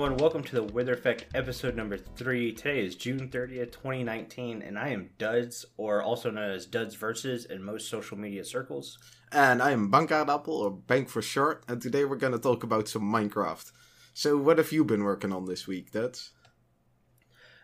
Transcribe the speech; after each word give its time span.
Everyone, 0.00 0.16
welcome 0.16 0.42
to 0.44 0.54
the 0.54 0.62
Wither 0.62 0.94
Effect 0.94 1.26
episode 1.34 1.76
number 1.76 1.98
three. 1.98 2.54
Today 2.54 2.82
is 2.86 2.96
June 2.96 3.28
30th, 3.28 3.72
2019, 3.72 4.62
and 4.62 4.78
I 4.78 4.88
am 4.88 5.10
Duds, 5.18 5.66
or 5.76 6.02
also 6.02 6.30
known 6.30 6.52
as 6.52 6.64
Duds 6.64 6.94
Versus 6.94 7.44
in 7.44 7.62
most 7.62 7.90
social 7.90 8.16
media 8.16 8.42
circles. 8.42 8.98
And 9.30 9.60
I 9.60 9.72
am 9.72 9.92
BankAardappel, 9.92 10.48
or 10.48 10.70
Bank 10.70 11.10
for 11.10 11.20
short, 11.20 11.64
and 11.68 11.82
today 11.82 12.06
we're 12.06 12.16
gonna 12.16 12.38
talk 12.38 12.62
about 12.62 12.88
some 12.88 13.02
Minecraft. 13.02 13.72
So, 14.14 14.38
what 14.38 14.56
have 14.56 14.72
you 14.72 14.86
been 14.86 15.04
working 15.04 15.34
on 15.34 15.44
this 15.44 15.66
week, 15.66 15.92
Duds? 15.92 16.30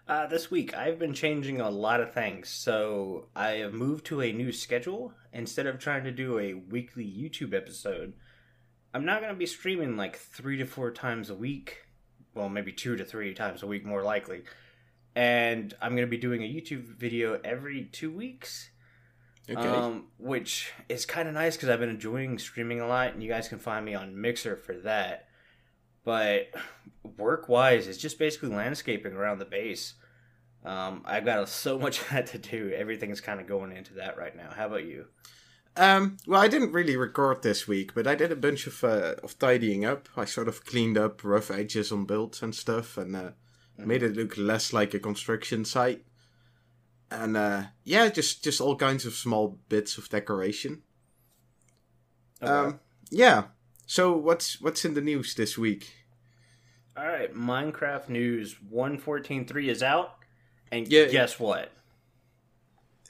Uh, 0.06 0.27
this 0.27 0.50
week, 0.50 0.77
I've 0.77 0.98
been 0.98 1.14
changing 1.14 1.62
a 1.62 1.70
lot 1.70 2.02
of 2.02 2.12
things. 2.12 2.50
So, 2.50 3.28
I 3.34 3.52
have 3.52 3.73
moved 3.73 4.05
to 4.06 4.20
a 4.20 4.30
new 4.30 4.52
schedule. 4.52 5.14
Instead 5.32 5.66
of 5.66 5.78
trying 5.78 6.05
to 6.05 6.12
do 6.12 6.38
a 6.38 6.52
weekly 6.52 7.06
YouTube 7.06 7.55
episode, 7.55 8.12
I'm 8.92 9.06
not 9.06 9.23
going 9.23 9.32
to 9.32 9.38
be 9.38 9.46
streaming 9.46 9.96
like 9.96 10.18
three 10.18 10.59
to 10.59 10.66
four 10.66 10.91
times 10.91 11.30
a 11.30 11.34
week. 11.34 11.85
Well, 12.36 12.48
maybe 12.48 12.72
two 12.72 12.96
to 12.96 13.04
three 13.04 13.34
times 13.34 13.62
a 13.62 13.66
week, 13.66 13.84
more 13.84 14.02
likely. 14.02 14.42
And 15.14 15.74
I'm 15.80 15.92
going 15.92 16.06
to 16.06 16.10
be 16.10 16.18
doing 16.18 16.42
a 16.42 16.46
YouTube 16.46 16.84
video 16.96 17.40
every 17.42 17.84
two 17.90 18.12
weeks. 18.12 18.70
Okay. 19.48 19.66
Um, 19.66 20.06
which 20.18 20.72
is 20.88 21.06
kind 21.06 21.28
of 21.28 21.34
nice 21.34 21.56
because 21.56 21.68
I've 21.68 21.78
been 21.78 21.88
enjoying 21.88 22.38
streaming 22.38 22.80
a 22.80 22.86
lot, 22.86 23.14
and 23.14 23.22
you 23.22 23.28
guys 23.28 23.48
can 23.48 23.58
find 23.58 23.84
me 23.84 23.94
on 23.94 24.20
Mixer 24.20 24.56
for 24.56 24.74
that. 24.78 25.28
But 26.04 26.48
work 27.16 27.48
wise, 27.48 27.86
it's 27.86 27.98
just 27.98 28.18
basically 28.18 28.50
landscaping 28.50 29.12
around 29.14 29.38
the 29.38 29.44
base. 29.44 29.94
Um, 30.64 31.02
I've 31.05 31.24
got 31.24 31.48
so 31.48 31.78
much 31.78 32.00
of 32.02 32.08
that 32.11 32.27
to 32.28 32.39
do. 32.39 32.72
Everything's 32.77 33.20
kind 33.20 33.41
of 33.41 33.46
going 33.46 33.72
into 33.72 33.94
that 33.94 34.18
right 34.18 34.36
now. 34.36 34.50
How 34.50 34.66
about 34.66 34.84
you? 34.84 35.06
Um, 35.77 36.16
well, 36.27 36.41
I 36.41 36.48
didn't 36.48 36.72
really 36.72 36.96
record 36.96 37.42
this 37.42 37.69
week, 37.69 37.94
but 37.94 38.06
I 38.06 38.14
did 38.14 38.32
a 38.32 38.36
bunch 38.36 38.66
of 38.66 38.82
uh, 38.82 39.14
of 39.22 39.38
tidying 39.38 39.84
up. 39.84 40.08
I 40.16 40.24
sort 40.24 40.48
of 40.48 40.64
cleaned 40.64 40.96
up 40.96 41.22
rough 41.22 41.50
edges 41.50 41.92
on 41.92 42.06
builds 42.06 42.42
and 42.42 42.55
stuff, 42.55 42.96
and 42.96 43.14
uh, 43.14 43.30
made 43.78 44.02
it 44.02 44.16
look 44.16 44.36
less 44.38 44.72
like 44.72 44.94
a 44.94 44.98
construction 44.98 45.64
site. 45.64 46.05
And 47.10 47.36
uh, 47.36 47.64
yeah, 47.84 48.08
just 48.08 48.42
just 48.42 48.60
all 48.60 48.77
kinds 48.77 49.05
of 49.05 49.14
small 49.14 49.58
bits 49.68 49.98
of 49.98 50.08
decoration. 50.08 50.83
Okay. 52.42 52.50
Um, 52.50 52.80
yeah. 53.11 53.44
So 53.86 54.16
what's 54.16 54.61
what's 54.61 54.84
in 54.84 54.94
the 54.94 55.00
news 55.02 55.34
this 55.34 55.58
week? 55.58 55.92
All 56.96 57.06
right, 57.06 57.33
Minecraft 57.34 58.08
News 58.08 58.56
114.3 58.72 59.68
is 59.68 59.83
out, 59.83 60.14
and 60.72 60.88
Yeah. 60.88 61.05
guess 61.05 61.38
what? 61.38 61.70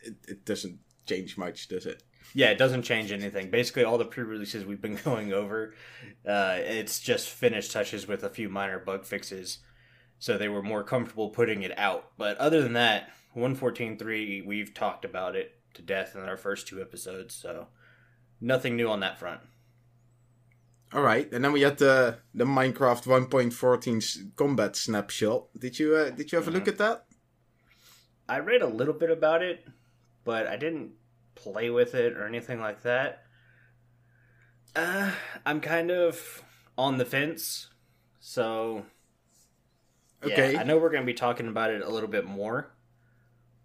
It, 0.02 0.16
it 0.26 0.44
doesn't 0.44 0.80
change 1.06 1.38
much, 1.38 1.68
does 1.68 1.86
it? 1.86 2.02
Yeah, 2.34 2.50
it 2.50 2.58
doesn't 2.58 2.82
change 2.82 3.12
anything. 3.12 3.50
Basically, 3.50 3.84
all 3.84 3.98
the 3.98 4.04
pre-releases 4.04 4.64
we've 4.64 4.80
been 4.80 4.96
going 5.04 5.32
over, 5.32 5.74
uh, 6.26 6.56
it's 6.58 7.00
just 7.00 7.28
finished 7.28 7.72
touches 7.72 8.06
with 8.06 8.22
a 8.22 8.30
few 8.30 8.48
minor 8.48 8.78
bug 8.78 9.04
fixes, 9.04 9.58
so 10.18 10.36
they 10.36 10.48
were 10.48 10.62
more 10.62 10.82
comfortable 10.82 11.30
putting 11.30 11.62
it 11.62 11.76
out. 11.78 12.10
But 12.18 12.36
other 12.38 12.62
than 12.62 12.74
that, 12.74 13.10
114.3, 13.36 14.44
we've 14.46 14.74
talked 14.74 15.04
about 15.04 15.36
it 15.36 15.52
to 15.74 15.82
death 15.82 16.14
in 16.14 16.22
our 16.22 16.36
first 16.36 16.66
two 16.66 16.80
episodes, 16.80 17.34
so 17.34 17.68
nothing 18.40 18.76
new 18.76 18.88
on 18.88 19.00
that 19.00 19.18
front. 19.18 19.40
All 20.92 21.02
right, 21.02 21.30
and 21.32 21.44
then 21.44 21.52
we 21.52 21.62
had 21.62 21.78
the 21.78 22.18
the 22.32 22.44
Minecraft 22.44 23.04
1.14 23.04 24.36
combat 24.36 24.76
snapshot. 24.76 25.46
Did 25.58 25.78
you 25.78 25.96
uh, 25.96 26.10
did 26.10 26.30
you 26.30 26.38
have 26.38 26.46
a 26.46 26.52
look 26.52 26.68
at 26.68 26.78
that? 26.78 27.06
I 28.28 28.38
read 28.38 28.62
a 28.62 28.68
little 28.68 28.94
bit 28.94 29.10
about 29.10 29.42
it, 29.42 29.66
but 30.24 30.46
I 30.46 30.56
didn't 30.56 30.92
play 31.36 31.70
with 31.70 31.94
it 31.94 32.16
or 32.16 32.26
anything 32.26 32.60
like 32.60 32.82
that. 32.82 33.22
Uh, 34.74 35.12
I'm 35.44 35.60
kind 35.60 35.90
of 35.90 36.42
on 36.76 36.98
the 36.98 37.04
fence, 37.04 37.68
so 38.18 38.84
Okay. 40.22 40.54
Yeah, 40.54 40.60
I 40.60 40.64
know 40.64 40.78
we're 40.78 40.90
going 40.90 41.02
to 41.02 41.06
be 41.06 41.14
talking 41.14 41.48
about 41.48 41.70
it 41.70 41.82
a 41.82 41.88
little 41.88 42.08
bit 42.08 42.24
more, 42.24 42.72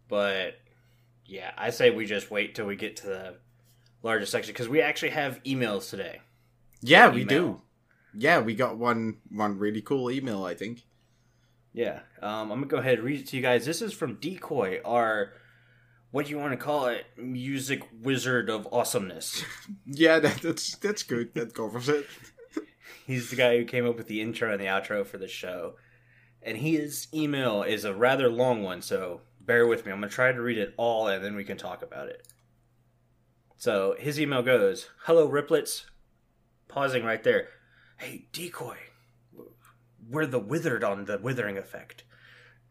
but 0.08 0.56
yeah, 1.26 1.52
I 1.58 1.70
say 1.70 1.90
we 1.90 2.06
just 2.06 2.30
wait 2.30 2.56
till 2.56 2.66
we 2.66 2.76
get 2.76 2.98
to 2.98 3.08
the 3.08 3.36
larger 4.04 4.26
section 4.26 4.54
because 4.54 4.70
we 4.70 4.82
actually 4.82 5.12
have 5.12 5.42
emails 5.44 5.90
today. 5.90 6.22
Yeah, 6.82 7.10
we 7.10 7.24
do. 7.24 7.62
Yeah, 8.14 8.40
we 8.40 8.56
got 8.56 8.78
one 8.78 9.18
one 9.30 9.58
really 9.58 9.82
cool 9.82 10.12
email. 10.12 10.44
I 10.44 10.54
think. 10.54 10.84
Yeah, 11.74 12.02
um, 12.22 12.52
I'm 12.52 12.60
gonna 12.60 12.66
go 12.66 12.78
ahead 12.78 12.96
and 12.96 13.04
read 13.04 13.22
it 13.22 13.28
to 13.28 13.38
you 13.38 13.42
guys. 13.42 13.66
This 13.66 13.82
is 13.82 13.94
from 13.94 14.18
DiiKoj, 14.18 14.82
our 14.84 15.34
what 16.12 16.26
do 16.26 16.32
you 16.32 16.40
want 16.40 16.52
to 16.52 16.58
call 16.58 16.88
it, 16.88 17.06
music 17.18 17.82
wizard 18.02 18.50
of 18.50 18.68
awesomeness. 18.72 19.44
Yeah, 19.86 20.20
that, 20.20 20.42
that's 20.42 20.76
that's 20.78 21.04
good. 21.04 21.34
That 21.34 21.54
covers 21.54 21.90
it. 21.90 22.08
He's 23.08 23.30
the 23.30 23.36
guy 23.36 23.58
who 23.58 23.66
came 23.66 23.86
up 23.86 23.98
with 23.98 24.08
the 24.08 24.22
intro 24.22 24.52
and 24.52 24.62
the 24.62 24.66
outro 24.66 25.06
for 25.06 25.18
the 25.18 25.28
show. 25.28 25.74
And 26.42 26.58
his 26.58 27.08
email 27.14 27.64
is 27.64 27.84
a 27.84 27.94
rather 27.94 28.30
long 28.30 28.64
one, 28.64 28.82
so 28.82 29.22
bear 29.42 29.68
with 29.68 29.86
me. 29.86 29.92
I'm 29.92 30.00
going 30.00 30.10
to 30.10 30.16
try 30.16 30.32
to 30.32 30.42
read 30.42 30.58
it 30.58 30.74
all 30.78 31.08
and 31.08 31.24
then 31.24 31.36
we 31.36 31.44
can 31.44 31.58
talk 31.58 31.82
about 31.82 32.08
it. 32.08 32.26
So 33.58 33.96
his 34.00 34.20
email 34.20 34.42
goes 34.42 34.88
Hello, 35.04 35.30
Riplets. 35.30 35.86
Pausing 36.68 37.04
right 37.04 37.24
there. 37.24 37.50
Hey, 37.98 38.28
DiiKoj. 38.32 38.78
We're 40.10 40.26
the 40.26 40.40
withered 40.40 40.84
on 40.84 41.06
the 41.06 41.18
withering 41.18 41.58
effect. 41.58 42.04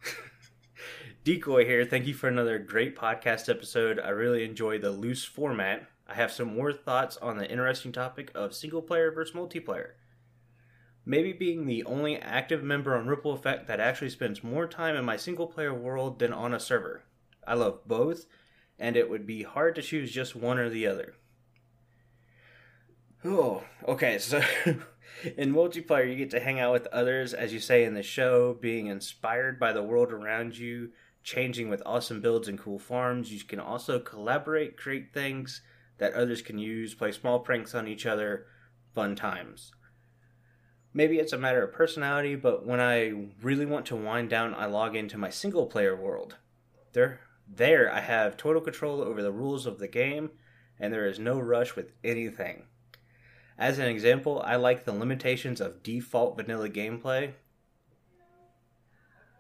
DiiKoj 1.22 1.66
here. 1.66 1.84
Thank 1.84 2.06
you 2.06 2.14
for 2.14 2.28
another 2.28 2.58
great 2.58 2.96
podcast 2.96 3.50
episode. 3.50 4.00
I 4.00 4.08
really 4.08 4.42
enjoy 4.42 4.78
the 4.78 4.90
loose 4.90 5.22
format. 5.22 5.86
I 6.08 6.14
have 6.14 6.32
some 6.32 6.56
more 6.56 6.72
thoughts 6.72 7.18
on 7.18 7.36
the 7.36 7.50
interesting 7.50 7.92
topic 7.92 8.30
of 8.34 8.54
single 8.54 8.80
player 8.80 9.10
versus 9.10 9.36
multiplayer. 9.36 9.90
Maybe 11.04 11.34
being 11.34 11.66
the 11.66 11.84
only 11.84 12.16
active 12.16 12.62
member 12.62 12.96
on 12.96 13.06
Ripple 13.06 13.34
Effect 13.34 13.66
that 13.66 13.80
actually 13.80 14.08
spends 14.08 14.42
more 14.42 14.66
time 14.66 14.96
in 14.96 15.04
my 15.04 15.18
single 15.18 15.46
player 15.46 15.74
world 15.74 16.20
than 16.20 16.32
on 16.32 16.54
a 16.54 16.60
server. 16.60 17.02
I 17.46 17.52
love 17.52 17.86
both, 17.86 18.24
and 18.78 18.96
it 18.96 19.10
would 19.10 19.26
be 19.26 19.42
hard 19.42 19.74
to 19.74 19.82
choose 19.82 20.10
just 20.10 20.34
one 20.34 20.56
or 20.56 20.70
the 20.70 20.86
other. 20.86 21.16
Oh, 23.26 23.62
okay, 23.86 24.18
so 24.18 24.40
in 25.36 25.52
multiplayer, 25.52 26.08
you 26.08 26.16
get 26.16 26.30
to 26.30 26.40
hang 26.40 26.58
out 26.58 26.72
with 26.72 26.86
others, 26.86 27.34
as 27.34 27.52
you 27.52 27.60
say 27.60 27.84
in 27.84 27.92
the 27.92 28.02
show, 28.02 28.54
being 28.54 28.86
inspired 28.86 29.60
by 29.60 29.74
the 29.74 29.82
world 29.82 30.12
around 30.12 30.56
you, 30.56 30.92
changing 31.22 31.68
with 31.68 31.82
awesome 31.84 32.20
builds 32.20 32.48
and 32.48 32.58
cool 32.58 32.78
farms. 32.78 33.32
You 33.32 33.40
can 33.40 33.60
also 33.60 33.98
collaborate, 33.98 34.76
create 34.76 35.12
things 35.12 35.62
that 35.98 36.14
others 36.14 36.42
can 36.42 36.58
use, 36.58 36.94
play 36.94 37.12
small 37.12 37.40
pranks 37.40 37.74
on 37.74 37.86
each 37.86 38.06
other, 38.06 38.46
fun 38.94 39.14
times. 39.14 39.72
Maybe 40.92 41.18
it's 41.18 41.32
a 41.32 41.38
matter 41.38 41.62
of 41.62 41.72
personality, 41.72 42.34
but 42.34 42.66
when 42.66 42.80
I 42.80 43.28
really 43.42 43.66
want 43.66 43.86
to 43.86 43.96
wind 43.96 44.28
down, 44.28 44.54
I 44.54 44.66
log 44.66 44.96
into 44.96 45.18
my 45.18 45.30
single 45.30 45.66
player 45.66 45.94
world. 45.94 46.36
There, 46.92 47.20
there 47.46 47.92
I 47.92 48.00
have 48.00 48.36
total 48.36 48.60
control 48.60 49.00
over 49.00 49.22
the 49.22 49.30
rules 49.30 49.66
of 49.66 49.78
the 49.78 49.86
game, 49.86 50.30
and 50.80 50.92
there 50.92 51.06
is 51.06 51.18
no 51.18 51.38
rush 51.38 51.76
with 51.76 51.92
anything. 52.02 52.64
As 53.56 53.78
an 53.78 53.86
example, 53.86 54.42
I 54.44 54.56
like 54.56 54.84
the 54.84 54.92
limitations 54.92 55.60
of 55.60 55.82
default 55.82 56.36
vanilla 56.36 56.70
gameplay. 56.70 57.34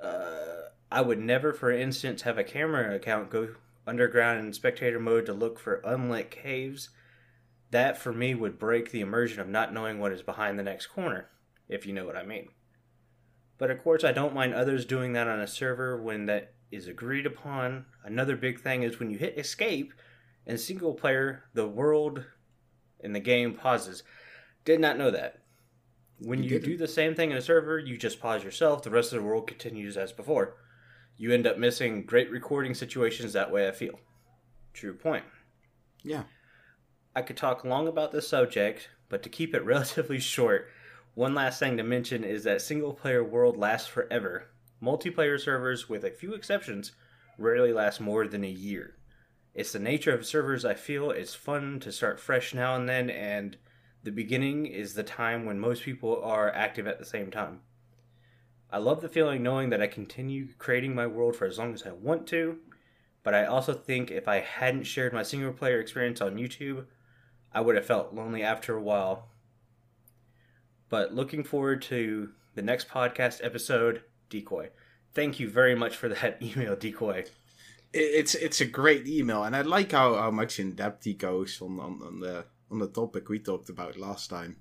Uh, 0.00 0.59
I 0.90 1.02
would 1.02 1.20
never, 1.20 1.52
for 1.52 1.70
instance, 1.70 2.22
have 2.22 2.38
a 2.38 2.44
camera 2.44 2.94
account 2.94 3.30
go 3.30 3.54
underground 3.86 4.40
in 4.40 4.52
spectator 4.52 4.98
mode 4.98 5.26
to 5.26 5.32
look 5.32 5.58
for 5.58 5.80
unlit 5.84 6.30
caves. 6.30 6.90
That, 7.70 7.96
for 7.96 8.12
me, 8.12 8.34
would 8.34 8.58
break 8.58 8.90
the 8.90 9.00
immersion 9.00 9.40
of 9.40 9.48
not 9.48 9.72
knowing 9.72 10.00
what 10.00 10.12
is 10.12 10.22
behind 10.22 10.58
the 10.58 10.64
next 10.64 10.88
corner, 10.88 11.28
if 11.68 11.86
you 11.86 11.92
know 11.92 12.04
what 12.04 12.16
I 12.16 12.24
mean. 12.24 12.48
But 13.58 13.70
of 13.70 13.82
course, 13.82 14.02
I 14.02 14.12
don't 14.12 14.34
mind 14.34 14.54
others 14.54 14.84
doing 14.84 15.12
that 15.12 15.28
on 15.28 15.38
a 15.38 15.46
server 15.46 16.02
when 16.02 16.26
that 16.26 16.54
is 16.72 16.88
agreed 16.88 17.26
upon. 17.26 17.84
Another 18.04 18.36
big 18.36 18.60
thing 18.60 18.82
is 18.82 18.98
when 18.98 19.10
you 19.10 19.18
hit 19.18 19.38
escape 19.38 19.92
in 20.46 20.58
single 20.58 20.94
player, 20.94 21.44
the 21.54 21.68
world 21.68 22.24
in 22.98 23.12
the 23.12 23.20
game 23.20 23.54
pauses. 23.54 24.02
Did 24.64 24.80
not 24.80 24.98
know 24.98 25.10
that. 25.10 25.40
When 26.18 26.42
You 26.42 26.50
you, 26.50 26.58
do 26.58 26.76
the 26.76 26.88
same 26.88 27.14
thing 27.14 27.30
in 27.30 27.36
a 27.36 27.42
server, 27.42 27.78
you 27.78 27.96
just 27.96 28.20
pause 28.20 28.44
yourself, 28.44 28.82
the 28.82 28.90
rest 28.90 29.12
of 29.12 29.20
the 29.20 29.26
world 29.26 29.46
continues 29.46 29.96
as 29.96 30.12
before. 30.12 30.56
You 31.20 31.34
end 31.34 31.46
up 31.46 31.58
missing 31.58 32.04
great 32.04 32.30
recording 32.30 32.72
situations 32.72 33.34
that 33.34 33.52
way, 33.52 33.68
I 33.68 33.72
feel. 33.72 34.00
True 34.72 34.94
point. 34.94 35.24
Yeah. 36.02 36.22
I 37.14 37.20
could 37.20 37.36
talk 37.36 37.62
long 37.62 37.86
about 37.86 38.10
this 38.10 38.26
subject, 38.26 38.88
but 39.10 39.22
to 39.24 39.28
keep 39.28 39.54
it 39.54 39.62
relatively 39.66 40.18
short, 40.18 40.68
one 41.12 41.34
last 41.34 41.60
thing 41.60 41.76
to 41.76 41.82
mention 41.82 42.24
is 42.24 42.44
that 42.44 42.62
single 42.62 42.94
player 42.94 43.22
world 43.22 43.58
lasts 43.58 43.86
forever. 43.86 44.46
Multiplayer 44.82 45.38
servers, 45.38 45.90
with 45.90 46.04
a 46.04 46.10
few 46.10 46.32
exceptions, 46.32 46.92
rarely 47.36 47.74
last 47.74 48.00
more 48.00 48.26
than 48.26 48.42
a 48.42 48.48
year. 48.48 48.96
It's 49.52 49.72
the 49.72 49.78
nature 49.78 50.14
of 50.14 50.24
servers 50.24 50.64
I 50.64 50.72
feel 50.72 51.10
it's 51.10 51.34
fun 51.34 51.80
to 51.80 51.92
start 51.92 52.18
fresh 52.18 52.54
now 52.54 52.76
and 52.76 52.88
then, 52.88 53.10
and 53.10 53.58
the 54.02 54.10
beginning 54.10 54.64
is 54.64 54.94
the 54.94 55.02
time 55.02 55.44
when 55.44 55.60
most 55.60 55.82
people 55.82 56.22
are 56.24 56.50
active 56.50 56.86
at 56.86 56.98
the 56.98 57.04
same 57.04 57.30
time. 57.30 57.60
I 58.72 58.78
love 58.78 59.00
the 59.00 59.08
feeling 59.08 59.42
knowing 59.42 59.70
that 59.70 59.82
I 59.82 59.86
continue 59.86 60.48
creating 60.58 60.94
my 60.94 61.06
world 61.06 61.34
for 61.34 61.44
as 61.44 61.58
long 61.58 61.74
as 61.74 61.84
I 61.84 61.90
want 61.90 62.26
to, 62.28 62.58
but 63.22 63.34
I 63.34 63.44
also 63.44 63.74
think 63.74 64.10
if 64.10 64.28
I 64.28 64.40
hadn't 64.40 64.84
shared 64.84 65.12
my 65.12 65.22
single 65.22 65.52
player 65.52 65.80
experience 65.80 66.20
on 66.20 66.36
YouTube, 66.36 66.86
I 67.52 67.60
would 67.60 67.74
have 67.74 67.86
felt 67.86 68.14
lonely 68.14 68.42
after 68.42 68.76
a 68.76 68.82
while. 68.82 69.28
But 70.88 71.14
looking 71.14 71.42
forward 71.42 71.82
to 71.82 72.30
the 72.54 72.62
next 72.62 72.88
podcast 72.88 73.44
episode, 73.44 74.02
DiiKoj. 74.30 74.68
Thank 75.14 75.40
you 75.40 75.48
very 75.48 75.74
much 75.74 75.96
for 75.96 76.08
that 76.08 76.38
email, 76.42 76.76
DiiKoj. 76.76 77.28
It's 77.92 78.36
it's 78.36 78.60
a 78.60 78.66
great 78.66 79.08
email, 79.08 79.42
and 79.42 79.56
I 79.56 79.62
like 79.62 79.90
how, 79.90 80.14
how 80.14 80.30
much 80.30 80.60
in 80.60 80.76
depth 80.76 81.04
he 81.04 81.14
goes 81.14 81.60
on, 81.60 81.80
on, 81.80 82.00
on 82.04 82.20
the 82.20 82.44
on 82.70 82.78
the 82.78 82.86
topic 82.86 83.28
we 83.28 83.40
talked 83.40 83.68
about 83.68 83.98
last 83.98 84.30
time. 84.30 84.56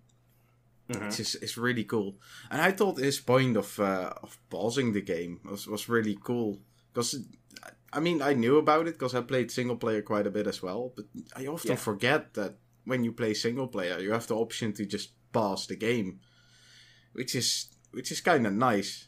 Mm-hmm. 0.89 1.06
It's 1.06 1.18
just, 1.18 1.44
it's 1.44 1.57
really 1.57 1.83
cool, 1.83 2.15
and 2.50 2.62
I 2.62 2.71
thought 2.71 2.97
his 2.97 3.19
point 3.19 3.56
of 3.57 3.80
uh, 3.80 4.12
of 4.24 4.39
pausing 4.50 4.94
the 4.94 5.01
game 5.01 5.39
was 5.45 5.68
was 5.68 5.88
really 5.88 6.18
cool 6.24 6.59
because 6.91 7.15
I 7.94 8.00
mean 8.00 8.24
I 8.24 8.33
knew 8.33 8.57
about 8.57 8.88
it 8.88 8.97
because 8.97 9.13
I 9.13 9.21
played 9.21 9.51
single 9.51 9.75
player 9.75 10.01
quite 10.01 10.25
a 10.25 10.31
bit 10.31 10.47
as 10.47 10.63
well, 10.63 10.94
but 10.95 11.06
I 11.36 11.45
often 11.45 11.71
yeah. 11.71 11.77
forget 11.77 12.33
that 12.33 12.56
when 12.86 13.03
you 13.03 13.12
play 13.12 13.36
single 13.36 13.68
player 13.68 14.00
you 14.00 14.13
have 14.13 14.25
the 14.25 14.36
option 14.36 14.74
to 14.74 14.86
just 14.86 15.12
pause 15.31 15.68
the 15.68 15.75
game, 15.75 16.21
which 17.13 17.36
is 17.36 17.68
which 17.91 18.12
is 18.12 18.21
kind 18.21 18.47
of 18.47 18.53
nice. 18.53 19.07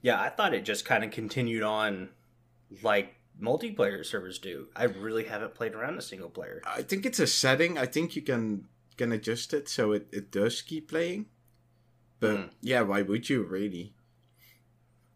Yeah, 0.00 0.20
I 0.20 0.28
thought 0.28 0.54
it 0.54 0.64
just 0.64 0.84
kind 0.84 1.02
of 1.02 1.10
continued 1.10 1.64
on 1.64 2.10
like 2.82 3.16
multiplayer 3.40 4.04
servers 4.04 4.38
do. 4.38 4.68
I 4.76 4.84
really 4.84 5.24
haven't 5.24 5.54
played 5.54 5.74
around 5.74 5.98
a 5.98 6.02
single 6.02 6.30
player. 6.30 6.62
I 6.64 6.82
think 6.82 7.06
it's 7.06 7.18
a 7.18 7.26
setting. 7.26 7.78
I 7.78 7.86
think 7.86 8.14
you 8.14 8.22
can 8.22 8.68
can 9.02 9.12
adjust 9.12 9.52
it 9.52 9.68
so 9.68 9.90
it, 9.90 10.06
it 10.12 10.30
does 10.30 10.62
keep 10.62 10.88
playing. 10.88 11.26
But 12.20 12.36
mm. 12.36 12.50
yeah, 12.60 12.82
why 12.82 13.02
would 13.02 13.28
you 13.28 13.42
really? 13.42 13.94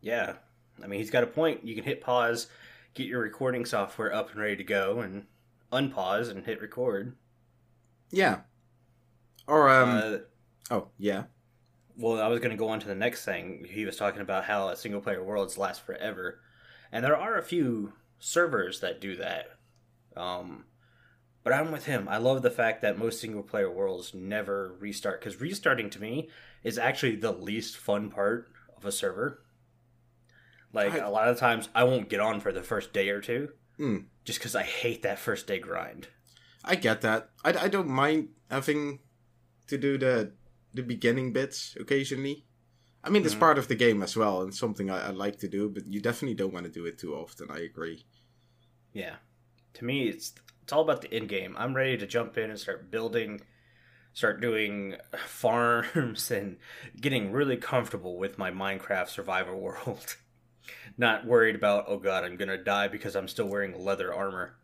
Yeah. 0.00 0.35
I 0.83 0.88
mean, 0.88 0.99
he's 0.99 1.11
got 1.11 1.23
a 1.23 1.29
point. 1.29 1.65
You 1.65 1.77
can 1.77 1.85
hit 1.85 2.00
pause, 2.00 2.49
get 2.94 3.06
your 3.06 3.21
recording 3.21 3.65
software 3.65 4.12
up 4.12 4.33
and 4.33 4.41
ready 4.41 4.56
to 4.56 4.65
go, 4.65 4.99
and 5.00 5.27
unpause 5.73 6.29
and 6.29 6.44
hit 6.44 6.61
record. 6.61 7.15
Yeah. 8.11 8.41
Or, 9.47 9.69
um. 9.69 9.91
Uh, 9.91 10.19
oh, 10.75 10.89
yeah. 10.99 11.25
Well, 11.97 12.21
I 12.21 12.27
was 12.27 12.41
going 12.41 12.50
to 12.50 12.56
go 12.56 12.69
on 12.69 12.81
to 12.81 12.89
the 12.89 12.94
next 12.94 13.25
thing. 13.25 13.67
He 13.71 13.87
was 13.87 13.97
talking 13.97 14.21
about 14.21 14.44
how 14.44 14.69
a 14.69 14.77
single 14.77 15.00
player 15.00 15.23
worlds 15.23 15.56
last 15.56 15.87
forever. 15.87 16.41
And 16.91 17.05
there 17.05 17.17
are 17.17 17.39
a 17.39 17.43
few 17.43 17.93
servers 18.19 18.81
that 18.81 19.00
do 19.00 19.17
that. 19.17 19.47
Um, 20.17 20.65
but 21.46 21.52
I'm 21.52 21.70
with 21.70 21.84
him. 21.84 22.08
I 22.08 22.16
love 22.16 22.43
the 22.43 22.50
fact 22.50 22.82
that 22.82 22.98
most 22.98 23.20
single 23.20 23.44
player 23.44 23.70
worlds 23.70 24.12
never 24.12 24.75
restart 24.81 25.20
because 25.20 25.40
restarting 25.40 25.90
to 25.90 26.02
me 26.02 26.28
is 26.64 26.76
actually 26.76 27.14
the 27.14 27.31
least 27.31 27.76
fun 27.76 28.10
part 28.10 28.48
of 28.76 28.84
a 28.84 28.90
server. 28.90 29.44
Like 30.72 30.94
I, 30.94 30.96
a 30.96 31.08
lot 31.08 31.28
of 31.28 31.38
times, 31.38 31.69
I 31.72 31.84
won't 31.84 32.08
get 32.08 32.19
on 32.19 32.40
for 32.40 32.50
the 32.50 32.64
first 32.64 32.93
day 32.93 33.10
or 33.10 33.20
two, 33.20 33.50
mm. 33.78 34.06
just 34.25 34.40
because 34.40 34.56
I 34.56 34.64
hate 34.64 35.02
that 35.02 35.20
first 35.20 35.46
day 35.46 35.60
grind. 35.60 36.08
I 36.64 36.75
get 36.75 37.02
that. 37.02 37.31
I, 37.44 37.50
I 37.56 37.69
don't 37.69 37.87
mind 37.87 38.31
having 38.50 38.98
to 39.69 39.78
do 39.78 39.96
the 39.98 40.32
the 40.75 40.82
beginning 40.82 41.32
bits 41.32 41.76
occasionally. 41.78 42.44
I 43.04 43.08
mean, 43.08 43.22
it's 43.22 43.34
mm-hmm. 43.34 43.40
part 43.40 43.58
of 43.58 43.69
the 43.69 43.76
game 43.76 44.02
as 44.02 44.16
well, 44.16 44.43
and 44.43 44.52
something 44.52 44.90
I, 44.90 45.06
I, 45.06 45.10
like 45.10 45.38
to 45.38 45.48
do. 45.48 45.69
But 45.69 45.84
you 45.87 46.00
definitely 46.00 46.34
don't 46.34 46.52
want 46.52 46.66
to 46.66 46.72
do 46.72 46.87
it 46.87 46.98
too 46.98 47.14
often. 47.14 47.52
I 47.52 47.60
agree. 47.60 48.04
Yeah, 48.93 49.14
to 49.75 49.84
me, 49.84 50.08
it's 50.08 50.32
it's 50.67 50.73
all 50.73 50.83
about 50.83 51.01
the 51.01 51.15
end 51.15 51.29
game. 51.29 51.55
I'm 51.57 51.77
ready 51.77 51.97
to 51.97 52.09
jump 52.09 52.37
in 52.37 52.51
and 52.51 52.59
start 52.59 52.91
building, 52.91 53.41
start 54.13 54.41
doing 54.41 54.97
farms, 55.25 56.29
and 56.33 56.57
getting 57.01 57.31
really 57.31 57.57
comfortable 57.57 58.19
with 58.19 58.37
my 58.37 58.51
Minecraft 58.51 59.09
survival 59.09 59.61
world. 59.61 60.17
Not 60.99 61.25
worried 61.25 61.55
about 61.55 61.85
oh 61.87 61.99
god, 61.99 62.25
I'm 62.25 62.37
gonna 62.37 62.59
die 62.59 62.89
because 62.89 63.15
I'm 63.15 63.29
still 63.29 63.47
wearing 63.47 63.79
leather 63.79 64.13
armor. 64.13 64.57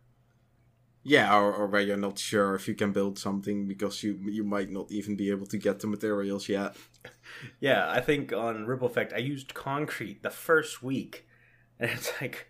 Yeah, 1.03 1.33
or, 1.37 1.53
or 1.53 1.67
where 1.67 1.81
you're 1.81 1.95
not 1.95 2.19
sure 2.19 2.53
if 2.53 2.67
you 2.67 2.75
can 2.75 2.91
build 2.91 3.17
something 3.17 3.65
because 3.65 4.03
you 4.03 4.19
you 4.25 4.43
might 4.43 4.69
not 4.69 4.91
even 4.91 5.15
be 5.15 5.29
able 5.29 5.45
to 5.45 5.57
get 5.57 5.79
the 5.79 5.87
materials 5.87 6.49
yet. 6.49 6.75
yeah, 7.61 7.89
I 7.89 8.01
think 8.01 8.33
on 8.33 8.65
Ripple 8.65 8.87
Effect 8.87 9.13
I 9.13 9.19
used 9.19 9.53
concrete 9.53 10.21
the 10.21 10.29
first 10.29 10.83
week, 10.83 11.25
and 11.79 11.89
it's 11.89 12.11
like 12.19 12.49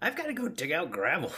I've 0.00 0.14
got 0.14 0.26
to 0.26 0.34
go 0.34 0.46
dig 0.46 0.70
out 0.70 0.92
gravel. 0.92 1.32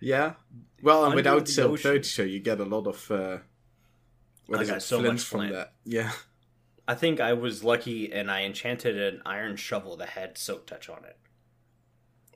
Yeah, 0.00 0.34
well, 0.82 1.04
and 1.04 1.14
without 1.14 1.48
silk 1.48 1.80
Touch, 1.80 2.06
so 2.06 2.22
you 2.22 2.40
get 2.40 2.60
a 2.60 2.64
lot 2.64 2.86
of 2.86 3.10
uh, 3.10 3.38
what 4.46 4.60
I 4.60 4.62
is 4.62 4.70
it, 4.70 4.82
so 4.82 5.00
flint 5.00 5.20
from 5.20 5.40
flint. 5.40 5.52
that. 5.52 5.72
Yeah, 5.84 6.12
I 6.88 6.94
think 6.94 7.20
I 7.20 7.34
was 7.34 7.62
lucky 7.62 8.10
and 8.12 8.30
I 8.30 8.44
enchanted 8.44 8.98
an 8.98 9.20
iron 9.26 9.56
shovel 9.56 9.96
that 9.98 10.10
had 10.10 10.38
silk 10.38 10.66
touch 10.66 10.88
on 10.88 11.04
it. 11.04 11.18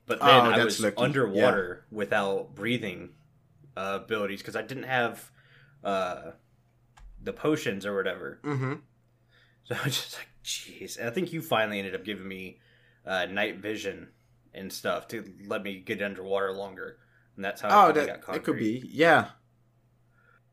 But 0.07 0.21
then 0.21 0.47
oh, 0.47 0.51
I 0.51 0.65
was 0.65 0.79
lucky. 0.79 0.97
underwater 0.97 1.87
yeah. 1.91 1.97
without 1.97 2.55
breathing 2.55 3.11
uh, 3.77 4.01
abilities 4.03 4.41
because 4.41 4.57
I 4.57 4.63
didn't 4.63 4.83
have 4.85 5.31
uh, 5.83 6.33
the 7.23 7.33
potions 7.33 7.87
or 7.87 7.97
whatever. 7.97 8.41
Mm-hmm. 8.45 8.75
So 9.65 9.75
I 9.75 9.85
was 9.85 9.97
just 9.97 10.19
like, 10.19 10.29
jeez. 10.45 11.01
I 11.03 11.11
think 11.11 11.33
you 11.33 11.41
finally 11.41 11.79
ended 11.79 11.95
up 11.95 12.05
giving 12.05 12.29
me 12.29 12.59
uh, 13.07 13.27
night 13.27 13.59
vision 13.59 14.09
and 14.53 14.73
stuff 14.73 15.09
to 15.09 15.25
let 15.47 15.63
me 15.63 15.79
get 15.79 16.03
underwater 16.03 16.53
longer. 16.53 16.99
And 17.37 17.45
that's 17.45 17.61
how 17.61 17.69
oh, 17.69 17.89
I 17.89 17.93
that, 17.93 18.23
It 18.35 18.45
could 18.45 18.59
be, 18.59 18.89
yeah. 18.91 19.29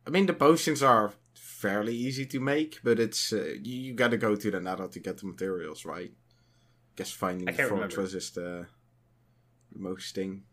I 0.07 0.09
mean, 0.09 0.25
the 0.25 0.33
potions 0.33 0.81
are 0.81 1.13
fairly 1.33 1.95
easy 1.95 2.25
to 2.25 2.39
make, 2.39 2.79
but 2.83 2.99
it's 2.99 3.33
uh, 3.33 3.55
you, 3.61 3.75
you 3.81 3.93
got 3.93 4.11
to 4.11 4.17
go 4.17 4.35
to 4.35 4.51
the 4.51 4.59
nether 4.59 4.87
to 4.87 4.99
get 4.99 5.17
the 5.17 5.27
materials, 5.27 5.85
right? 5.85 6.11
I 6.11 6.93
Guess 6.95 7.11
finding 7.11 7.45
the 7.45 7.63
fortress 7.63 8.13
is 8.13 8.31
the 8.31 8.67
most 9.73 10.15
thing. 10.15 10.43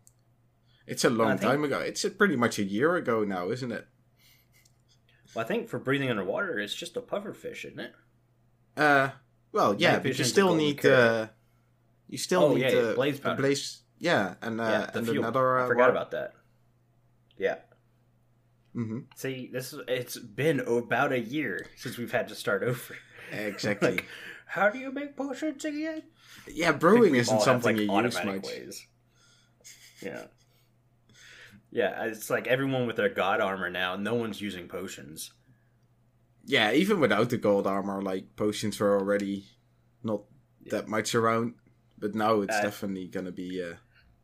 It's 0.87 1.05
a 1.05 1.11
long 1.11 1.39
time 1.39 1.65
ago. 1.65 1.81
It's 1.81 2.05
a, 2.05 2.11
pretty 2.11 2.37
much 2.37 2.59
a 2.59 2.65
year 2.65 2.95
ago 2.97 3.25
now, 3.25 3.51
isn't 3.51 3.73
it? 3.73 3.87
Well, 5.35 5.45
I 5.45 5.49
think 5.49 5.69
for 5.69 5.79
breathing 5.79 6.11
underwater, 6.11 6.59
it's 6.59 6.75
just 6.75 6.97
a 6.97 7.01
puffer 7.01 7.33
fish, 7.33 7.65
isn't 7.65 7.81
it? 7.81 7.93
Uh, 8.77 9.11
well, 9.53 9.75
yeah, 9.79 9.99
but 9.99 10.19
you 10.19 10.25
still 10.25 10.55
need 10.55 10.85
uh, 10.87 11.29
you 12.09 12.19
still 12.19 12.45
oh, 12.45 12.55
need 12.55 12.63
yeah, 12.63 12.81
the, 12.81 12.93
blaze. 12.95 13.21
The 13.21 13.35
blaze, 13.35 13.83
yeah, 13.99 14.35
and 14.43 14.61
uh, 14.61 14.65
yeah, 14.65 14.91
the 14.93 14.99
and 14.99 15.09
fuel. 15.09 15.25
another. 15.25 15.59
Uh, 15.59 15.65
I 15.65 15.69
forgot 15.69 15.91
about 15.91 16.11
that. 16.13 16.33
Yeah. 17.39 17.57
Mm-hmm. 18.75 19.01
See, 19.15 19.49
this 19.53 19.73
is, 19.73 19.81
it's 19.89 20.19
been 20.19 20.61
about 20.61 21.13
a 21.13 21.21
year 21.21 21.67
since 21.77 21.97
we've 21.97 22.13
had 22.13 22.29
to 22.29 22.35
start 22.35 22.63
over. 22.63 22.97
Exactly. 23.33 23.91
like, 23.91 24.05
how 24.47 24.69
do 24.69 24.79
you 24.79 24.93
make 24.93 25.17
potions 25.17 25.65
again? 25.65 26.03
Yeah, 26.47 26.73
brewing 26.73 27.15
isn't 27.15 27.41
something 27.41 27.77
have, 27.77 27.89
like, 27.89 27.97
you 27.99 28.05
use 28.05 28.25
much. 28.25 28.45
Ways. 28.45 28.87
Yeah. 30.03 30.25
Yeah, 31.71 32.05
it's 32.05 32.31
like 32.31 32.47
everyone 32.47 32.87
with 32.87 32.97
their 32.97 33.09
god 33.09 33.41
armor 33.41 33.71
now. 33.71 33.97
No 33.97 34.15
one's 34.15 34.41
using 34.41 34.69
potions. 34.69 35.33
Yeah, 36.45 36.73
even 36.73 37.01
without 37.01 37.31
the 37.31 37.39
gold 37.39 37.67
armor, 37.67 38.01
like 38.01 38.37
potions 38.37 38.79
were 38.79 38.99
already 38.99 39.47
not 40.03 40.23
yeah. 40.63 40.73
that 40.73 40.89
much 40.89 41.15
around. 41.15 41.55
But 41.99 42.15
now 42.15 42.43
it's 42.43 42.57
I, 42.57 42.63
definitely 42.63 43.09
gonna 43.09 43.33
be 43.33 43.61
a, 43.61 43.79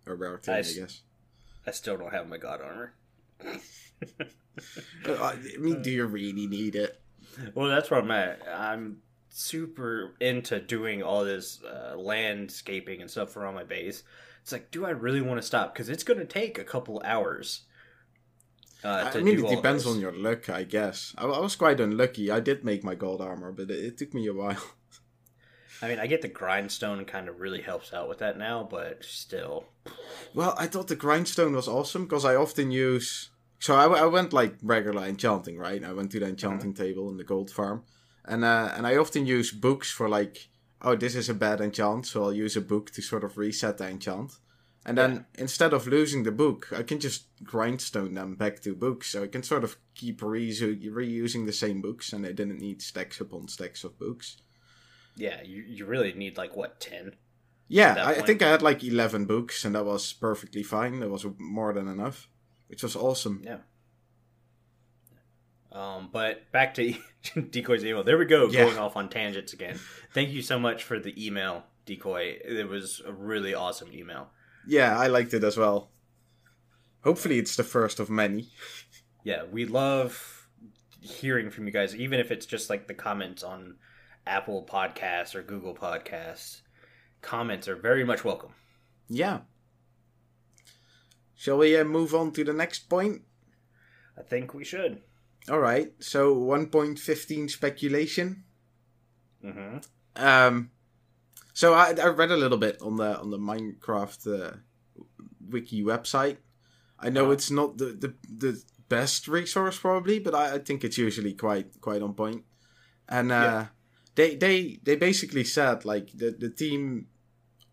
a 0.07 0.15
rare 0.15 0.39
thing, 0.39 0.55
I, 0.55 0.59
I 0.59 0.63
guess. 0.63 1.03
I 1.67 1.71
still 1.71 1.97
don't 1.97 2.13
have 2.13 2.29
my 2.29 2.39
god 2.39 2.61
armor. 2.61 2.95
I 5.07 5.37
mean, 5.59 5.83
do 5.83 5.91
you 5.91 6.07
really 6.07 6.47
need 6.47 6.75
it? 6.75 7.01
Well, 7.55 7.69
that's 7.69 7.91
where 7.91 8.01
I'm 8.01 8.11
at. 8.11 8.43
I'm 8.53 8.99
super 9.31 10.15
into 10.21 10.61
doing 10.61 11.03
all 11.03 11.25
this 11.25 11.63
uh, 11.65 11.97
landscaping 11.97 13.01
and 13.01 13.11
stuff 13.11 13.37
around 13.37 13.55
my 13.55 13.65
base. 13.65 14.03
It's 14.43 14.53
like, 14.53 14.71
do 14.71 14.85
I 14.85 14.91
really 14.91 15.21
want 15.21 15.41
to 15.41 15.47
stop? 15.47 15.73
Because 15.73 15.89
it's 15.89 16.05
going 16.05 16.19
to 16.19 16.27
take 16.27 16.59
a 16.59 16.65
couple 16.65 17.01
hours. 17.05 17.63
Uh, 18.85 19.11
I 19.15 19.21
mean, 19.21 19.45
it 19.45 19.49
depends 19.49 19.87
on 19.87 20.01
your 20.01 20.13
luck, 20.13 20.51
I 20.51 20.65
guess. 20.65 21.15
I, 21.17 21.25
I, 21.25 21.39
was 21.39 21.55
quite 21.55 21.79
unlucky. 21.79 22.33
I 22.33 22.41
did 22.41 22.65
make 22.65 22.83
my 22.83 22.97
gold 22.97 23.21
armor, 23.21 23.53
but 23.53 23.71
it, 23.71 23.85
it 23.85 23.99
took 23.99 24.13
me 24.13 24.27
a 24.27 24.35
while. 24.35 24.57
I 25.83 25.89
mean, 25.89 25.99
I 25.99 26.07
get 26.07 26.23
the 26.23 26.29
grindstone 26.29 27.05
kind 27.05 27.29
of 27.29 27.41
really 27.41 27.61
helps 27.61 27.93
out 27.93 28.09
with 28.09 28.19
that 28.19 28.39
now, 28.39 28.67
but 28.71 29.05
still. 29.05 29.65
Well, 30.33 30.55
I 30.57 30.69
thought 30.69 30.87
the 30.87 30.95
grindstone 30.95 31.55
was 31.55 31.67
awesome 31.67 32.05
because 32.05 32.25
I 32.25 32.37
often 32.37 32.71
use. 32.71 33.31
So 33.59 33.75
I, 33.75 33.87
I 33.87 34.07
went 34.07 34.33
like 34.33 34.55
regular 34.63 35.05
enchanting, 35.05 35.59
right? 35.59 35.83
I 35.83 35.93
went 35.93 36.13
to 36.13 36.21
the 36.21 36.29
enchanting 36.29 36.73
mm-hmm. 36.73 36.83
table 36.83 37.11
in 37.11 37.17
the 37.17 37.25
gold 37.25 37.51
farm, 37.51 37.83
and 38.25 38.45
uh, 38.45 38.73
and 38.77 38.87
I 38.87 38.97
often 38.97 39.27
use 39.27 39.51
books 39.51 39.91
for 39.91 40.09
like, 40.09 40.49
oh, 40.83 40.95
this 40.95 41.17
is 41.17 41.29
a 41.29 41.35
bad 41.35 41.61
enchant, 41.61 42.07
so 42.07 42.25
I'll 42.25 42.33
use 42.33 42.57
a 42.57 42.61
book 42.61 42.93
to 42.93 43.03
sort 43.03 43.25
of 43.25 43.37
reset 43.37 43.79
the 43.79 43.89
enchant. 43.89 44.33
And 44.85 44.99
then 44.99 45.13
yeah. 45.13 45.43
instead 45.43 45.73
of 45.73 45.87
losing 45.87 46.25
the 46.25 46.33
book, 46.33 46.69
I 46.77 46.83
can 46.83 46.99
just 46.99 47.27
grindstone 47.45 48.15
them 48.15 48.35
back 48.35 48.61
to 48.63 48.75
books, 48.75 49.11
so 49.11 49.23
I 49.23 49.29
can 49.29 49.43
sort 49.43 49.63
of 49.65 49.77
keep 49.95 50.23
re- 50.23 50.51
reusing 50.53 51.47
the 51.47 51.53
same 51.53 51.81
books, 51.81 52.13
and 52.13 52.27
I 52.27 52.33
didn't 52.33 52.61
need 52.61 52.83
stacks 52.83 53.21
upon 53.21 53.49
stacks 53.49 53.85
of 53.85 53.99
books. 53.99 54.39
Yeah, 55.17 55.43
you 55.43 55.63
you 55.63 55.87
really 55.87 56.13
need 56.13 56.37
like 56.37 56.57
what 56.57 56.81
ten? 56.81 57.17
Yeah, 57.69 57.95
I, 58.05 58.11
I, 58.11 58.21
think 58.21 58.43
I 58.43 58.51
had 58.51 58.63
like 58.63 58.85
eleven 58.85 59.25
books, 59.25 59.65
and 59.65 59.75
that 59.75 59.85
was 59.85 60.13
perfectly 60.13 60.63
fine. 60.63 61.01
That 61.01 61.09
was 61.09 61.27
more 61.39 61.73
than 61.73 61.89
enough, 61.89 62.29
which 62.69 62.83
was 62.83 62.97
awesome. 62.97 63.43
Yeah. 63.45 63.59
Um, 65.73 66.11
but 66.13 66.53
back 66.53 66.75
to 66.75 66.95
DiiKoj's 67.25 67.85
email. 67.85 68.05
There 68.05 68.19
we 68.19 68.27
go, 68.27 68.49
yeah. 68.49 68.65
going 68.65 68.79
off 68.79 68.95
on 68.97 69.09
tangents 69.09 69.55
again. 69.55 69.79
Thank 70.13 70.31
you 70.31 70.43
so 70.43 70.59
much 70.59 70.85
for 70.85 70.99
the 70.99 71.15
email, 71.27 71.65
DiiKoj. 71.87 72.45
It 72.45 72.69
was 72.69 73.01
a 73.07 73.13
really 73.13 73.55
awesome 73.55 73.91
email. 73.93 74.29
Yeah, 74.67 74.99
I 74.99 75.07
liked 75.07 75.33
it 75.33 75.43
as 75.43 75.57
well. 75.57 75.91
Hopefully, 77.05 77.39
it's 77.39 77.57
the 77.57 77.65
first 77.65 78.01
of 78.01 78.11
many. 78.11 78.49
Yeah, 79.25 79.45
we 79.45 79.67
love 79.67 80.49
hearing 81.01 81.51
from 81.51 81.67
you 81.67 81.73
guys, 81.73 81.95
even 81.95 82.19
if 82.19 82.33
it's 82.33 82.45
just 82.45 82.69
like 82.69 82.89
the 82.89 82.95
comments 82.95 83.45
on 83.45 83.77
Apple 84.27 84.67
Podcasts 84.69 85.35
or 85.35 85.43
Google 85.43 85.75
Podcasts. 85.75 86.61
Comments 87.21 87.67
are 87.69 87.77
very 87.77 88.05
much 88.05 88.25
welcome. 88.25 88.53
Yeah. 89.09 89.41
Shall 91.35 91.59
we 91.59 91.77
uh, 91.77 91.85
move 91.85 92.15
on 92.15 92.33
to 92.33 92.45
the 92.45 92.53
next 92.53 92.89
point? 92.89 93.23
I 94.19 94.23
think 94.23 94.55
we 94.55 94.65
should. 94.65 95.01
All 95.51 95.59
right. 95.59 95.93
So 96.01 96.35
1.15 96.37 97.51
speculation. 97.51 98.45
Mm-hmm. 99.45 99.79
Um, 100.17 100.71
so 101.53 101.75
I, 101.75 101.95
I 102.01 102.07
read 102.09 102.31
a 102.31 102.37
little 102.37 102.59
bit 102.59 102.81
on 102.81 102.97
the 102.97 103.19
on 103.19 103.31
the 103.31 103.39
Minecraft 103.39 104.53
uh, 104.53 104.57
wiki 105.49 105.83
website. 105.83 106.37
I 106.99 107.11
know 107.11 107.25
Uh-huh. 107.25 107.33
it's 107.33 107.51
not 107.51 107.79
the, 107.79 107.87
the 107.87 108.15
the 108.29 108.63
best 108.89 109.27
resource 109.27 109.79
probably, 109.79 110.19
but 110.21 110.35
I, 110.35 110.55
I 110.55 110.59
think 110.59 110.85
it's 110.85 110.99
usually 110.99 111.35
quite 111.35 111.81
quite 111.81 112.03
on 112.03 112.15
point. 112.15 112.45
And 113.09 113.33
uh, 113.33 113.35
Yeah. 113.35 113.67
They 114.15 114.35
they 114.37 114.79
they 114.83 114.97
basically 114.97 115.45
said 115.45 115.85
like 115.85 116.11
the 116.13 116.31
the 116.31 116.51
team 116.51 117.07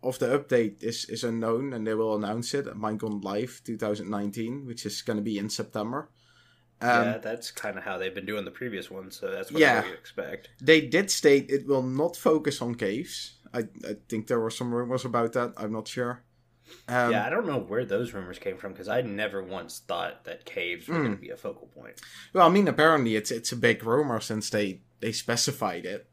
of 0.02 0.18
the 0.18 0.26
update 0.38 0.82
is 0.82 1.04
is 1.06 1.24
unknown, 1.24 1.72
and 1.72 1.86
they 1.86 1.94
will 1.94 2.14
announce 2.16 2.54
it 2.54 2.66
at 2.66 2.74
Minecon 2.74 3.22
Live 3.22 3.60
2019, 3.64 4.66
which 4.66 4.86
is 4.86 5.02
going 5.02 5.18
to 5.18 5.22
be 5.22 5.38
in 5.38 5.50
September. 5.50 6.08
Um, 6.82 6.88
yeah, 6.88 7.18
that's 7.18 7.50
kind 7.50 7.76
of 7.76 7.84
how 7.84 7.98
they've 7.98 8.14
been 8.14 8.24
doing 8.24 8.46
the 8.46 8.50
previous 8.50 8.90
one, 8.90 9.10
so 9.10 9.30
that's 9.30 9.52
what 9.52 9.60
Yeah. 9.60 9.82
I 9.84 9.90
expect. 9.90 10.48
They 10.62 10.80
did 10.80 11.10
state 11.10 11.50
it 11.50 11.66
will 11.66 11.82
not 11.82 12.16
focus 12.16 12.62
on 12.62 12.74
caves. 12.74 13.34
I, 13.52 13.64
I 13.86 13.96
think 14.08 14.26
there 14.28 14.40
were 14.40 14.48
some 14.50 14.72
rumors 14.72 15.04
about 15.04 15.34
that. 15.34 15.52
I'm 15.58 15.72
not 15.72 15.88
sure. 15.88 16.22
Um, 16.88 17.10
yeah, 17.10 17.26
I 17.26 17.30
don't 17.30 17.46
know 17.46 17.58
where 17.58 17.84
those 17.84 18.14
rumors 18.14 18.38
came 18.38 18.56
from 18.56 18.72
because 18.72 18.88
I 18.88 19.02
never 19.02 19.42
once 19.42 19.82
thought 19.86 20.24
that 20.24 20.46
caves 20.46 20.88
were 20.88 20.94
Hmm. 20.94 21.02
going 21.02 21.16
to 21.16 21.20
be 21.20 21.30
a 21.30 21.36
focal 21.36 21.66
point. 21.66 22.00
Well, 22.32 22.46
I 22.46 22.50
mean, 22.50 22.66
apparently 22.68 23.14
it's 23.16 23.30
it's 23.30 23.52
a 23.52 23.56
big 23.56 23.84
rumor 23.84 24.20
since 24.20 24.48
they 24.48 24.80
they 25.00 25.12
specified 25.12 25.84
it. 25.84 26.08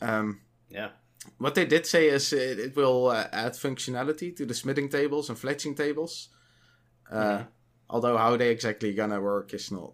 Um, 0.00 0.40
Yeah. 0.68 0.90
what 1.38 1.54
they 1.54 1.64
did 1.66 1.86
say 1.86 2.08
is 2.08 2.32
it, 2.32 2.58
it 2.58 2.76
will 2.76 3.08
uh, 3.08 3.28
add 3.32 3.52
functionality 3.52 4.34
to 4.36 4.46
the 4.46 4.54
smithing 4.54 4.88
tables 4.88 5.28
and 5.28 5.38
fletching 5.38 5.76
tables. 5.76 6.28
Uh, 7.10 7.38
Mhm. 7.38 7.48
Although 7.88 8.16
how 8.18 8.36
they 8.36 8.50
exactly 8.50 8.92
gonna 8.94 9.20
work 9.20 9.54
is 9.54 9.70
not 9.70 9.92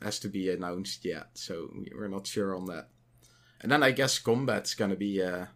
has 0.00 0.18
to 0.20 0.28
be 0.28 0.48
announced 0.48 1.04
yet, 1.04 1.26
so 1.34 1.70
we're 1.94 2.08
not 2.08 2.26
sure 2.26 2.56
on 2.56 2.64
that. 2.64 2.88
And 3.60 3.70
then 3.70 3.82
I 3.82 3.90
guess 3.90 4.18
combat's 4.18 4.74
gonna 4.74 4.96
be 4.96 5.22
uh, 5.22 5.46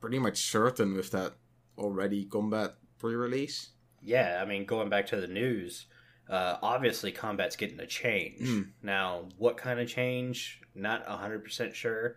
pretty 0.00 0.18
much 0.18 0.38
certain 0.50 0.94
with 0.94 1.10
that 1.10 1.34
already 1.76 2.24
combat 2.24 2.76
pre-release. 2.98 3.68
Yeah, 4.02 4.40
I 4.42 4.46
mean, 4.46 4.64
going 4.64 4.88
back 4.88 5.06
to 5.08 5.20
the 5.20 5.26
news, 5.26 5.84
uh, 6.30 6.56
obviously 6.62 7.12
combat's 7.12 7.56
getting 7.56 7.80
a 7.80 7.86
change. 7.86 8.40
Mm. 8.40 8.70
Now, 8.82 9.28
what 9.36 9.58
kind 9.58 9.80
of 9.80 9.88
change? 9.88 10.62
Not 10.74 11.04
100% 11.06 11.74
sure, 11.74 12.16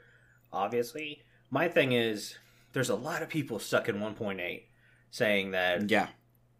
obviously. 0.52 1.24
My 1.50 1.68
thing 1.68 1.92
is, 1.92 2.38
there's 2.74 2.90
a 2.90 2.96
lot 2.96 3.22
of 3.22 3.30
people 3.30 3.60
stuck 3.60 3.90
in 3.90 3.98
1.8 3.98 4.64
saying 5.10 5.52
that 5.52 5.90
Yeah, 5.90 6.08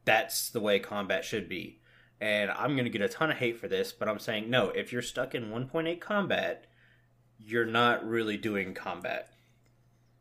that's 0.06 0.50
the 0.50 0.60
way 0.60 0.80
combat 0.80 1.24
should 1.26 1.48
be. 1.48 1.80
And 2.20 2.52
I'm 2.52 2.76
going 2.76 2.86
to 2.86 2.92
get 2.92 3.02
a 3.02 3.10
ton 3.10 3.32
of 3.32 3.38
hate 3.38 3.60
for 3.60 3.68
this, 3.68 3.92
but 3.92 4.08
I'm 4.08 4.20
saying 4.20 4.50
no, 4.50 4.70
if 4.70 4.92
you're 4.92 5.02
stuck 5.02 5.34
in 5.34 5.46
1.8 5.46 6.00
combat, 6.00 6.68
you're 7.40 7.66
not 7.66 8.08
really 8.08 8.38
doing 8.38 8.74
combat. 8.74 9.30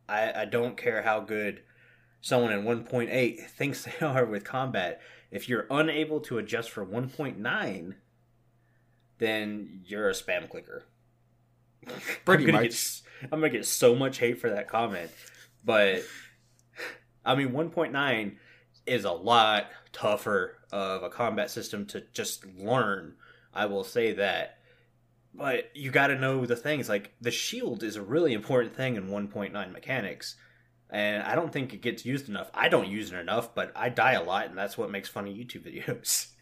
I, 0.08 0.42
I 0.42 0.44
don't 0.44 0.76
care 0.76 1.02
how 1.02 1.20
good 1.20 1.62
someone 2.20 2.52
in 2.52 2.64
1.8 2.64 3.40
thinks 3.50 3.84
they 3.84 4.04
are 4.06 4.24
with 4.24 4.44
combat. 4.44 5.00
If 5.30 5.48
you're 5.48 5.66
unable 5.70 6.20
to 6.20 6.38
adjust 6.38 6.70
for 6.70 6.84
1.9, 6.84 7.94
then 9.18 9.82
you're 9.84 10.08
a 10.08 10.12
spam 10.12 10.48
clicker. 10.48 10.84
Pretty 12.24 12.46
much. 12.52 12.62
Get, 12.62 13.09
I'm 13.24 13.40
to 13.42 13.50
get 13.50 13.66
so 13.66 13.94
much 13.94 14.18
hate 14.18 14.40
for 14.40 14.50
that 14.50 14.68
comment. 14.68 15.10
But, 15.64 16.02
I 17.24 17.34
mean, 17.34 17.50
1.9 17.50 18.36
is 18.86 19.04
a 19.04 19.12
lot 19.12 19.66
tougher 19.92 20.58
of 20.72 21.02
a 21.02 21.10
combat 21.10 21.50
system 21.50 21.86
to 21.86 22.02
just 22.12 22.46
learn. 22.46 23.14
I 23.52 23.66
will 23.66 23.84
say 23.84 24.12
that. 24.14 24.58
But 25.34 25.70
you 25.74 25.90
got 25.90 26.08
to 26.08 26.16
know 26.16 26.44
the 26.46 26.56
things. 26.56 26.88
Like, 26.88 27.12
the 27.20 27.30
shield 27.30 27.82
is 27.82 27.96
a 27.96 28.02
really 28.02 28.32
important 28.32 28.74
thing 28.74 28.96
in 28.96 29.08
1.9 29.08 29.72
mechanics. 29.72 30.36
And 30.90 31.22
I 31.22 31.36
don't 31.36 31.52
think 31.52 31.72
it 31.72 31.82
gets 31.82 32.04
used 32.04 32.28
enough. 32.28 32.50
I 32.52 32.68
don't 32.68 32.88
use 32.88 33.12
it 33.12 33.18
enough, 33.18 33.54
but 33.54 33.72
I 33.76 33.90
die 33.90 34.12
a 34.12 34.24
lot, 34.24 34.46
and 34.46 34.58
that's 34.58 34.76
what 34.76 34.90
makes 34.90 35.08
funny 35.08 35.32
YouTube 35.32 35.62
videos. 35.62 36.28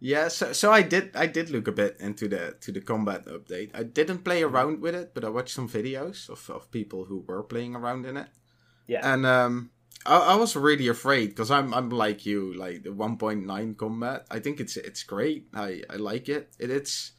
yeah. 0.00 0.28
So 0.28 0.52
so 0.52 0.72
I 0.72 0.82
did 0.82 1.14
I 1.16 1.26
did 1.26 1.50
look 1.50 1.68
a 1.68 1.72
bit 1.72 1.96
into 2.00 2.28
the 2.28 2.56
to 2.60 2.72
the 2.72 2.80
combat 2.80 3.26
update. 3.26 3.70
I 3.74 3.82
didn't 3.82 4.24
play 4.24 4.42
Mm-hmm. 4.42 4.54
around 4.54 4.80
with 4.80 4.94
it, 4.94 5.14
but 5.14 5.24
I 5.24 5.28
watched 5.30 5.54
some 5.54 5.68
videos 5.68 6.28
of 6.28 6.48
of 6.50 6.70
people 6.70 7.04
who 7.06 7.24
were 7.26 7.42
playing 7.42 7.74
around 7.76 8.06
in 8.06 8.16
it. 8.16 8.28
Yeah. 8.86 9.00
And 9.02 9.26
um, 9.26 9.70
I, 10.06 10.18
I 10.18 10.34
was 10.36 10.56
really 10.56 10.88
afraid 10.88 11.30
because 11.30 11.50
I'm 11.50 11.74
I'm 11.74 11.90
like 11.90 12.24
you, 12.26 12.54
like 12.54 12.82
the 12.84 12.90
1.9 12.90 13.76
combat. 13.76 14.26
I 14.30 14.38
think 14.40 14.60
it's 14.60 14.76
it's 14.76 15.02
great. 15.02 15.48
I 15.54 15.82
I 15.90 15.96
like 15.96 16.28
it. 16.28 16.54
it 16.58 16.70
it's 16.70 17.12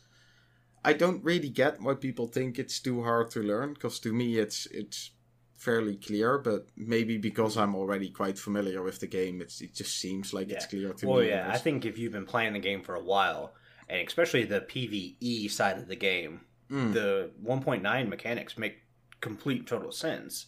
I 0.84 0.94
don't 0.94 1.24
really 1.24 1.50
get 1.50 1.82
why 1.82 1.96
people 1.96 2.28
think 2.28 2.58
it's 2.58 2.80
too 2.80 3.04
hard 3.04 3.32
to 3.32 3.42
learn 3.44 3.74
because 3.74 4.00
to 4.02 4.14
me 4.14 4.38
it's 4.38 4.66
it's 4.72 5.12
fairly 5.60 5.96
clear. 5.98 6.38
But 6.40 6.68
maybe 6.76 7.18
because 7.18 7.56
I'm 7.58 7.76
already 7.76 8.10
quite 8.10 8.40
familiar 8.40 8.82
with 8.82 9.00
the 9.00 9.08
game, 9.08 9.42
it's 9.42 9.62
it 9.62 9.76
just 9.76 9.98
seems 10.00 10.34
like 10.34 10.50
it's 10.50 10.66
clear 10.66 10.94
to 10.94 11.08
well, 11.08 11.20
me. 11.22 11.30
yeah, 11.30 11.50
I 11.54 11.58
think 11.60 11.86
if 11.86 11.98
you've 12.00 12.14
been 12.14 12.26
playing 12.26 12.54
the 12.54 12.60
game 12.70 12.82
for 12.82 12.96
a 12.96 13.04
while, 13.04 13.54
and 13.88 14.08
especially 14.08 14.46
the 14.46 14.62
PVE 14.62 15.50
side 15.52 15.78
of 15.78 15.88
the 15.88 15.96
game, 15.96 16.42
Mm. 16.72 16.94
the 16.94 17.32
1.9 17.44 18.10
mechanics 18.10 18.56
make 18.56 18.76
complete 19.22 19.66
total 19.66 19.92
sense. 19.92 20.46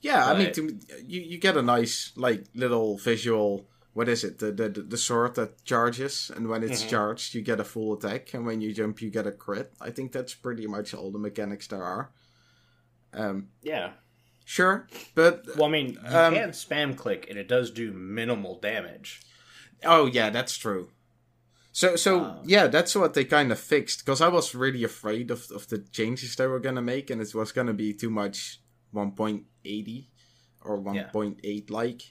Yeah, 0.00 0.24
I 0.30 0.38
mean, 0.38 0.52
to, 0.52 0.78
you 1.04 1.20
you 1.20 1.38
get 1.38 1.56
a 1.56 1.62
nice 1.62 2.12
like 2.16 2.44
little 2.54 2.96
visual. 2.98 3.66
What 3.92 4.08
is 4.08 4.22
it? 4.24 4.38
The 4.38 4.52
the 4.52 4.68
the 4.68 4.96
sword 4.96 5.34
that 5.34 5.64
charges, 5.64 6.30
and 6.34 6.48
when 6.48 6.62
it's 6.62 6.82
Mhm. 6.84 6.90
charged, 6.90 7.34
you 7.34 7.42
get 7.42 7.60
a 7.60 7.64
full 7.64 7.92
attack, 7.94 8.34
and 8.34 8.46
when 8.46 8.60
you 8.60 8.72
jump, 8.72 9.02
you 9.02 9.10
get 9.10 9.26
a 9.26 9.32
crit. 9.32 9.72
I 9.80 9.90
think 9.90 10.12
that's 10.12 10.34
pretty 10.34 10.66
much 10.68 10.94
all 10.94 11.10
the 11.12 11.18
mechanics 11.18 11.66
there 11.66 11.82
are. 11.84 12.10
Um, 13.12 13.48
Yeah. 13.62 13.92
Sure, 14.44 14.86
but 15.14 15.44
Well, 15.56 15.66
I 15.68 15.70
mean, 15.70 15.92
you 15.92 16.16
Um, 16.18 16.34
can 16.34 16.50
spam 16.50 16.96
click, 16.96 17.26
and 17.28 17.38
it 17.38 17.48
does 17.48 17.70
do 17.70 17.92
minimal 17.92 18.58
damage. 18.60 19.20
oh 19.84 20.06
yeah, 20.06 20.30
that's 20.30 20.56
true. 20.56 20.90
So 21.74 21.96
so 21.96 22.20
Ah. 22.20 22.40
yeah, 22.44 22.66
that's 22.68 22.94
what 22.94 23.14
they 23.14 23.24
kind 23.24 23.50
of 23.52 23.58
fixed 23.58 24.04
because 24.04 24.20
I 24.20 24.28
was 24.28 24.54
really 24.54 24.84
afraid 24.84 25.30
of 25.30 25.50
of 25.50 25.66
the 25.68 25.78
changes 25.78 26.36
they 26.36 26.46
were 26.46 26.60
gonna 26.60 26.82
make, 26.82 27.10
and 27.10 27.20
it 27.22 27.34
was 27.34 27.52
gonna 27.52 27.72
be 27.74 27.94
too 27.94 28.10
much 28.10 28.60
1.80 28.92 30.08
or 30.60 30.78
1.8 30.80 31.70
like. 31.70 32.02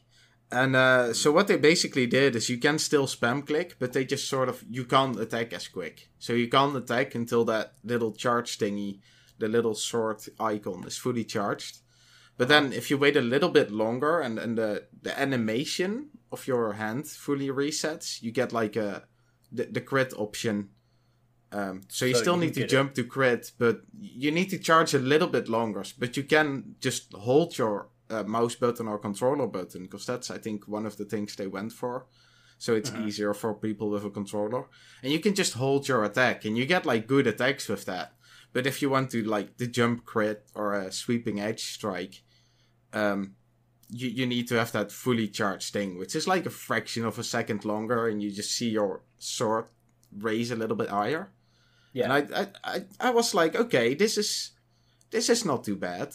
And 0.53 0.75
uh, 0.75 1.13
so 1.13 1.31
what 1.31 1.47
they 1.47 1.55
basically 1.57 2.07
did 2.07 2.35
is 2.35 2.49
you 2.49 2.57
can 2.57 2.77
still 2.79 3.07
spam 3.07 3.45
click, 3.47 3.77
but 3.79 3.93
they 3.93 4.03
just 4.03 4.27
sort 4.27 4.49
of 4.49 4.63
you 4.69 4.83
can't 4.85 5.17
attack 5.19 5.53
as 5.53 5.67
quick. 5.69 6.09
So 6.19 6.33
you 6.33 6.49
can't 6.49 6.75
attack 6.75 7.15
until 7.15 7.45
that 7.45 7.75
little 7.83 8.11
charge 8.13 8.57
thingy, 8.57 8.99
the 9.39 9.47
little 9.47 9.75
sword 9.75 10.17
icon, 10.39 10.83
is 10.85 10.97
fully 10.97 11.23
charged. 11.23 11.77
But 12.41 12.47
then 12.47 12.73
if 12.73 12.89
you 12.89 12.97
wait 12.97 13.15
a 13.15 13.21
little 13.21 13.49
bit 13.49 13.69
longer 13.69 14.19
and, 14.19 14.39
and 14.39 14.57
the 14.57 14.87
the 15.03 15.13
animation 15.25 16.09
of 16.31 16.47
your 16.47 16.73
hand 16.73 17.05
fully 17.07 17.49
resets, 17.49 18.19
you 18.23 18.31
get 18.31 18.51
like 18.51 18.75
a 18.75 19.03
the, 19.51 19.65
the 19.65 19.81
crit 19.81 20.11
option. 20.17 20.69
Um, 21.51 21.81
so 21.87 22.05
you 22.05 22.15
So 22.15 22.21
still 22.21 22.35
you 22.35 22.41
need 22.45 22.53
to 22.55 22.61
get 22.61 22.71
it. 22.71 22.75
jump 22.75 22.93
to 22.95 23.03
crit, 23.03 23.51
but 23.59 23.81
you 24.25 24.31
need 24.31 24.49
to 24.49 24.57
charge 24.57 24.95
a 24.95 24.99
little 24.99 25.27
bit 25.27 25.49
longer. 25.49 25.83
But 25.99 26.17
you 26.17 26.23
can 26.23 26.75
just 26.79 27.13
hold 27.13 27.59
your 27.59 27.89
uh, 28.09 28.23
mouse 28.23 28.55
button 28.55 28.87
or 28.87 28.97
controller 28.97 29.47
button 29.47 29.83
because 29.83 30.07
that's 30.07 30.31
I 30.31 30.39
think 30.39 30.67
one 30.67 30.87
of 30.87 30.95
the 30.95 31.05
things 31.05 31.35
they 31.35 31.47
went 31.47 31.73
for. 31.73 32.07
So 32.57 32.73
it's 32.73 32.89
Mhm. 32.89 33.05
easier 33.05 33.33
for 33.35 33.53
people 33.53 33.91
with 33.91 34.03
a 34.05 34.09
controller, 34.09 34.63
and 35.03 35.11
you 35.13 35.19
can 35.19 35.35
just 35.35 35.53
hold 35.53 35.87
your 35.87 36.03
attack, 36.03 36.45
and 36.45 36.57
you 36.57 36.65
get 36.65 36.85
like 36.87 37.05
good 37.05 37.27
attacks 37.27 37.69
with 37.69 37.85
that. 37.85 38.07
But 38.53 38.65
if 38.65 38.81
you 38.81 38.89
want 38.91 39.11
to 39.11 39.21
like 39.35 39.57
the 39.57 39.67
jump 39.67 40.05
crit 40.05 40.49
or 40.55 40.73
a 40.73 40.91
sweeping 40.91 41.39
edge 41.39 41.63
strike, 41.77 42.23
um, 42.93 43.35
you 43.89 44.07
you 44.09 44.25
need 44.25 44.47
to 44.47 44.55
have 44.55 44.71
that 44.71 44.91
fully 44.91 45.27
charged 45.27 45.73
thing, 45.73 45.97
which 45.97 46.15
is 46.15 46.27
like 46.27 46.45
a 46.45 46.49
fraction 46.49 47.05
of 47.05 47.19
a 47.19 47.23
second 47.23 47.65
longer, 47.65 48.07
and 48.07 48.21
you 48.21 48.31
just 48.31 48.51
see 48.51 48.69
your 48.69 49.01
sword 49.19 49.65
raise 50.17 50.51
a 50.51 50.55
little 50.55 50.75
bit 50.77 50.89
higher. 50.89 51.31
Yeah. 51.93 52.13
And 52.13 52.13
I, 52.13 52.41
I, 52.41 52.47
I, 52.75 52.85
I 52.99 53.09
was 53.11 53.33
like, 53.33 53.55
okay, 53.55 53.93
this 53.93 54.17
is 54.17 54.51
this 55.11 55.29
is 55.29 55.45
not 55.45 55.63
too 55.65 55.75
bad. 55.75 56.13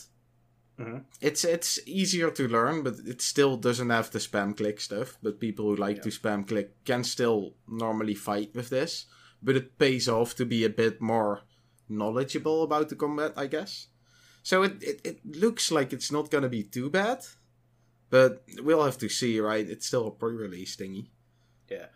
Mhm. 0.79 1.05
It's 1.21 1.45
it's 1.45 1.79
easier 1.87 2.31
to 2.31 2.49
learn, 2.49 2.83
but 2.83 2.95
it 3.07 3.21
still 3.23 3.57
doesn't 3.57 3.91
have 3.91 4.11
the 4.11 4.19
spam 4.19 4.57
click 4.57 4.81
stuff. 4.81 5.17
But 5.23 5.41
people 5.41 5.65
who 5.67 5.77
like 5.77 5.97
Yeah. 5.97 6.03
to 6.03 6.09
spam 6.11 6.47
click 6.47 6.85
can 6.85 7.05
still 7.05 7.55
normally 7.69 8.15
fight 8.15 8.55
with 8.55 8.69
this. 8.71 9.07
But 9.43 9.57
it 9.57 9.79
pays 9.79 10.09
off 10.09 10.35
to 10.37 10.45
be 10.47 10.65
a 10.65 10.71
bit 10.71 11.01
more 11.01 11.43
knowledgeable 11.89 12.63
about 12.63 12.89
the 12.89 12.97
combat, 12.97 13.33
I 13.37 13.47
guess. 13.47 13.89
So 14.47 14.63
it, 14.63 14.81
it, 14.81 15.01
it 15.03 15.19
looks 15.27 15.73
like 15.73 15.93
it's 15.93 16.13
not 16.13 16.31
gonna 16.31 16.49
be 16.49 16.63
too 16.63 16.89
bad. 16.89 17.19
But 18.11 18.45
we'll 18.63 18.85
have 18.85 18.97
to 18.99 19.09
see, 19.09 19.41
right? 19.41 19.69
It's 19.69 19.87
still 19.87 20.07
a 20.07 20.13
pre-release 20.13 20.77
thingy. 20.77 21.09
Yeah. 21.69 21.87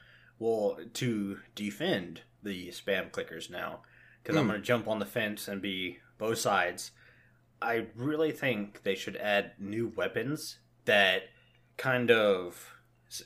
Well, 0.40 0.76
to 0.95 1.38
defend 1.54 2.23
the 2.42 2.71
spam 2.71 3.12
clickers 3.12 3.50
now 3.50 3.83
because 4.21 4.37
I'm 4.37 4.47
Hmm. 4.47 4.50
going 4.50 4.61
to 4.62 4.66
jump 4.66 4.88
on 4.88 4.99
the 4.99 5.07
fence 5.07 5.47
and 5.47 5.62
be 5.62 5.99
both 6.19 6.38
sides. 6.38 6.90
I 7.62 7.87
really 7.95 8.33
think 8.33 8.83
they 8.83 8.97
should 8.97 9.16
add 9.19 9.52
new 9.61 9.87
weapons 9.95 10.59
that 10.87 11.28
kind 11.76 12.11
of 12.11 12.75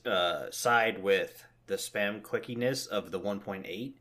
uh, 0.05 0.51
side 0.51 1.03
with 1.03 1.47
the 1.67 1.77
spam 1.77 2.21
clickiness 2.21 2.87
of 2.87 3.11
the 3.11 3.21
1.8 3.21 3.95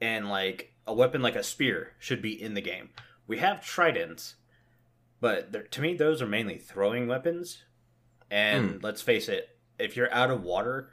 and 0.00 0.30
like 0.30 0.72
a 0.86 0.94
weapon 0.94 1.20
like 1.20 1.36
a 1.36 1.42
spear 1.42 1.92
should 1.98 2.22
be 2.22 2.40
in 2.40 2.54
the 2.54 2.62
game. 2.62 2.88
We 3.26 3.36
have 3.38 3.62
tridents, 3.62 4.36
but 5.24 5.70
to 5.72 5.80
me 5.80 5.94
those 5.94 6.20
are 6.20 6.26
mainly 6.26 6.58
throwing 6.58 7.06
weapons. 7.06 7.64
And 8.30 8.82
let's 8.82 9.00
face 9.00 9.30
it, 9.30 9.48
if 9.78 9.96
you're 9.96 10.12
out 10.12 10.30
of 10.30 10.42
water, 10.42 10.90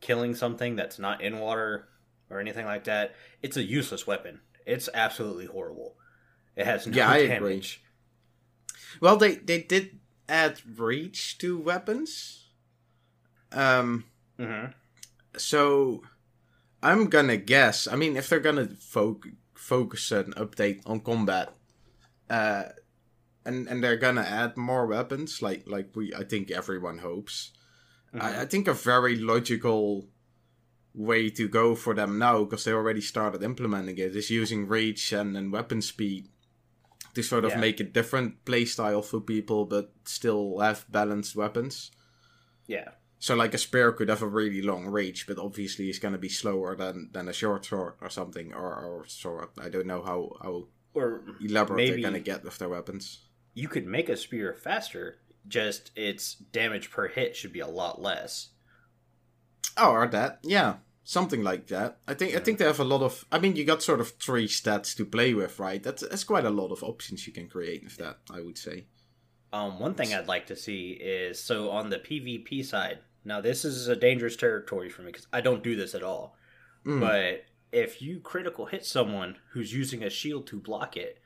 killing 0.00 0.34
something 0.34 0.74
that's 0.74 0.98
not 0.98 1.20
in 1.20 1.38
water 1.38 1.88
or 2.30 2.40
anything 2.40 2.64
like 2.64 2.84
that, 2.84 3.14
it's 3.42 3.58
a 3.58 3.62
useless 3.62 4.06
weapon. 4.06 4.40
It's 4.64 4.88
absolutely 4.94 5.44
horrible. 5.44 5.96
It 6.56 6.64
has 6.64 6.86
no 6.86 6.96
Yeah, 6.96 7.10
I 7.10 7.18
agree. 7.18 7.62
Well, 9.02 9.18
they 9.18 9.34
they 9.34 9.60
did 9.60 10.00
add 10.30 10.62
reach 10.78 11.36
to 11.38 11.58
weapons. 11.58 12.48
Um, 13.52 14.04
hmm 14.38 14.72
so 15.36 16.02
I'm 16.82 17.10
gonna 17.10 17.36
guess. 17.36 17.86
I 17.86 17.96
mean, 17.96 18.16
if 18.16 18.30
they're 18.30 18.40
gonna 18.40 18.68
fo- 18.78 19.20
focus 19.52 20.10
an 20.10 20.32
update 20.38 20.80
on 20.86 21.00
combat, 21.00 21.52
uh, 22.30 22.64
and 23.44 23.68
and 23.68 23.82
they're 23.82 23.96
gonna 23.96 24.22
add 24.22 24.56
more 24.56 24.86
weapons, 24.86 25.42
like 25.42 25.64
like 25.66 25.90
we, 25.94 26.12
I 26.14 26.24
think 26.24 26.50
everyone 26.50 26.98
hopes. 26.98 27.52
I, 28.12 28.16
mm-hmm. 28.18 28.40
I 28.40 28.44
think 28.46 28.68
a 28.68 28.74
very 28.74 29.16
logical 29.16 30.08
way 30.94 31.28
to 31.30 31.48
go 31.48 31.74
for 31.74 31.92
them 31.94 32.18
now, 32.18 32.44
because 32.44 32.64
they 32.64 32.72
already 32.72 33.00
started 33.00 33.42
implementing 33.42 33.98
it, 33.98 34.14
is 34.14 34.30
using 34.30 34.68
reach 34.68 35.12
and, 35.12 35.36
and 35.36 35.50
weapon 35.52 35.82
speed 35.82 36.28
to 37.14 37.22
sort 37.22 37.44
of 37.44 37.50
Yeah. 37.52 37.58
make 37.60 37.80
a 37.80 37.84
different 37.84 38.44
playstyle 38.44 39.04
for 39.04 39.20
people, 39.20 39.64
but 39.64 39.92
still 40.04 40.60
have 40.60 40.84
balanced 40.90 41.34
weapons. 41.36 41.90
yeah. 42.66 42.90
So, 43.18 43.34
like 43.34 43.54
a 43.54 43.58
spear 43.58 43.90
could 43.92 44.10
have 44.10 44.20
a 44.22 44.28
really 44.28 44.60
long 44.60 44.86
reach, 44.86 45.26
but 45.26 45.38
obviously 45.38 45.88
it's 45.88 45.98
going 45.98 46.12
to 46.12 46.18
be 46.20 46.28
slower 46.28 46.76
than, 46.76 47.08
than 47.12 47.26
a 47.26 47.32
short 47.32 47.64
sword 47.64 47.94
or 48.02 48.10
something, 48.10 48.52
or, 48.52 48.74
or 48.74 49.04
sword. 49.06 49.48
I 49.58 49.70
don't 49.70 49.86
know 49.86 50.02
how, 50.02 50.36
how 50.42 50.68
Or 50.92 51.22
elaborate 51.40 51.76
Maybe- 51.76 52.02
they're 52.02 52.10
going 52.10 52.22
to 52.22 52.30
get 52.32 52.44
with 52.44 52.58
their 52.58 52.68
weapons. 52.68 53.23
You 53.54 53.68
could 53.68 53.86
make 53.86 54.08
a 54.08 54.16
spear 54.16 54.52
faster, 54.52 55.18
just 55.46 55.90
its 55.96 56.34
damage 56.34 56.90
per 56.90 57.08
hit 57.08 57.36
should 57.36 57.52
be 57.52 57.60
a 57.60 57.66
lot 57.66 58.00
less. 58.00 58.50
Oh, 59.76 59.90
or 59.90 60.06
that, 60.08 60.40
yeah, 60.42 60.76
something 61.04 61.42
like 61.42 61.68
that. 61.68 61.98
I 62.06 62.14
think 62.14 62.34
I 62.34 62.40
think 62.40 62.58
they 62.58 62.64
have 62.64 62.80
a 62.80 62.84
lot 62.84 63.02
of. 63.02 63.24
I 63.30 63.38
mean, 63.38 63.56
you 63.56 63.64
got 63.64 63.82
sort 63.82 64.00
of 64.00 64.10
three 64.20 64.46
stats 64.46 64.96
to 64.96 65.04
play 65.04 65.34
with, 65.34 65.58
right? 65.58 65.82
That's 65.82 66.02
that's 66.02 66.24
quite 66.24 66.44
a 66.44 66.50
lot 66.50 66.70
of 66.70 66.82
options 66.82 67.26
you 67.26 67.32
can 67.32 67.48
create 67.48 67.84
with 67.84 67.96
that. 67.96 68.18
I 68.32 68.40
would 68.40 68.58
say. 68.58 68.86
Um, 69.52 69.78
one 69.78 69.94
thing 69.94 70.12
I'd 70.12 70.26
like 70.26 70.46
to 70.48 70.56
see 70.56 70.90
is 70.90 71.38
so 71.38 71.70
on 71.70 71.90
the 71.90 71.98
PvP 71.98 72.64
side. 72.64 72.98
Now, 73.24 73.40
this 73.40 73.64
is 73.64 73.86
a 73.86 73.94
dangerous 73.94 74.36
territory 74.36 74.90
for 74.90 75.02
me 75.02 75.12
because 75.12 75.28
I 75.32 75.40
don't 75.40 75.62
do 75.62 75.76
this 75.76 75.94
at 75.94 76.02
all. 76.02 76.36
Mm. 76.84 77.00
But 77.00 77.44
if 77.72 78.02
you 78.02 78.18
critical 78.20 78.66
hit 78.66 78.84
someone 78.84 79.36
who's 79.52 79.72
using 79.72 80.02
a 80.02 80.10
shield 80.10 80.48
to 80.48 80.58
block 80.58 80.96
it, 80.96 81.18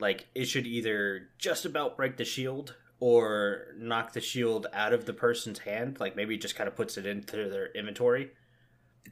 like 0.00 0.26
it 0.34 0.46
should 0.46 0.66
either 0.66 1.28
just 1.38 1.64
about 1.64 1.96
break 1.96 2.16
the 2.16 2.24
shield 2.24 2.74
or 3.00 3.74
knock 3.76 4.12
the 4.12 4.20
shield 4.20 4.66
out 4.72 4.92
of 4.92 5.04
the 5.04 5.12
person's 5.12 5.60
hand. 5.60 5.98
Like 6.00 6.16
maybe 6.16 6.34
it 6.34 6.40
just 6.40 6.56
kind 6.56 6.68
of 6.68 6.76
puts 6.76 6.96
it 6.96 7.06
into 7.06 7.48
their 7.48 7.66
inventory. 7.72 8.30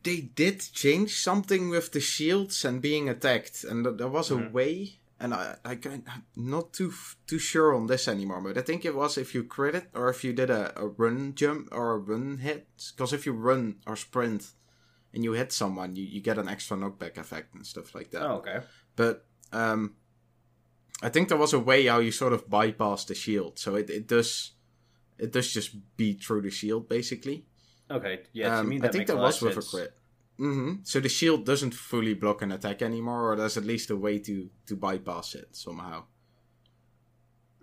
they 0.05 0.21
did 0.23 0.59
change 0.73 1.21
something 1.21 1.69
with 1.69 1.93
the 1.93 2.01
shields 2.01 2.65
and 2.65 2.81
being 2.81 3.09
attacked, 3.11 3.63
and 3.63 3.85
th- 3.85 3.99
there 3.99 4.09
was 4.09 4.31
a 4.31 4.35
Mhm. 4.37 4.53
way. 4.53 4.99
And 5.21 5.33
I, 5.35 5.57
I 5.65 5.77
can, 5.77 6.03
I'm 6.09 6.25
not 6.35 6.73
too 6.73 6.93
too 7.29 7.39
sure 7.39 7.73
on 7.75 7.87
this 7.87 8.09
anymore, 8.09 8.41
but 8.41 8.59
I 8.59 8.63
think 8.63 8.85
it 8.85 8.95
was 8.97 9.17
if 9.19 9.35
you 9.35 9.45
crit 9.45 9.75
it 9.77 9.87
or 9.95 10.09
if 10.09 10.25
you 10.25 10.33
did 10.33 10.51
a, 10.51 10.73
a 10.81 10.87
run 10.89 11.35
jump 11.37 11.69
or 11.71 11.93
a 11.93 11.99
run 11.99 12.39
hit. 12.39 12.67
Because 12.97 13.13
if 13.13 13.27
you 13.27 13.33
run 13.33 13.77
or 13.87 13.95
sprint 13.95 14.51
and 15.15 15.23
you 15.23 15.33
hit 15.35 15.53
someone, 15.53 15.95
you, 15.95 16.05
you 16.05 16.21
get 16.21 16.39
an 16.39 16.49
extra 16.49 16.77
knockback 16.77 17.19
effect 17.19 17.55
and 17.55 17.65
stuff 17.65 17.95
like 17.95 18.11
that. 18.11 18.23
Oh, 18.23 18.37
okay. 18.39 18.61
But 18.97 19.27
um, 19.53 19.95
I 21.03 21.09
think 21.11 21.29
there 21.29 21.39
was 21.39 21.53
a 21.53 21.59
way 21.59 21.87
how 21.87 21.99
you 21.99 22.13
sort 22.13 22.33
of 22.33 22.49
bypass 22.49 23.05
the 23.05 23.15
shield, 23.15 23.59
so 23.59 23.75
it, 23.75 23.91
it 23.91 24.07
does 24.07 24.53
it 25.19 25.33
does 25.33 25.53
just 25.53 25.77
beat 25.97 26.23
through 26.23 26.43
the 26.43 26.51
shield 26.51 26.89
basically. 26.89 27.45
Okay. 27.91 28.21
Yeah, 28.33 28.49
to 28.49 28.61
Um, 28.61 28.83
I 28.83 28.89
think 28.89 29.07
that 29.09 29.19
was 29.19 29.37
of 29.43 29.49
with 29.49 29.59
a 29.59 29.63
sense. 29.63 29.71
crit. 29.71 29.95
hmm 30.39 30.75
So 30.85 31.01
the 31.01 31.09
shield 31.09 31.45
doesn't 31.45 31.75
fully 31.75 32.15
block 32.15 32.43
an 32.43 32.53
attack 32.53 32.81
anymore, 32.83 33.31
or 33.33 33.37
there's 33.37 33.57
at 33.59 33.65
least 33.65 33.91
a 33.91 33.97
way 33.97 34.19
to 34.21 34.49
to 34.67 34.77
bypass 34.77 35.35
it 35.35 35.49
somehow. 35.57 36.05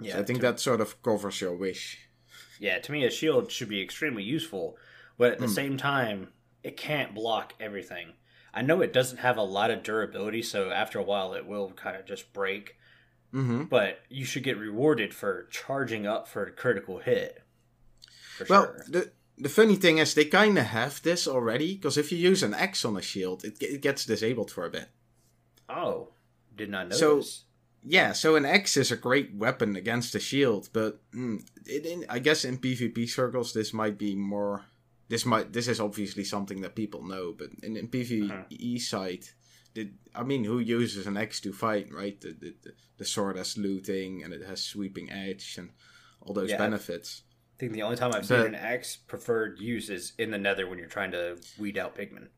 Yeah, 0.01 0.13
so 0.13 0.19
I 0.19 0.23
think 0.23 0.41
that 0.41 0.59
sort 0.59 0.81
of 0.81 1.01
covers 1.01 1.41
your 1.41 1.55
wish. 1.55 2.07
Yeah, 2.59 2.79
to 2.79 2.91
me, 2.91 3.05
a 3.05 3.09
shield 3.11 3.51
should 3.51 3.69
be 3.69 3.81
extremely 3.81 4.23
useful, 4.23 4.77
but 5.17 5.31
at 5.33 5.39
the 5.39 5.47
Hmm. 5.47 5.53
same 5.53 5.77
time, 5.77 6.33
it 6.63 6.77
can't 6.77 7.13
block 7.15 7.53
everything. 7.59 8.13
I 8.53 8.61
know 8.61 8.81
it 8.81 8.93
doesn't 8.93 9.19
have 9.19 9.37
a 9.37 9.43
lot 9.43 9.71
of 9.71 9.83
durability, 9.83 10.41
so 10.41 10.71
after 10.71 10.99
a 10.99 11.03
while, 11.03 11.33
it 11.33 11.45
will 11.45 11.71
kind 11.71 11.95
of 11.97 12.05
just 12.05 12.33
break. 12.33 12.75
Hmm 13.31 13.63
But 13.65 13.99
you 14.09 14.25
should 14.25 14.43
get 14.43 14.57
rewarded 14.57 15.13
for 15.13 15.47
charging 15.51 16.07
up 16.07 16.27
for 16.27 16.43
a 16.43 16.51
critical 16.51 16.99
hit. 16.99 17.43
For 18.37 18.45
Well, 18.49 18.63
sure. 18.65 18.85
the 18.89 19.11
the 19.37 19.49
funny 19.49 19.75
thing 19.77 19.99
is 19.99 20.13
they 20.13 20.25
kind 20.25 20.57
of 20.57 20.65
have 20.65 21.01
this 21.01 21.25
already, 21.27 21.75
because 21.75 21.97
if 21.97 22.11
you 22.11 22.17
use 22.17 22.43
an 22.43 22.53
axe 22.53 22.83
on 22.83 22.97
a 22.97 23.01
shield, 23.01 23.45
it, 23.45 23.61
it 23.61 23.81
gets 23.81 24.05
disabled 24.05 24.51
for 24.51 24.65
a 24.65 24.69
bit. 24.69 24.89
Oh, 25.69 26.09
did 26.55 26.69
not 26.69 26.89
know 26.89 26.95
So- 26.95 27.15
this. 27.17 27.43
Yeah, 27.81 28.11
so 28.11 28.35
an 28.35 28.45
axe 28.45 28.75
is 28.75 28.91
a 28.91 28.97
great 28.97 29.33
weapon 29.33 29.77
against 29.77 30.13
a 30.13 30.19
shield, 30.19 30.67
but 30.73 30.99
mm, 31.13 31.39
it, 31.65 31.85
in, 31.85 32.05
I 32.09 32.19
guess 32.19 32.43
in 32.43 32.57
PvP 32.57 33.07
circles 33.09 33.53
this 33.53 33.71
might 33.73 33.97
be 33.97 34.15
more. 34.15 34.65
This 35.07 35.25
might 35.25 35.53
this 35.53 35.69
is 35.69 35.79
obviously 35.79 36.25
something 36.25 36.59
that 36.61 36.75
people 36.75 37.03
know, 37.07 37.31
but 37.31 37.47
in, 37.63 37.77
in 37.77 37.87
PvE 37.87 38.81
side, 38.81 39.29
the, 39.73 39.91
I 40.15 40.23
mean, 40.23 40.43
who 40.43 40.59
uses 40.59 41.07
an 41.07 41.17
axe 41.17 41.39
to 41.41 41.53
fight, 41.53 41.91
right? 41.91 42.19
The, 42.19 42.35
the, 42.39 42.73
the, 42.97 43.05
sword 43.05 43.37
has 43.37 43.57
looting 43.57 44.23
and 44.23 44.33
it 44.33 44.43
has 44.45 44.61
sweeping 44.63 45.11
edge 45.11 45.55
and 45.57 45.69
all 46.21 46.33
those 46.33 46.49
Yeah. 46.51 46.57
benefits. 46.57 47.23
I 47.55 47.59
think 47.59 47.73
the 47.73 47.83
only 47.83 47.97
time 47.97 48.13
I've 48.13 48.25
seen 48.25 48.39
an 48.39 48.55
axe 48.55 48.95
preferred 48.95 49.59
use 49.59 49.89
is 49.89 50.13
in 50.17 50.31
the 50.31 50.37
Nether 50.37 50.67
when 50.67 50.79
you're 50.79 50.87
trying 50.87 51.11
to 51.11 51.37
weed 51.57 51.77
out 51.77 51.95
pigmen. 51.95 52.29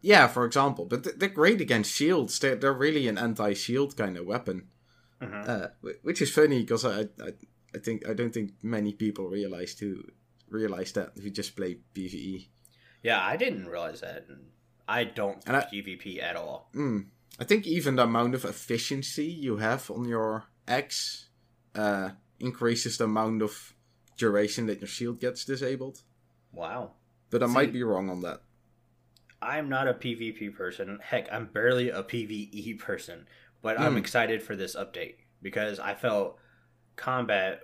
Yeah, 0.00 0.28
for 0.28 0.44
example, 0.44 0.84
but 0.84 1.18
they're 1.18 1.28
great 1.28 1.60
against 1.60 1.92
shields. 1.92 2.38
They're, 2.38 2.54
they're 2.54 2.72
really 2.72 3.08
an 3.08 3.18
anti-shield 3.18 3.96
kind 3.96 4.16
of 4.16 4.26
weapon. 4.26 4.68
Mhm. 5.20 5.48
uh, 5.48 5.68
which 6.02 6.22
is 6.22 6.32
funny 6.32 6.60
because 6.60 6.84
I, 6.84 7.00
I 7.20 7.32
I 7.74 7.78
think 7.78 8.08
I 8.08 8.14
don't 8.14 8.32
think 8.32 8.52
many 8.62 8.92
people 8.92 9.28
realize 9.28 9.74
to 9.76 10.04
realize 10.48 10.92
that 10.92 11.12
if 11.16 11.24
you 11.24 11.30
just 11.30 11.56
play 11.56 11.78
PVE. 11.94 12.48
Yeah, 13.02 13.20
I 13.24 13.36
didn't 13.36 13.66
realize 13.66 14.00
that. 14.00 14.26
I 14.88 15.04
don't 15.04 15.42
And 15.46 15.56
I- 15.56 15.62
PvP 15.72 16.20
at 16.22 16.34
all. 16.34 16.70
Mm. 16.74 17.06
I 17.38 17.44
think 17.44 17.66
even 17.66 17.96
the 17.96 18.02
amount 18.04 18.34
of 18.34 18.44
efficiency 18.44 19.26
you 19.26 19.58
have 19.58 19.90
on 19.90 20.06
your 20.08 20.44
axe 20.66 21.28
uh, 21.74 22.10
increases 22.40 22.96
the 22.98 23.04
amount 23.04 23.42
of 23.42 23.74
duration 24.16 24.66
that 24.66 24.80
your 24.80 24.88
shield 24.88 25.20
gets 25.20 25.44
disabled. 25.44 26.02
Wow. 26.52 26.92
But 27.30 27.42
I 27.42 27.46
See- 27.46 27.52
might 27.52 27.72
be 27.72 27.82
wrong 27.84 28.08
on 28.10 28.22
that. 28.22 28.40
I'm 29.40 29.68
not 29.68 29.86
a 29.86 29.94
PvP 29.94 30.56
person. 30.56 30.98
Heck, 31.00 31.32
I'm 31.32 31.46
barely 31.46 31.90
a 31.90 32.02
PvE 32.02 32.78
person. 32.80 33.28
But 33.62 33.78
I'm 33.78 33.92
Hmm. 33.92 33.98
excited 33.98 34.42
for 34.42 34.56
this 34.56 34.74
update 34.74 35.16
because 35.42 35.78
I 35.78 35.94
felt 35.94 36.38
combat 36.96 37.60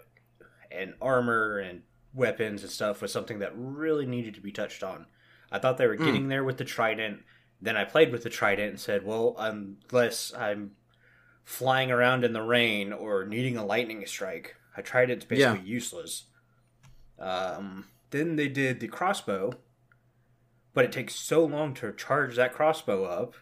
and 0.71 0.95
armor 1.01 1.59
and 1.59 1.83
weapons 2.13 2.63
and 2.63 2.71
stuff 2.71 3.03
was 3.03 3.13
something 3.13 3.41
that 3.41 3.53
really 3.57 4.07
needed 4.07 4.35
to 4.35 4.41
be 4.41 4.53
touched 4.53 4.85
on. 4.85 5.07
I 5.55 5.59
thought 5.61 5.79
they 5.79 5.87
were 5.87 5.97
Hmm. 5.97 6.05
getting 6.05 6.29
there 6.29 6.43
with 6.45 6.59
the 6.59 6.65
trident. 6.65 7.23
Then 7.63 7.77
I 7.77 7.85
played 7.85 8.11
with 8.13 8.25
the 8.25 8.31
trident 8.31 8.71
and 8.71 8.81
said, 8.81 9.05
well, 9.07 9.37
unless 9.39 10.35
I'm 10.35 10.73
flying 11.45 11.91
around 11.91 12.25
in 12.25 12.33
the 12.33 12.43
rain 12.43 12.93
or 12.93 13.25
needing 13.25 13.57
a 13.57 13.65
lightning 13.65 14.05
strike, 14.07 14.57
a 14.77 14.83
trident's 14.83 15.25
basically 15.25 15.61
useless. 15.67 16.25
Um, 17.19 17.87
then 18.11 18.37
they 18.37 18.49
did 18.49 18.81
the 18.81 18.89
crossbow, 18.89 19.53
but 20.73 20.85
it 20.85 20.93
takes 20.93 21.15
so 21.15 21.45
long 21.45 21.75
to 21.75 21.93
charge 21.93 22.37
that 22.37 22.53
crossbow 22.55 23.05
up. 23.05 23.35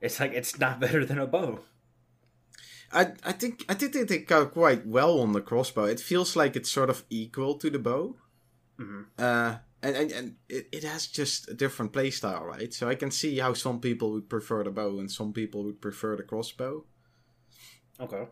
It's 0.00 0.20
like 0.20 0.32
it's 0.34 0.58
not 0.58 0.80
better 0.84 1.04
than 1.04 1.18
a 1.18 1.26
bow. 1.26 1.60
I 2.92 3.12
I 3.24 3.32
think 3.32 3.64
I 3.68 3.74
think 3.74 3.92
they 3.94 4.04
did 4.04 4.26
go 4.26 4.46
quite 4.46 4.86
well 4.86 5.18
on 5.20 5.32
the 5.32 5.40
crossbow. 5.40 5.84
It 5.84 6.00
feels 6.00 6.36
like 6.36 6.54
it's 6.56 6.70
sort 6.70 6.90
of 6.90 7.04
equal 7.10 7.56
to 7.58 7.70
the 7.70 7.78
bow. 7.78 8.16
hmm 8.78 9.02
Uh, 9.18 9.56
and 9.84 9.96
and, 9.96 10.12
and 10.12 10.36
it, 10.48 10.68
it 10.72 10.84
has 10.84 11.06
just 11.06 11.48
a 11.48 11.54
different 11.54 11.92
playstyle, 11.92 12.42
right? 12.42 12.72
So 12.72 12.88
I 12.88 12.94
can 12.96 13.10
see 13.10 13.38
how 13.38 13.54
some 13.54 13.80
people 13.80 14.12
would 14.12 14.28
prefer 14.28 14.64
the 14.64 14.70
bow 14.70 14.98
and 14.98 15.10
some 15.10 15.32
people 15.32 15.64
would 15.64 15.80
prefer 15.80 16.16
the 16.16 16.22
crossbow. 16.22 16.84
Okay. 18.00 18.26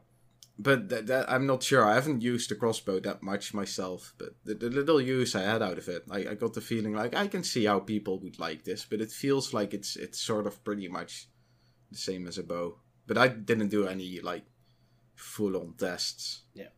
but 0.59 0.89
that, 0.89 1.07
that, 1.07 1.31
I'm 1.31 1.47
not 1.47 1.63
sure. 1.63 1.85
I 1.85 1.95
haven't 1.95 2.23
used 2.23 2.51
the 2.51 2.57
crossbow 2.57 3.01
that 3.01 3.23
much 3.23 3.55
myself, 3.55 4.15
but 4.19 4.31
the, 4.45 4.55
the 4.55 4.71
little 4.71 5.01
use 5.01 5.35
I 5.37 5.43
had 5.43 5.63
out 5.63 5.79
of 5.79 5.89
it, 5.89 6.03
I, 6.11 6.19
I 6.31 6.35
got 6.35 6.55
the 6.55 6.61
feeling 6.61 6.95
like 6.95 7.15
I 7.15 7.29
can 7.29 7.45
see 7.45 7.65
how 7.67 7.79
people 7.81 8.19
would 8.21 8.39
like 8.39 8.65
this, 8.65 8.85
but 8.85 9.01
it 9.01 9.11
feels 9.13 9.55
like 9.55 9.75
it's 9.75 9.97
it's 9.97 10.21
sort 10.21 10.47
of 10.47 10.63
pretty 10.65 10.89
much 10.89 11.29
the 11.91 11.99
same 11.99 12.27
as 12.27 12.39
a 12.39 12.43
bow. 12.43 12.79
But 13.07 13.19
I 13.19 13.29
didn't 13.29 13.69
do 13.69 13.87
any 13.87 14.21
like 14.21 14.45
full 15.15 15.57
on 15.57 15.75
tests. 15.79 16.43
Yeah. 16.55 16.73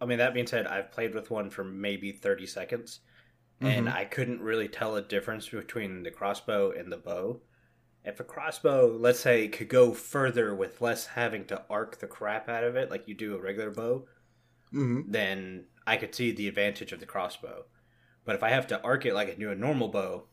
I 0.00 0.06
mean, 0.06 0.18
that 0.18 0.34
being 0.34 0.46
said, 0.46 0.66
I've 0.66 0.92
played 0.92 1.14
with 1.14 1.30
one 1.30 1.50
for 1.50 1.64
maybe 1.64 2.12
30 2.12 2.46
seconds, 2.46 3.00
and 3.60 3.88
Mhm. 3.88 3.92
I 3.92 4.04
couldn't 4.04 4.40
really 4.42 4.68
tell 4.68 4.96
a 4.96 5.02
difference 5.02 5.48
between 5.48 6.02
the 6.02 6.10
crossbow 6.10 6.70
and 6.72 6.90
the 6.92 6.96
bow. 6.96 7.42
If 8.04 8.20
a 8.20 8.24
crossbow, 8.24 8.86
let's 8.96 9.20
say, 9.20 9.48
could 9.48 9.68
go 9.68 9.92
further 9.94 10.54
with 10.54 10.80
less 10.80 11.06
having 11.08 11.44
to 11.46 11.64
arc 11.70 11.98
the 11.98 12.06
crap 12.08 12.48
out 12.48 12.64
of 12.64 12.76
it 12.76 12.90
like 12.90 13.08
you 13.08 13.14
do 13.14 13.36
a 13.36 13.40
regular 13.40 13.70
bow, 13.70 14.08
hmm 14.70 15.02
then 15.04 15.66
I 15.86 15.96
could 15.96 16.14
see 16.14 16.32
the 16.32 16.48
advantage 16.48 16.92
of 16.92 17.00
the 17.00 17.06
crossbow. 17.06 17.66
But 18.24 18.36
if 18.36 18.42
I 18.42 18.50
have 18.50 18.66
to 18.68 18.80
arc 18.82 19.06
it 19.06 19.14
like 19.14 19.28
I 19.28 19.34
do 19.34 19.50
a 19.50 19.54
normal 19.56 19.88
bow, 19.88 20.28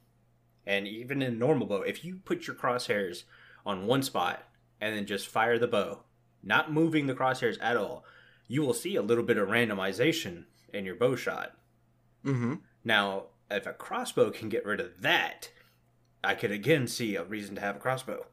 and 0.66 0.88
even 0.88 1.22
in 1.22 1.34
a 1.34 1.38
normal 1.38 1.68
bow, 1.68 1.82
if 1.82 2.04
you 2.06 2.18
put 2.18 2.48
your 2.48 2.56
crosshairs 2.56 3.24
on 3.66 3.88
one 3.88 4.04
spot 4.04 4.48
and 4.82 4.96
then 4.96 5.06
just 5.06 5.28
fire 5.28 5.58
the 5.60 5.68
bow, 5.68 6.06
not 6.44 6.72
moving 6.72 7.08
the 7.08 7.16
crosshairs 7.16 7.58
at 7.62 7.78
all, 7.78 8.06
you 8.48 8.62
will 8.62 8.74
see 8.74 8.96
a 8.96 9.02
little 9.02 9.24
bit 9.24 9.38
of 9.38 9.48
randomization 9.50 10.46
in 10.74 10.86
your 10.86 10.96
bow 10.96 11.16
shot. 11.16 11.58
hmm 12.24 12.56
Now, 12.86 13.26
if 13.52 13.66
a 13.66 13.74
crossbow 13.74 14.30
can 14.32 14.48
get 14.48 14.66
rid 14.66 14.80
of 14.80 15.02
that, 15.02 15.50
I 16.24 16.36
could 16.36 16.52
again 16.52 16.88
see 16.88 17.16
a 17.16 17.24
reason 17.24 17.56
to 17.56 17.62
have 17.62 17.76
a 17.76 17.80
crossbow. 17.80 18.28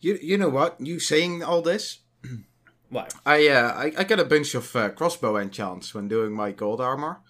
You 0.00 0.18
you 0.22 0.38
know 0.38 0.48
what? 0.48 0.80
You 0.80 1.00
saying 1.00 1.42
all 1.42 1.60
this? 1.62 1.98
Why? 2.88 3.08
I 3.26 3.48
uh, 3.48 3.72
I, 3.74 3.92
I 3.98 4.04
got 4.04 4.20
a 4.20 4.24
bunch 4.24 4.54
of 4.54 4.74
uh, 4.76 4.90
crossbow 4.90 5.36
enchants 5.36 5.94
when 5.94 6.08
doing 6.08 6.32
my 6.32 6.52
gold 6.52 6.80
armor. 6.80 7.20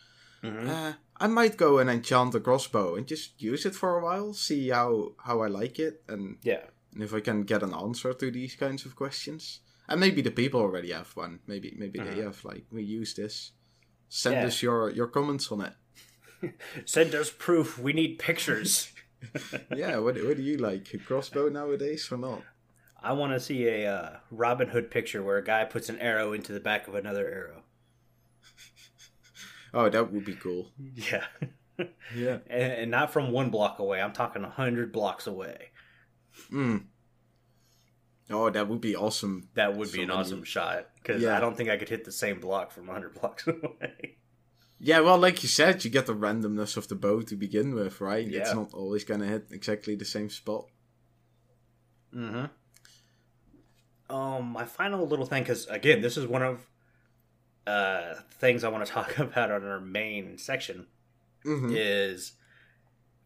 Mhm. 0.42 0.68
Uh, 0.68 0.92
I 1.16 1.26
might 1.28 1.56
go 1.56 1.78
and 1.78 1.88
enchant 1.88 2.34
a 2.34 2.40
crossbow 2.40 2.96
and 2.96 3.06
just 3.06 3.40
use 3.40 3.64
it 3.64 3.74
for 3.74 3.98
a 3.98 4.02
while, 4.04 4.34
see 4.34 4.68
how 4.70 5.14
how 5.24 5.40
I 5.42 5.48
like 5.48 5.78
it, 5.78 6.02
and, 6.08 6.36
Yeah. 6.42 6.64
and 6.92 7.02
if 7.02 7.14
I 7.14 7.20
can 7.20 7.44
get 7.44 7.62
an 7.62 7.72
answer 7.72 8.12
to 8.12 8.30
these 8.30 8.56
kinds 8.56 8.84
of 8.84 8.94
questions. 8.96 9.60
And 9.88 10.00
maybe 10.00 10.22
the 10.22 10.30
people 10.30 10.60
already 10.60 10.92
have 10.92 11.16
one. 11.16 11.40
Maybe 11.46 11.74
maybe 11.78 11.98
they 12.00 12.16
Mhm. 12.16 12.24
have 12.24 12.44
like 12.44 12.64
we 12.70 12.82
use 12.82 13.14
this. 13.14 13.52
Send 14.08 14.34
Yeah. 14.36 14.46
us 14.46 14.62
your 14.62 14.90
your 14.90 15.08
comments 15.10 15.52
on 15.52 15.60
it. 15.60 15.74
Send 16.84 17.14
us 17.14 17.30
proof. 17.30 17.78
We 17.78 17.92
need 17.92 18.18
pictures. 18.18 18.92
yeah, 19.74 19.98
what 19.98 20.16
what 20.24 20.36
do 20.36 20.42
you 20.42 20.56
like? 20.58 20.92
A 20.94 20.98
crossbow 20.98 21.48
nowadays 21.48 22.08
or 22.12 22.18
not? 22.18 22.42
I 23.02 23.12
want 23.12 23.32
to 23.32 23.40
see 23.40 23.66
a 23.66 23.86
uh, 23.92 24.16
Robin 24.30 24.68
Hood 24.68 24.90
picture 24.90 25.22
where 25.22 25.36
a 25.38 25.44
guy 25.44 25.64
puts 25.64 25.88
an 25.88 25.98
arrow 25.98 26.32
into 26.32 26.52
the 26.52 26.60
back 26.60 26.88
of 26.88 26.94
another 26.94 27.26
arrow. 27.26 27.62
Oh, 29.76 29.88
that 29.90 30.12
would 30.12 30.24
be 30.24 30.34
cool. 30.34 30.70
Yeah. 30.94 31.24
Yeah. 32.14 32.38
and, 32.46 32.72
and 32.72 32.90
not 32.92 33.12
from 33.12 33.32
one 33.32 33.50
block 33.50 33.80
away. 33.80 34.00
I'm 34.00 34.12
talking 34.12 34.44
a 34.44 34.48
hundred 34.48 34.92
blocks 34.92 35.26
away. 35.26 35.70
Mm. 36.52 36.84
Oh, 38.30 38.48
that 38.48 38.68
would 38.68 38.80
be 38.80 38.94
awesome. 38.94 39.48
That 39.54 39.76
would 39.76 39.90
be 39.90 39.96
So 39.98 40.02
an 40.02 40.08
many- 40.08 40.20
awesome 40.20 40.44
shot 40.44 40.86
because 41.02 41.20
Yeah. 41.20 41.36
I 41.36 41.40
don't 41.40 41.56
think 41.56 41.70
I 41.70 41.76
could 41.76 41.88
hit 41.88 42.04
the 42.04 42.12
same 42.12 42.38
block 42.38 42.70
from 42.70 42.86
hundred 42.86 43.14
blocks 43.20 43.48
away. 43.48 44.18
Yeah, 44.78 45.00
well, 45.00 45.18
like 45.18 45.42
you 45.42 45.48
said, 45.48 45.84
you 45.84 45.90
get 45.90 46.06
the 46.06 46.14
randomness 46.14 46.76
of 46.76 46.88
the 46.88 46.94
bow 46.94 47.22
to 47.22 47.36
begin 47.36 47.74
with, 47.74 48.00
right? 48.00 48.26
It's 48.26 48.52
not 48.52 48.74
always 48.74 49.04
gonna 49.04 49.26
hit 49.26 49.46
exactly 49.50 49.94
the 49.94 50.04
same 50.04 50.28
spot. 50.30 50.66
mm-hmm. 52.14 52.46
Um, 54.14 54.44
my 54.52 54.64
final 54.64 55.06
little 55.06 55.24
thing, 55.26 55.42
because 55.42 55.66
again, 55.66 56.02
this 56.02 56.16
is 56.16 56.26
one 56.26 56.42
of 56.42 56.66
uh 57.66 58.14
things 58.32 58.62
I 58.62 58.68
want 58.68 58.84
to 58.84 58.92
talk 58.98 59.18
about 59.18 59.50
on 59.50 59.64
our 59.64 59.80
main 59.80 60.38
section. 60.38 60.86
hmm 61.42 61.72
is 61.74 62.32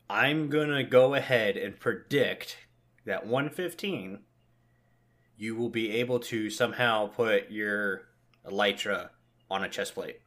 I'm 0.09 0.49
gonna 0.49 0.85
go 0.85 1.15
ahead 1.15 1.57
and 1.57 1.79
predict 1.79 2.59
that 3.05 3.27
115 3.27 4.21
you 5.37 5.55
will 5.55 5.69
be 5.71 5.93
able 5.93 6.19
to 6.19 6.51
somehow 6.51 7.07
put 7.07 7.51
your 7.51 8.03
elytra 8.45 9.11
on 9.51 9.63
a 9.63 9.69
chest 9.69 9.95
plate. 9.95 10.21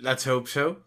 Let's 0.00 0.24
hope 0.24 0.48
so. 0.48 0.78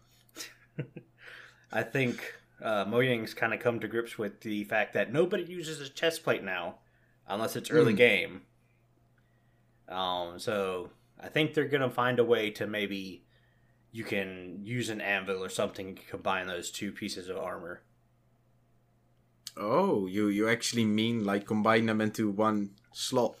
I 1.72 1.82
think 1.82 2.34
uh, 2.62 2.84
Mojang's 2.84 3.34
kind 3.34 3.54
of 3.54 3.60
come 3.60 3.78
to 3.80 3.88
grips 3.88 4.18
with 4.18 4.40
the 4.40 4.64
fact 4.64 4.94
that 4.94 5.12
nobody 5.12 5.44
uses 5.44 5.80
a 5.80 5.88
chest 5.88 6.24
plate 6.24 6.42
now, 6.42 6.76
unless 7.28 7.56
it's 7.56 7.70
early 7.70 7.94
Mm. 7.94 7.96
game. 7.96 8.42
Um, 9.88 10.38
so 10.38 10.90
I 11.20 11.28
think 11.28 11.54
they're 11.54 11.68
gonna 11.68 11.90
find 11.90 12.18
a 12.18 12.24
way 12.24 12.50
to 12.52 12.66
maybe 12.66 13.24
you 13.92 14.04
can 14.04 14.60
use 14.62 14.88
an 14.88 15.00
anvil 15.00 15.42
or 15.44 15.48
something 15.48 15.88
and 15.88 16.06
combine 16.06 16.46
those 16.46 16.70
two 16.70 16.92
pieces 16.92 17.28
of 17.28 17.36
armor. 17.36 17.82
Oh, 19.56 20.06
you 20.06 20.28
you 20.28 20.48
actually 20.48 20.84
mean 20.84 21.24
like 21.24 21.46
combine 21.46 21.86
them 21.86 22.00
into 22.00 22.30
one 22.30 22.70
slot? 22.92 23.36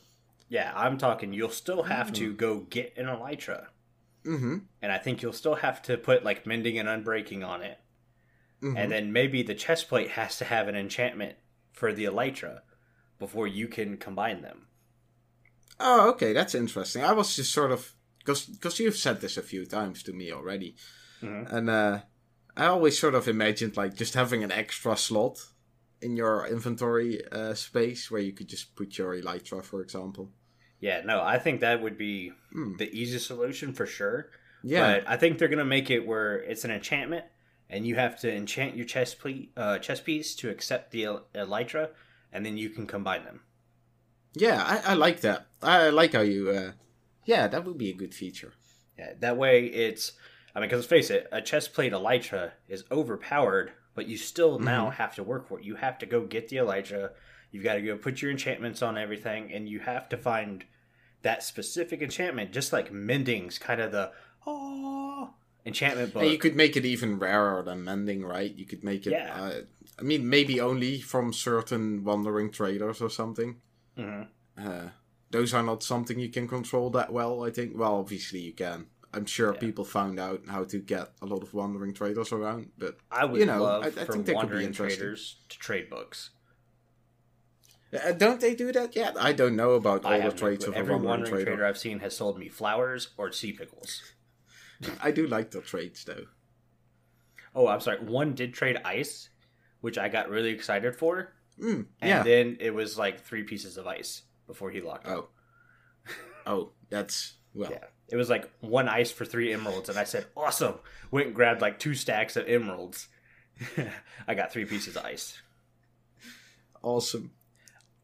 Yeah, 0.48 0.72
I'm 0.74 0.98
talking. 0.98 1.32
You'll 1.32 1.50
still 1.50 1.84
have 1.84 2.12
to 2.14 2.34
go 2.34 2.60
get 2.68 2.94
an 2.96 3.06
elytra, 3.06 3.66
Mm-hmm. 4.24 4.58
and 4.82 4.92
I 4.92 4.98
think 4.98 5.22
you'll 5.22 5.32
still 5.32 5.54
have 5.56 5.80
to 5.82 5.96
put 5.96 6.24
like 6.24 6.46
mending 6.46 6.78
and 6.78 6.88
unbreaking 6.88 7.46
on 7.46 7.62
it, 7.62 7.78
mm-hmm. 8.62 8.76
and 8.76 8.92
then 8.92 9.12
maybe 9.12 9.42
the 9.42 9.54
chest 9.54 9.88
plate 9.88 10.10
has 10.10 10.36
to 10.38 10.44
have 10.44 10.68
an 10.68 10.76
enchantment 10.76 11.36
for 11.72 11.92
the 11.92 12.04
elytra 12.04 12.60
before 13.18 13.46
you 13.46 13.66
can 13.68 13.96
combine 13.96 14.42
them. 14.42 14.66
Oh, 15.78 16.10
okay, 16.10 16.32
that's 16.34 16.54
interesting. 16.54 17.02
I 17.02 17.12
was 17.12 17.34
just 17.36 17.52
sort 17.52 17.72
of 17.72 17.94
because 18.18 18.78
you've 18.78 18.96
said 18.96 19.20
this 19.20 19.38
a 19.38 19.42
few 19.42 19.64
times 19.64 20.02
to 20.02 20.12
me 20.12 20.30
already, 20.30 20.76
Mhm. 21.22 21.50
and 21.50 21.70
uh, 21.70 22.00
I 22.56 22.66
always 22.66 22.98
sort 22.98 23.14
of 23.14 23.26
imagined 23.28 23.76
like 23.76 23.94
just 23.94 24.12
having 24.14 24.44
an 24.44 24.52
extra 24.52 24.96
slot 24.96 25.38
in 26.02 26.16
your 26.16 26.46
inventory 26.46 27.22
uh, 27.32 27.54
space 27.54 28.10
where 28.10 28.20
you 28.20 28.32
could 28.32 28.48
just 28.48 28.74
put 28.76 28.98
your 28.98 29.14
elytra, 29.14 29.64
for 29.64 29.80
example. 29.80 30.30
Yeah, 30.80 31.02
no, 31.04 31.20
I 31.22 31.38
think 31.38 31.60
that 31.60 31.82
would 31.82 31.98
be 31.98 32.32
Hmm. 32.52 32.76
the 32.78 32.90
easiest 32.90 33.26
solution 33.26 33.72
for 33.72 33.86
sure. 33.86 34.30
Yeah, 34.62 34.98
But 35.00 35.08
I 35.08 35.16
think 35.16 35.38
they're 35.38 35.48
gonna 35.48 35.64
make 35.64 35.90
it 35.90 36.06
where 36.06 36.36
it's 36.42 36.64
an 36.64 36.70
enchantment, 36.70 37.24
and 37.68 37.86
you 37.86 37.94
have 37.96 38.18
to 38.20 38.32
enchant 38.32 38.76
your 38.76 38.86
chest 38.86 39.18
plate, 39.18 39.52
uh, 39.56 39.78
chest 39.78 40.04
piece 40.04 40.34
to 40.36 40.50
accept 40.50 40.90
the 40.90 41.04
el- 41.04 41.26
elytra, 41.34 41.90
and 42.32 42.44
then 42.44 42.56
you 42.56 42.70
can 42.70 42.86
combine 42.86 43.24
them. 43.24 43.42
yeah, 44.34 44.62
I, 44.86 44.92
I 44.92 44.94
like 44.94 45.20
that. 45.20 45.46
I 45.62 45.88
like 45.90 46.12
how 46.12 46.20
you. 46.20 46.50
Uh, 46.50 46.72
yeah, 47.24 47.46
that 47.48 47.64
would 47.64 47.78
be 47.78 47.90
a 47.90 47.94
good 47.94 48.14
feature. 48.14 48.52
Yeah, 48.98 49.12
that 49.20 49.36
way 49.36 49.64
it's. 49.66 50.12
I 50.54 50.60
mean, 50.60 50.68
because 50.68 50.80
let's 50.80 50.88
face 50.88 51.10
it, 51.10 51.26
a 51.32 51.40
chest 51.42 51.72
plate 51.74 51.92
elytra 51.92 52.52
is 52.68 52.84
overpowered, 52.90 53.72
but 53.94 54.06
you 54.08 54.16
still 54.16 54.58
now 54.58 54.90
have 54.90 55.14
to 55.16 55.22
work 55.22 55.48
for 55.48 55.58
it. 55.58 55.64
You 55.64 55.76
have 55.76 55.98
to 55.98 56.06
go 56.06 56.26
get 56.26 56.48
the 56.48 56.56
elytra. 56.56 57.10
You've 57.52 57.64
got 57.64 57.74
to 57.74 57.82
go 57.82 57.96
put 57.96 58.22
your 58.22 58.30
enchantments 58.30 58.82
on 58.82 58.96
everything, 58.96 59.52
and 59.52 59.68
you 59.68 59.80
have 59.80 60.08
to 60.10 60.16
find 60.16 60.64
that 61.22 61.42
specific 61.42 62.00
enchantment. 62.02 62.52
Just 62.52 62.72
like 62.72 62.92
mending's 62.92 63.58
kind 63.58 63.80
of 63.80 63.92
the 63.92 64.12
oh 64.46 65.30
enchantment 65.66 66.12
book. 66.14 66.22
And 66.22 66.32
you 66.32 66.38
could 66.38 66.56
make 66.56 66.76
it 66.76 66.84
even 66.84 67.18
rarer 67.18 67.62
than 67.62 67.84
mending, 67.84 68.22
right? 68.24 68.54
You 68.54 68.66
could 68.66 68.84
make 68.84 69.06
it. 69.06 69.12
Yeah. 69.12 69.34
Uh, 69.42 69.60
I 69.98 70.02
mean, 70.02 70.28
maybe 70.28 70.60
only 70.60 71.00
from 71.00 71.32
certain 71.32 72.04
wandering 72.04 72.50
traders 72.50 73.00
or 73.02 73.10
something. 73.10 73.60
Mhm. 73.98 74.28
Uh, 74.56 74.88
those 75.30 75.52
are 75.52 75.62
not 75.62 75.82
something 75.82 76.18
you 76.18 76.30
can 76.30 76.48
control 76.48 76.90
that 76.90 77.12
well. 77.12 77.44
I 77.44 77.50
think. 77.50 77.76
Well, 77.76 77.96
obviously 77.96 78.40
you 78.40 78.52
can. 78.52 78.86
I'm 79.12 79.26
sure 79.26 79.52
Yeah. 79.54 79.58
people 79.60 79.84
found 79.84 80.20
out 80.20 80.42
how 80.46 80.62
to 80.64 80.78
get 80.78 81.10
a 81.20 81.26
lot 81.26 81.42
of 81.42 81.52
wandering 81.52 81.92
traders 81.92 82.30
around, 82.32 82.70
but 82.78 82.96
I 83.10 83.24
would 83.24 83.40
you 83.40 83.46
know, 83.46 83.60
love 83.64 83.82
I- 83.82 83.86
I 83.88 83.90
for 83.90 83.96
think 83.96 84.06
that 84.06 84.16
could 84.16 84.24
be 84.26 84.32
wandering 84.34 84.66
interesting. 84.66 84.98
traders 85.00 85.36
to 85.48 85.58
trade 85.58 85.90
books. 85.90 86.30
Uh, 87.92 88.12
don't 88.12 88.40
they 88.40 88.54
do 88.54 88.72
that 88.72 88.94
yet? 88.96 89.16
I 89.20 89.32
don't 89.32 89.56
know 89.56 89.72
about 89.72 90.04
all 90.04 90.10
the 90.12 90.18
trades 90.30 90.34
no 90.34 90.38
traits 90.48 90.64
clue. 90.64 90.72
of 90.72 90.76
a 90.76 90.78
Every 90.80 90.94
wandering 90.94 91.08
wandering 91.08 91.32
trader. 91.32 91.44
trader 91.50 91.66
I've 91.66 91.78
seen 91.78 92.00
has 92.00 92.16
sold 92.16 92.38
me 92.38 92.48
flowers 92.48 93.08
or 93.16 93.32
sea 93.32 93.52
pickles. 93.52 94.02
I 95.02 95.10
do 95.10 95.26
like 95.26 95.50
the 95.50 95.60
trades 95.60 96.04
though. 96.04 96.26
Oh, 97.54 97.66
I'm 97.66 97.80
sorry. 97.80 97.98
One 97.98 98.34
did 98.34 98.54
trade 98.54 98.78
ice, 98.84 99.28
which 99.80 99.98
I 99.98 100.08
got 100.08 100.30
really 100.30 100.50
excited 100.50 100.94
for. 100.96 101.32
Mm, 101.60 101.86
And 102.00 102.24
then 102.26 102.56
it 102.60 102.72
was 102.72 102.96
like 102.96 103.20
three 103.24 103.42
pieces 103.42 103.76
of 103.76 103.86
ice 103.86 104.22
before 104.46 104.70
he 104.70 104.80
locked 104.80 105.06
up. 105.06 105.30
Oh. 106.06 106.12
Oh, 106.46 106.70
that's 106.88 107.34
well. 107.52 107.70
Yeah. 107.70 107.84
It 108.08 108.16
was 108.16 108.30
like 108.30 108.48
one 108.60 108.88
ice 108.88 109.10
for 109.12 109.24
three 109.24 109.52
emeralds, 109.52 109.88
and 109.88 109.98
I 109.98 110.04
said, 110.04 110.26
awesome. 110.36 110.76
Went 111.10 111.26
and 111.28 111.34
grabbed 111.36 111.60
like 111.60 111.78
two 111.78 111.94
stacks 111.94 112.34
of 112.36 112.48
emeralds. 112.48 113.08
I 114.26 114.34
got 114.34 114.52
three 114.52 114.64
pieces 114.64 114.96
of 114.96 115.04
ice. 115.04 115.40
Awesome. 116.82 117.32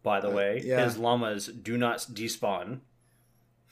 By 0.06 0.20
the 0.20 0.28
Uh, 0.30 0.34
way, 0.36 0.62
yeah. 0.64 0.84
his 0.84 0.96
llamas 0.98 1.48
do 1.48 1.76
not 1.76 1.98
despawn. 1.98 2.82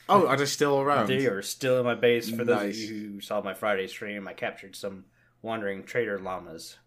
Oh, 0.09 0.27
are 0.27 0.37
they 0.37 0.47
still 0.47 0.81
around? 0.81 1.07
They 1.07 1.27
are 1.27 1.43
still 1.43 1.79
in 1.79 1.85
my 1.85 1.95
base. 1.95 2.29
For 2.29 2.45
those 2.45 2.57
Nice. 2.75 2.75
of 2.85 2.91
you 2.91 3.09
who 3.13 3.21
saw 3.21 3.41
my 3.41 3.55
Friday 3.55 3.87
stream, 3.87 4.27
I 4.27 4.33
captured 4.35 4.75
some 4.75 5.05
wandering 5.43 5.85
trader 5.85 6.19
llamas. 6.19 6.79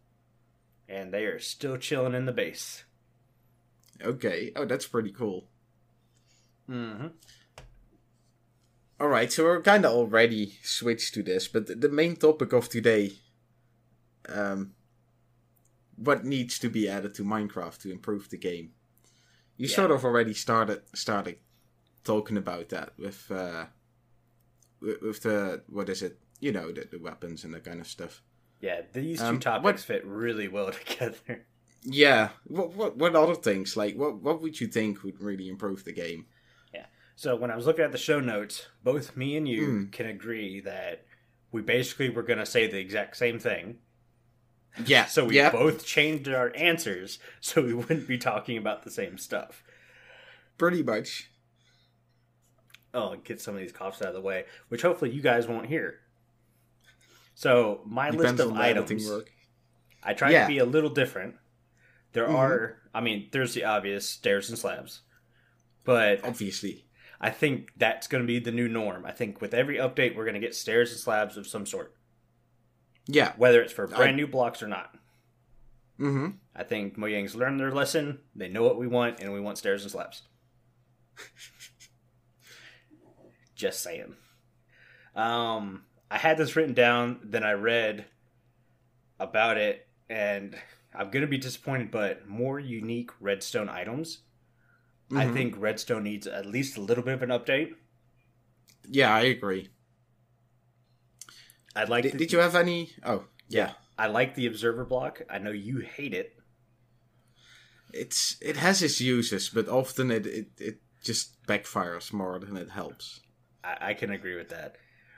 And 0.89 1.13
they 1.13 1.23
are 1.27 1.39
still 1.39 1.77
chilling 1.77 2.13
in 2.13 2.25
the 2.25 2.33
base. 2.33 2.83
Okay. 4.01 4.51
Oh, 4.53 4.65
that's 4.65 4.85
pretty 4.85 5.11
cool. 5.13 5.47
Mm-hmm. 6.69 7.07
All 8.99 9.07
right, 9.07 9.31
so 9.31 9.45
we're 9.45 9.61
kind 9.61 9.85
of 9.85 9.93
already 9.93 10.57
switched 10.61 11.13
to 11.13 11.23
this, 11.23 11.47
but 11.47 11.67
the, 11.67 11.75
the 11.75 11.89
main 11.89 12.17
topic 12.17 12.51
of 12.51 12.67
today, 12.67 13.13
um, 14.27 14.73
what 15.95 16.25
needs 16.25 16.59
to 16.59 16.69
be 16.69 16.89
added 16.89 17.13
to 17.15 17.23
Minecraft 17.23 17.77
to 17.83 17.91
improve 17.91 18.29
the 18.29 18.37
game? 18.37 18.73
You 19.57 19.67
Yeah. 19.67 19.75
sort 19.75 19.91
of 19.91 20.03
already 20.05 20.33
started 20.33 20.81
started 20.93 21.37
talking 22.03 22.37
about 22.37 22.69
that 22.69 22.93
with 22.97 23.29
uh, 23.31 23.65
with, 24.79 25.01
with 25.01 25.21
the 25.23 25.63
what 25.67 25.89
is 25.89 26.01
it? 26.01 26.19
You 26.39 26.51
know, 26.51 26.71
the, 26.71 26.87
the 26.91 26.99
weapons 26.99 27.43
and 27.43 27.53
that 27.53 27.63
kind 27.63 27.79
of 27.81 27.87
stuff. 27.87 28.21
Yeah, 28.61 28.81
these 28.93 29.19
two 29.19 29.25
Um, 29.25 29.39
topics 29.39 29.63
what- 29.63 29.79
fit 29.79 30.05
really 30.05 30.47
well 30.47 30.71
together. 30.85 31.45
Yeah. 31.83 32.29
What 32.45 32.73
what 32.73 32.97
what 32.97 33.15
other 33.15 33.35
things 33.35 33.75
like 33.77 33.95
what 33.95 34.21
what 34.21 34.41
would 34.41 34.59
you 34.61 34.67
think 34.67 35.03
would 35.03 35.19
really 35.21 35.47
improve 35.49 35.83
the 35.83 35.93
game? 35.93 36.25
Yeah. 36.73 36.85
So 37.15 37.35
when 37.35 37.49
I 37.51 37.55
was 37.55 37.65
looking 37.65 37.85
at 37.85 37.91
the 37.91 37.97
show 37.97 38.19
notes, 38.19 38.67
both 38.83 39.15
me 39.17 39.35
and 39.37 39.47
you 39.47 39.67
Mm. 39.67 39.91
can 39.91 40.05
agree 40.07 40.59
that 40.61 41.05
we 41.51 41.61
basically 41.61 42.09
were 42.09 42.23
going 42.23 42.39
to 42.39 42.45
say 42.45 42.67
the 42.67 42.79
exact 42.79 43.15
same 43.17 43.39
thing. 43.39 43.77
Yeah. 44.85 45.05
So 45.05 45.25
we 45.25 45.35
yeah, 45.37 45.49
both 45.51 45.85
changed 45.85 46.27
our 46.29 46.51
answers 46.55 47.19
so 47.41 47.61
we 47.61 47.73
wouldn't 47.73 48.07
be 48.07 48.17
talking 48.17 48.57
about 48.57 48.83
the 48.83 48.91
same 48.91 49.17
stuff. 49.17 49.63
pretty 50.57 50.81
much. 50.83 51.29
Oh, 52.93 53.15
get 53.23 53.39
some 53.39 53.53
of 53.53 53.61
these 53.61 53.71
coughs 53.71 54.01
out 54.01 54.07
of 54.09 54.13
the 54.15 54.21
way, 54.21 54.45
which 54.69 54.81
hopefully 54.81 55.11
you 55.11 55.21
guys 55.21 55.47
won't 55.47 55.67
hear. 55.67 55.99
So 57.35 57.81
my 57.85 58.09
Depends 58.09 58.31
list 58.39 58.39
of 58.45 58.51
on 58.51 58.57
the 58.57 58.63
editing 58.63 58.97
items. 58.97 59.23
I 60.03 60.13
try 60.13 60.31
Yeah. 60.31 60.43
to 60.43 60.47
be 60.47 60.57
a 60.57 60.65
little 60.65 60.89
different. 60.89 61.35
There 62.13 62.27
Mhm. 62.27 62.33
are, 62.35 62.81
I 62.95 63.01
mean, 63.01 63.29
there's 63.31 63.53
the 63.53 63.65
obvious 63.65 64.09
stairs 64.09 64.49
and 64.49 64.57
slabs, 64.57 65.01
but 65.83 66.23
Obviously. 66.23 66.85
I 67.19 67.29
think 67.29 67.71
that's 67.77 68.07
going 68.07 68.23
to 68.23 68.27
be 68.27 68.39
the 68.39 68.51
new 68.51 68.67
norm. 68.67 69.05
I 69.05 69.11
think 69.11 69.41
with 69.41 69.53
every 69.53 69.77
update, 69.77 70.15
we're 70.15 70.23
going 70.25 70.33
to 70.35 70.39
get 70.39 70.55
stairs 70.55 70.91
and 70.91 70.99
slabs 70.99 71.35
of 71.37 71.45
some 71.47 71.65
sort, 71.65 71.93
Yeah. 73.07 73.33
whether 73.37 73.61
it's 73.61 73.73
for 73.73 73.91
I- 73.93 73.95
brand 73.97 74.17
new 74.17 74.27
blocks 74.27 74.61
or 74.61 74.67
not. 74.67 74.93
Mm-hmm. 75.99 76.37
I 76.55 76.63
think 76.63 76.97
Mojang's 76.97 77.35
learned 77.35 77.59
their 77.59 77.71
lesson. 77.71 78.19
They 78.35 78.47
know 78.49 78.61
what 78.63 78.77
we 78.77 78.85
want, 78.87 79.19
and 79.19 79.33
we 79.33 79.39
want 79.39 79.57
stairs 79.57 79.81
and 79.83 79.91
slabs. 79.91 80.21
Just 83.55 83.81
saying. 83.81 84.15
Um, 85.15 85.83
I 86.11 86.17
had 86.17 86.37
this 86.37 86.55
written 86.55 86.73
down, 86.75 87.19
then 87.23 87.43
I 87.43 87.53
read 87.53 88.05
about 89.19 89.57
it, 89.57 89.87
and 90.09 90.55
I'm 90.93 91.09
gonna 91.09 91.25
be 91.27 91.39
disappointed. 91.39 91.89
But 91.89 92.27
more 92.27 92.59
unique 92.59 93.09
redstone 93.19 93.69
items. 93.69 94.19
I 95.11 95.25
Mhm. 95.25 95.33
think 95.33 95.55
redstone 95.57 96.03
needs 96.03 96.27
at 96.27 96.45
least 96.45 96.77
a 96.77 96.81
little 96.81 97.03
bit 97.03 97.13
of 97.15 97.23
an 97.23 97.29
update. 97.29 97.73
Yeah, 98.87 99.13
I 99.13 99.21
agree. 99.21 99.69
I'd 101.77 101.89
like. 101.89 102.03
Did, 102.03 102.13
to, 102.13 102.17
did 102.17 102.31
you 102.31 102.39
have 102.39 102.55
any? 102.55 102.91
Oh, 103.03 103.25
Yeah, 103.47 103.71
I 103.97 104.07
like 104.07 104.35
the 104.35 104.47
observer 104.47 104.83
block. 104.85 105.21
I 105.29 105.37
know 105.37 105.51
you 105.51 105.79
hate 105.79 106.13
it. 106.13 106.33
it's 107.93 108.37
it 108.41 108.57
has 108.57 108.81
its 108.83 108.99
uses, 108.99 109.49
but 109.49 109.67
often 109.69 110.11
it 110.11 110.25
it, 110.25 110.47
it 110.57 110.77
just 111.03 111.41
backfires 111.47 112.11
more 112.11 112.39
than 112.39 112.57
it 112.57 112.69
helps. 112.71 113.21
I, 113.63 113.77
I 113.89 113.93
can 113.93 114.11
agree 114.11 114.35
with 114.35 114.49
that. 114.49 114.75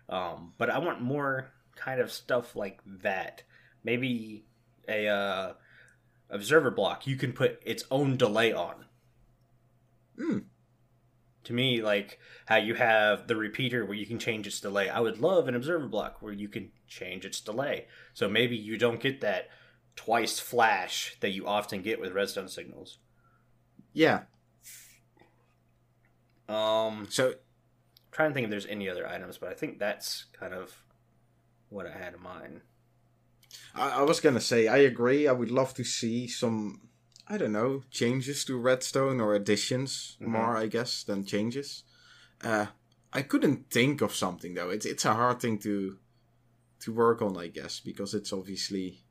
Um, 0.09 0.53
but 0.57 0.69
I 0.69 0.79
want 0.79 1.01
more 1.01 1.51
kind 1.75 2.01
of 2.01 2.11
stuff 2.11 2.55
like 2.55 2.79
that. 3.03 3.43
Maybe 3.83 4.45
a 4.87 5.07
uh, 5.07 5.53
observer 6.29 6.71
block 6.71 7.07
you 7.07 7.15
can 7.15 7.31
put 7.33 7.59
its 7.65 7.83
own 7.89 8.17
delay 8.17 8.51
on. 8.53 8.85
Hmm. 10.17 10.39
To 11.49 11.55
me, 11.55 11.81
like 11.81 12.19
how 12.45 12.57
you 12.57 12.75
have 12.75 13.25
the 13.25 13.35
repeater 13.35 13.83
where 13.83 13.97
you 13.97 14.05
can 14.05 14.19
change 14.19 14.45
its 14.45 14.61
delay. 14.61 14.87
I 14.87 14.99
would 14.99 15.19
love 15.19 15.47
an 15.47 15.55
observer 15.55 15.87
block 15.87 16.21
where 16.21 16.31
you 16.31 16.47
can 16.47 16.69
change 16.87 17.25
its 17.25 17.41
delay. 17.41 17.87
So 18.13 18.29
maybe 18.29 18.55
you 18.55 18.77
don't 18.77 19.01
get 19.01 19.21
that 19.21 19.49
twice 19.95 20.39
flash 20.39 21.17
that 21.21 21.31
you 21.31 21.47
often 21.47 21.81
get 21.81 21.99
with 21.99 22.13
redstone 22.13 22.49
signals. 22.49 22.99
Yeah. 23.93 24.25
Um, 26.47 27.07
So 27.09 27.33
trying 28.11 28.29
to 28.29 28.33
think 28.35 28.43
if 28.43 28.51
there's 28.51 28.67
any 28.67 28.87
other 28.87 29.07
items, 29.07 29.39
but 29.39 29.49
I 29.49 29.55
think 29.55 29.79
that's 29.79 30.25
kind 30.39 30.53
of 30.53 30.83
what 31.69 31.87
I 31.87 31.97
had 31.97 32.13
in 32.13 32.21
mind. 32.21 32.61
I, 33.73 33.89
I 33.89 34.01
was 34.03 34.19
gonna 34.19 34.39
say 34.39 34.67
I 34.67 34.77
agree. 34.77 35.27
I 35.27 35.31
would 35.31 35.49
love 35.49 35.73
to 35.73 35.83
see 35.83 36.27
some. 36.27 36.88
I 37.29 37.37
don't 37.37 37.51
know 37.51 37.83
changes 37.91 38.43
to 38.45 38.57
Redstone 38.57 39.21
or 39.21 39.35
additions 39.35 40.17
Mhm. 40.19 40.27
more, 40.27 40.57
I 40.57 40.67
guess, 40.67 41.03
than 41.03 41.25
changes. 41.25 41.83
Uh, 42.41 42.67
I 43.13 43.21
couldn't 43.21 43.69
think 43.69 44.01
of 44.01 44.15
something 44.15 44.55
though. 44.55 44.69
It's 44.71 44.85
it's 44.85 45.05
a 45.05 45.13
hard 45.13 45.39
thing 45.39 45.59
to 45.59 45.97
to 46.79 46.93
work 46.93 47.21
on, 47.21 47.37
I 47.37 47.47
guess, 47.47 47.79
because 47.81 48.13
it's 48.13 48.31
obviously 48.33 49.03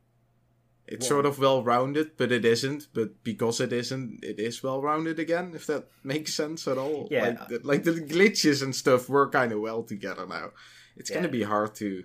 it's 0.87 1.05
Well- 1.05 1.09
sort 1.09 1.27
of 1.27 1.39
well 1.39 1.63
rounded, 1.63 2.17
but 2.17 2.33
it 2.33 2.45
isn't. 2.45 2.89
But 2.95 3.23
because 3.23 3.61
it 3.61 3.73
isn't, 3.73 4.25
it 4.25 4.41
is 4.41 4.63
well 4.63 4.81
rounded 4.81 5.19
again. 5.19 5.53
If 5.55 5.67
that 5.67 5.87
makes 6.03 6.33
sense 6.35 6.67
at 6.67 6.79
all. 6.79 7.09
Yeah. 7.11 7.25
Like 7.29 7.49
the, 7.49 7.59
like 7.63 7.85
the 7.85 8.01
glitches 8.01 8.63
and 8.63 8.75
stuff 8.75 9.09
work 9.09 9.33
kind 9.33 9.53
of 9.53 9.61
well 9.61 9.83
together 9.83 10.27
now. 10.27 10.53
It's 10.97 11.11
gonna 11.11 11.29
be 11.29 11.43
hard 11.43 11.75
to 11.77 12.05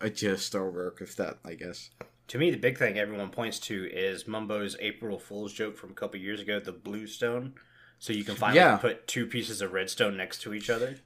adjust 0.00 0.54
or 0.54 0.70
work 0.70 1.00
with 1.00 1.16
that, 1.16 1.38
I 1.44 1.54
guess. 1.54 1.90
To 2.30 2.38
me, 2.38 2.52
the 2.52 2.58
big 2.58 2.78
thing 2.78 2.96
everyone 2.96 3.30
points 3.30 3.58
to 3.58 3.90
is 3.90 4.28
Mumbo's 4.28 4.76
April 4.78 5.18
Fool's 5.18 5.52
joke 5.52 5.76
from 5.76 5.90
a 5.90 5.94
couple 5.94 6.20
years 6.20 6.40
ago, 6.40 6.60
the 6.60 6.70
blue 6.70 7.08
stone. 7.08 7.54
So 7.98 8.12
you 8.12 8.22
can 8.22 8.36
finally 8.36 8.60
Yeah. 8.60 8.76
put 8.76 9.08
two 9.08 9.26
pieces 9.26 9.60
of 9.60 9.72
redstone 9.72 10.16
next 10.16 10.40
to 10.42 10.54
each 10.54 10.70
other. 10.70 11.00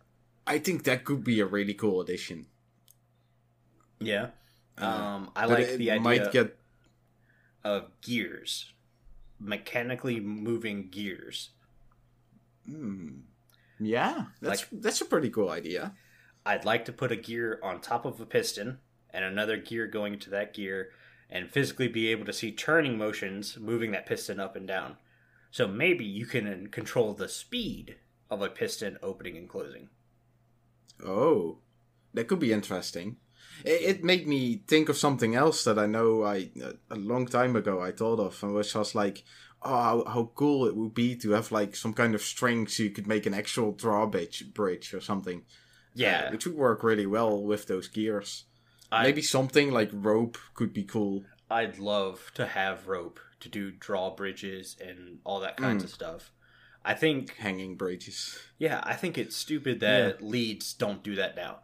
I 0.47 0.59
think 0.59 0.85
that 0.85 1.05
could 1.05 1.25
be 1.25 1.41
a 1.41 1.47
really 1.47 1.73
cool 1.73 2.03
addition. 2.03 2.49
Yeah. 4.01 4.33
Uh, 4.77 4.85
Um, 4.85 5.33
I 5.35 5.47
like 5.47 5.67
the 5.79 5.93
idea 5.93 6.01
might 6.01 6.31
get 6.31 6.59
of 7.65 7.99
gears, 8.03 8.75
mechanically 9.41 10.21
moving 10.21 10.91
gears. 10.91 11.53
hmm, 12.67 13.21
yeah, 13.81 14.27
that's 14.43 14.67
that's 14.71 15.01
a 15.01 15.07
pretty 15.07 15.31
cool 15.31 15.49
idea. 15.49 15.95
I'd 16.45 16.67
like 16.67 16.85
to 16.85 16.93
put 16.93 17.11
a 17.13 17.17
gear 17.17 17.59
on 17.63 17.81
top 17.81 18.05
of 18.05 18.21
a 18.21 18.27
piston 18.27 18.81
and 19.09 19.25
another 19.25 19.57
gear 19.57 19.87
going 19.87 20.19
to 20.19 20.29
that 20.31 20.53
gear 20.53 20.91
and 21.31 21.51
physically 21.51 21.89
be 21.89 22.09
able 22.09 22.25
to 22.27 22.33
see 22.33 22.53
turning 22.53 22.99
motions 22.99 23.59
moving 23.59 23.93
that 23.93 24.07
piston 24.07 24.39
up 24.39 24.57
and 24.57 24.67
down. 24.69 24.97
So 25.51 25.69
maybe 25.69 26.05
you 26.05 26.27
can 26.27 26.69
control 26.69 27.15
the 27.15 27.29
speed 27.29 27.97
of 28.31 28.43
a 28.43 28.49
piston 28.49 28.99
opening 29.03 29.37
and 29.37 29.49
closing. 29.49 29.89
Oh, 31.05 31.59
that 32.13 32.29
could 32.29 32.41
be 32.41 32.53
interesting. 32.53 33.17
It, 33.65 33.83
it 33.83 34.05
made 34.05 34.27
me 34.27 34.63
think 34.67 34.89
of 34.89 34.97
something 34.97 35.35
else 35.35 35.65
that 35.65 35.79
I 35.79 35.87
know 35.87 36.25
I 36.25 36.51
a 36.91 36.97
long 36.97 37.27
time 37.27 37.55
ago 37.57 37.81
I 37.81 37.93
thought 37.93 38.21
of, 38.21 38.43
and 38.43 38.53
was 38.53 38.73
just 38.73 38.95
like, 38.95 39.25
oh, 39.63 39.69
how, 39.69 40.05
how 40.07 40.31
cool 40.35 40.67
it 40.67 40.77
would 40.77 40.95
be 40.95 41.15
to 41.17 41.31
have 41.33 41.53
like 41.53 41.77
some 41.77 41.93
kind 41.95 42.15
of 42.15 42.23
string 42.23 42.67
so 42.67 42.83
you 42.83 42.91
could 42.91 43.07
make 43.07 43.27
an 43.27 43.35
actual 43.35 43.73
drawbridge 43.73 44.53
bridge 44.55 44.93
or 44.93 45.01
something. 45.01 45.45
Yeah, 45.95 46.27
uh, 46.27 46.33
which 46.33 46.47
would 46.47 46.57
work 46.57 46.83
really 46.83 47.07
well 47.07 47.41
with 47.43 47.67
those 47.67 47.89
gears. 47.89 48.45
I, 48.95 49.03
Maybe 49.03 49.23
something 49.23 49.71
like 49.73 49.91
rope 49.93 50.39
could 50.55 50.73
be 50.73 50.85
cool. 50.85 51.25
I'd 51.51 51.79
love 51.79 52.31
to 52.35 52.47
have 52.47 52.87
rope 52.89 53.19
to 53.41 53.49
do 53.49 53.71
drawbridges 53.73 54.77
and 54.81 55.19
all 55.25 55.41
that 55.41 55.57
kinds 55.57 55.83
Mm. 55.83 55.87
of 55.87 55.91
stuff. 55.93 56.33
I 56.85 56.95
think, 56.95 57.35
Hanging 57.37 57.77
bridges. 57.77 58.39
yeah, 58.59 58.81
I 58.85 58.95
think 58.95 59.17
it's 59.19 59.35
stupid 59.37 59.81
that 59.81 60.23
leads 60.23 60.75
don't 60.75 61.03
do 61.03 61.15
that 61.17 61.35
now. 61.35 61.61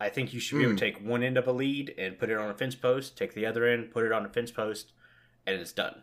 I 0.00 0.08
think 0.08 0.34
you 0.34 0.40
should 0.40 0.58
be 0.58 0.64
able 0.64 0.74
to 0.74 0.80
take 0.80 0.98
one 1.00 1.22
end 1.22 1.38
of 1.38 1.46
a 1.46 1.52
lead 1.52 1.94
and 1.96 2.18
put 2.18 2.28
it 2.28 2.36
on 2.36 2.50
a 2.50 2.54
fence 2.54 2.74
post, 2.74 3.16
take 3.16 3.34
the 3.34 3.46
other 3.46 3.64
end, 3.66 3.92
put 3.92 4.04
it 4.04 4.12
on 4.12 4.26
a 4.26 4.28
fence 4.28 4.50
post, 4.50 4.92
and 5.46 5.60
it's 5.60 5.72
done. 5.72 6.02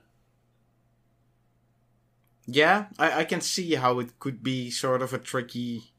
Yeah, 2.47 2.85
I, 2.97 3.19
I 3.19 3.23
can 3.25 3.41
see 3.41 3.75
how 3.75 3.99
it 3.99 4.19
could 4.19 4.41
be 4.41 4.71
sort 4.71 5.01
of 5.01 5.13
a 5.13 5.19
tricky 5.19 5.93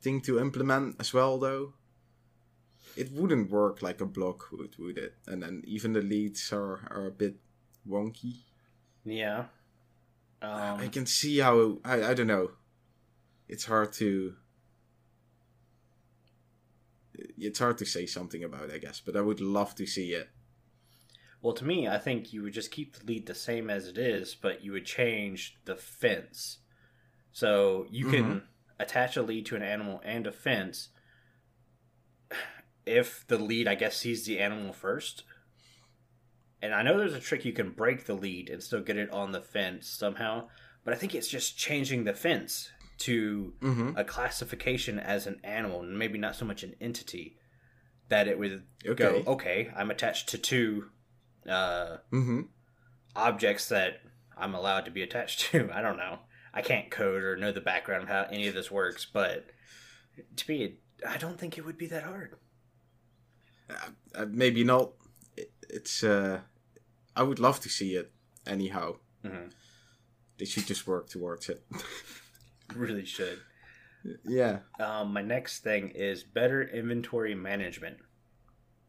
thing 0.00 0.20
to 0.22 0.38
implement 0.40 0.96
as 0.98 1.12
well, 1.12 1.38
though. 1.38 1.74
It 2.98 3.12
wouldn't 3.12 3.50
work 3.50 3.80
like 3.82 4.00
a 4.00 4.06
block 4.06 4.50
would, 4.52 4.76
would 4.78 4.98
it? 4.98 5.14
And 5.26 5.42
then 5.42 5.62
even 5.66 5.92
the 5.94 6.02
leads 6.02 6.52
are, 6.52 6.80
are 6.90 7.06
a 7.06 7.10
bit 7.12 7.36
wonky. 7.88 8.44
Yeah. 9.04 9.46
I 10.76 10.84
Um, 10.84 10.90
can 10.90 11.06
see 11.06 11.38
how 11.38 11.78
I 11.84 12.02
I 12.10 12.14
don't 12.14 12.26
know. 12.28 12.52
It's 13.48 13.64
hard 13.66 13.92
to. 13.94 14.36
It's 17.36 17.58
hard 17.58 17.78
to 17.78 17.84
say 17.86 18.06
something 18.06 18.42
about, 18.44 18.70
I 18.72 18.78
guess, 18.78 19.00
but 19.00 19.16
I 19.16 19.20
would 19.20 19.40
love 19.40 19.74
to 19.76 19.86
see 19.86 20.12
it. 20.14 20.30
well, 21.40 21.52
to 21.54 21.64
me, 21.64 21.86
I 21.88 21.98
think 21.98 22.32
you 22.32 22.42
would 22.42 22.52
just 22.52 22.70
keep 22.70 22.96
the 22.96 23.04
lead 23.06 23.26
the 23.26 23.34
same 23.34 23.70
as 23.70 23.86
it 23.86 23.96
is, 23.98 24.34
but 24.34 24.62
you 24.64 24.72
would 24.72 24.86
change 24.86 25.58
the 25.64 25.76
fence. 25.76 26.58
So 27.32 27.86
you 27.90 28.06
can 28.06 28.42
attach 28.80 29.16
a 29.16 29.22
lead 29.22 29.46
to 29.46 29.56
an 29.56 29.62
animal 29.62 30.00
and 30.04 30.26
a 30.26 30.32
fence 30.32 30.88
if 32.88 33.26
the 33.28 33.38
lead, 33.38 33.68
I 33.68 33.74
guess, 33.74 33.96
sees 33.96 34.24
the 34.24 34.38
animal 34.40 34.72
first. 34.72 35.24
And 36.60 36.74
I 36.74 36.82
know 36.82 36.96
there's 36.98 37.14
a 37.14 37.20
trick 37.20 37.44
you 37.44 37.52
can 37.52 37.70
break 37.70 38.06
the 38.06 38.14
lead 38.14 38.50
and 38.50 38.62
still 38.62 38.80
get 38.80 38.96
it 38.96 39.10
on 39.10 39.30
the 39.32 39.40
fence 39.40 39.88
somehow, 39.88 40.48
but 40.84 40.92
I 40.92 40.96
think 40.96 41.14
it's 41.14 41.28
just 41.28 41.56
changing 41.56 42.04
the 42.04 42.14
fence. 42.14 42.70
to 42.98 43.52
Mm-hmm. 43.60 43.96
a 43.96 44.02
classification 44.02 44.98
as 44.98 45.28
an 45.28 45.40
animal, 45.44 45.82
and 45.82 45.96
maybe 45.96 46.18
not 46.18 46.34
so 46.34 46.44
much 46.44 46.64
an 46.64 46.74
entity, 46.80 47.36
that 48.08 48.26
it 48.26 48.36
would 48.38 48.64
Okay. 48.84 49.22
go, 49.22 49.22
okay, 49.34 49.70
I'm 49.76 49.92
attached 49.92 50.30
to 50.30 50.38
two 50.38 50.86
uh, 51.48 51.98
Mm-hmm. 52.12 52.40
objects 53.14 53.68
that 53.68 54.00
I'm 54.36 54.54
allowed 54.54 54.84
to 54.86 54.90
be 54.90 55.02
attached 55.02 55.42
to. 55.52 55.70
I 55.74 55.80
don't 55.80 55.96
know. 55.96 56.18
I 56.52 56.60
can't 56.62 56.90
code 56.90 57.22
or 57.22 57.36
know 57.36 57.52
the 57.52 57.60
background 57.60 58.02
of 58.04 58.08
how 58.08 58.26
any 58.32 58.48
of 58.48 58.54
this 58.54 58.68
works, 58.70 59.06
but 59.06 59.46
to 60.36 60.50
me, 60.50 60.78
I 61.08 61.18
don't 61.18 61.38
think 61.38 61.56
it 61.56 61.64
would 61.64 61.78
be 61.78 61.86
that 61.86 62.02
hard. 62.02 62.34
Uh, 63.70 63.74
uh, 64.14 64.26
maybe 64.30 64.64
not. 64.64 64.92
It, 65.36 65.50
it's. 65.68 66.02
Uh, 66.02 66.40
I 67.16 67.22
would 67.22 67.38
love 67.38 67.60
to 67.60 67.68
see 67.68 67.94
it. 67.94 68.10
Anyhow, 68.46 68.96
Mhm. 69.24 69.50
they 70.38 70.44
should 70.44 70.66
just 70.66 70.86
work 70.86 71.08
towards 71.08 71.48
it. 71.48 71.62
Really 72.74 73.06
should. 73.06 73.40
yeah. 74.24 74.58
Um, 74.78 75.12
my 75.14 75.22
next 75.22 75.60
thing 75.64 75.88
is 75.94 76.22
better 76.22 76.62
inventory 76.62 77.34
management 77.34 77.96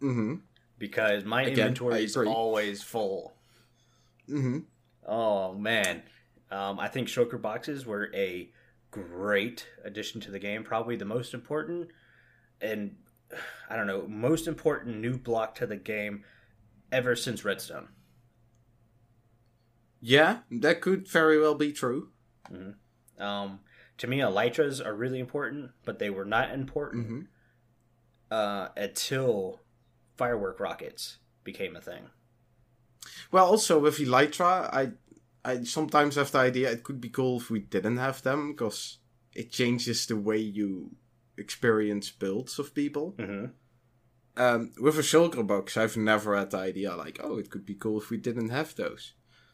Mm-hmm. 0.01 0.35
because 0.77 1.23
my 1.23 1.43
Again, 1.43 1.59
inventory 1.59 2.03
is 2.03 2.17
always 2.17 2.83
full. 2.83 3.33
Mm-hmm. 4.29 4.59
Oh 5.07 5.53
man, 5.53 6.03
um, 6.51 6.77
I 6.77 6.89
think 6.89 7.07
shulker 7.07 7.41
boxes 7.41 7.85
were 7.85 8.11
a 8.13 8.49
great 8.91 9.65
addition 9.85 10.19
to 10.21 10.31
the 10.31 10.39
game. 10.39 10.63
Probably 10.65 10.97
the 10.97 11.05
most 11.05 11.33
important, 11.33 11.87
and 12.59 12.97
I 13.69 13.75
don't 13.75 13.87
know, 13.87 14.07
most 14.07 14.47
important 14.47 14.97
new 14.97 15.17
block 15.17 15.55
to 15.55 15.67
the 15.67 15.75
game 15.77 16.23
ever 16.91 17.15
since 17.15 17.45
Redstone. 17.45 17.89
Yeah, 20.01 20.39
that 20.49 20.81
could 20.81 21.07
very 21.07 21.39
well 21.39 21.55
be 21.55 21.71
true. 21.71 22.09
Um, 23.19 23.59
to 23.97 24.07
me, 24.07 24.19
elytras 24.21 24.79
are 24.83 24.95
really 24.95 25.19
important, 25.19 25.71
but 25.83 25.99
they 25.99 26.09
were 26.09 26.25
not 26.25 26.51
important 26.51 27.05
Mm-hmm. 27.05 27.21
uh, 28.31 28.69
until 28.77 29.59
firework 30.17 30.59
rockets 30.59 31.17
became 31.43 31.75
a 31.75 31.81
thing. 31.81 32.09
Well, 33.31 33.45
also 33.45 33.79
with 33.79 33.97
Elytra, 33.97 34.69
I, 34.73 34.91
I 35.43 35.63
sometimes 35.63 36.15
have 36.15 36.31
the 36.31 36.39
idea 36.39 36.71
it 36.71 36.83
could 36.83 37.01
be 37.01 37.09
cool 37.09 37.37
if 37.37 37.49
we 37.49 37.59
didn't 37.59 37.97
have 37.97 38.21
them 38.23 38.53
because 38.53 38.97
it 39.33 39.51
changes 39.51 40.05
the 40.05 40.15
way 40.15 40.37
you 40.37 40.91
experience 41.39 42.11
builds 42.11 42.59
of 42.59 42.73
people. 42.73 43.15
Mm-hmm. 43.17 43.45
Um, 44.37 44.71
with 44.79 44.97
a 44.97 45.01
shulker 45.01 45.45
box, 45.45 45.75
I've 45.75 45.97
never 45.97 46.37
had 46.37 46.51
the 46.51 46.57
idea 46.57 46.95
like, 46.95 47.19
oh, 47.21 47.37
it 47.37 47.49
could 47.49 47.65
be 47.65 47.75
cool 47.75 47.99
if 47.99 48.09
we 48.09 48.17
didn't 48.17 48.49
have 48.49 48.75
those. 48.75 49.13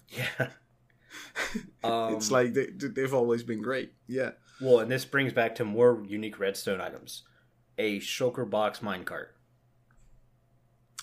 Yeah. 0.09 0.27
um, 1.83 2.15
it's 2.15 2.29
like 2.29 2.53
they, 2.53 2.67
they've 2.67 3.13
always 3.13 3.43
been 3.43 3.61
great. 3.61 3.93
Yeah. 4.07 4.31
Well, 4.61 4.79
and 4.79 4.91
this 4.91 5.05
brings 5.05 5.33
back 5.33 5.55
to 5.55 5.65
more 5.65 6.03
unique 6.07 6.39
redstone 6.39 6.81
items. 6.81 7.23
A 7.77 7.99
shulker 7.99 8.49
box 8.49 8.79
minecart. 8.79 9.27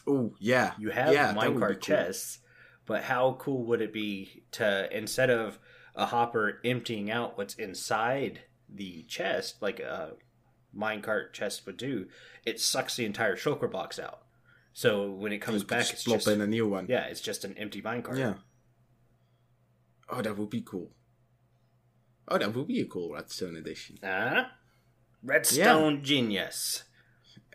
Oh, 0.06 0.34
yeah. 0.38 0.72
You 0.78 0.90
have 0.90 1.12
yeah, 1.12 1.34
minecart 1.34 1.72
cool. 1.72 1.80
chests, 1.80 2.38
but 2.86 3.02
how 3.02 3.36
cool 3.38 3.64
would 3.66 3.80
it 3.80 3.92
be 3.92 4.44
to 4.52 4.88
instead 4.96 5.30
of 5.30 5.58
a 5.94 6.06
hopper 6.06 6.60
emptying 6.64 7.10
out 7.10 7.36
what's 7.36 7.54
inside 7.54 8.40
the 8.68 9.02
chest, 9.02 9.60
like 9.60 9.80
a 9.80 10.12
minecart 10.76 11.32
chest 11.32 11.66
would 11.66 11.76
do, 11.76 12.06
it 12.44 12.60
sucks 12.60 12.96
the 12.96 13.04
entire 13.04 13.36
shulker 13.36 13.70
box 13.70 13.98
out. 13.98 14.20
So 14.72 15.10
when 15.10 15.32
it 15.32 15.38
comes 15.38 15.64
back, 15.64 15.90
it's 15.90 16.04
just 16.04 16.26
in 16.28 16.40
a 16.40 16.46
new 16.46 16.66
one. 16.66 16.86
yeah, 16.88 17.04
it's 17.04 17.20
just 17.20 17.44
an 17.44 17.56
empty 17.58 17.82
minecart. 17.82 18.18
Yeah. 18.18 18.34
Oh, 20.08 20.22
that 20.22 20.36
would 20.38 20.50
be 20.50 20.62
cool. 20.62 20.90
Oh, 22.28 22.38
that 22.38 22.54
would 22.54 22.68
be 22.68 22.80
a 22.80 22.86
cool 22.86 23.12
Redstone 23.12 23.56
edition. 23.56 23.98
Ah, 24.02 24.52
redstone 25.22 26.02
genius. 26.02 26.84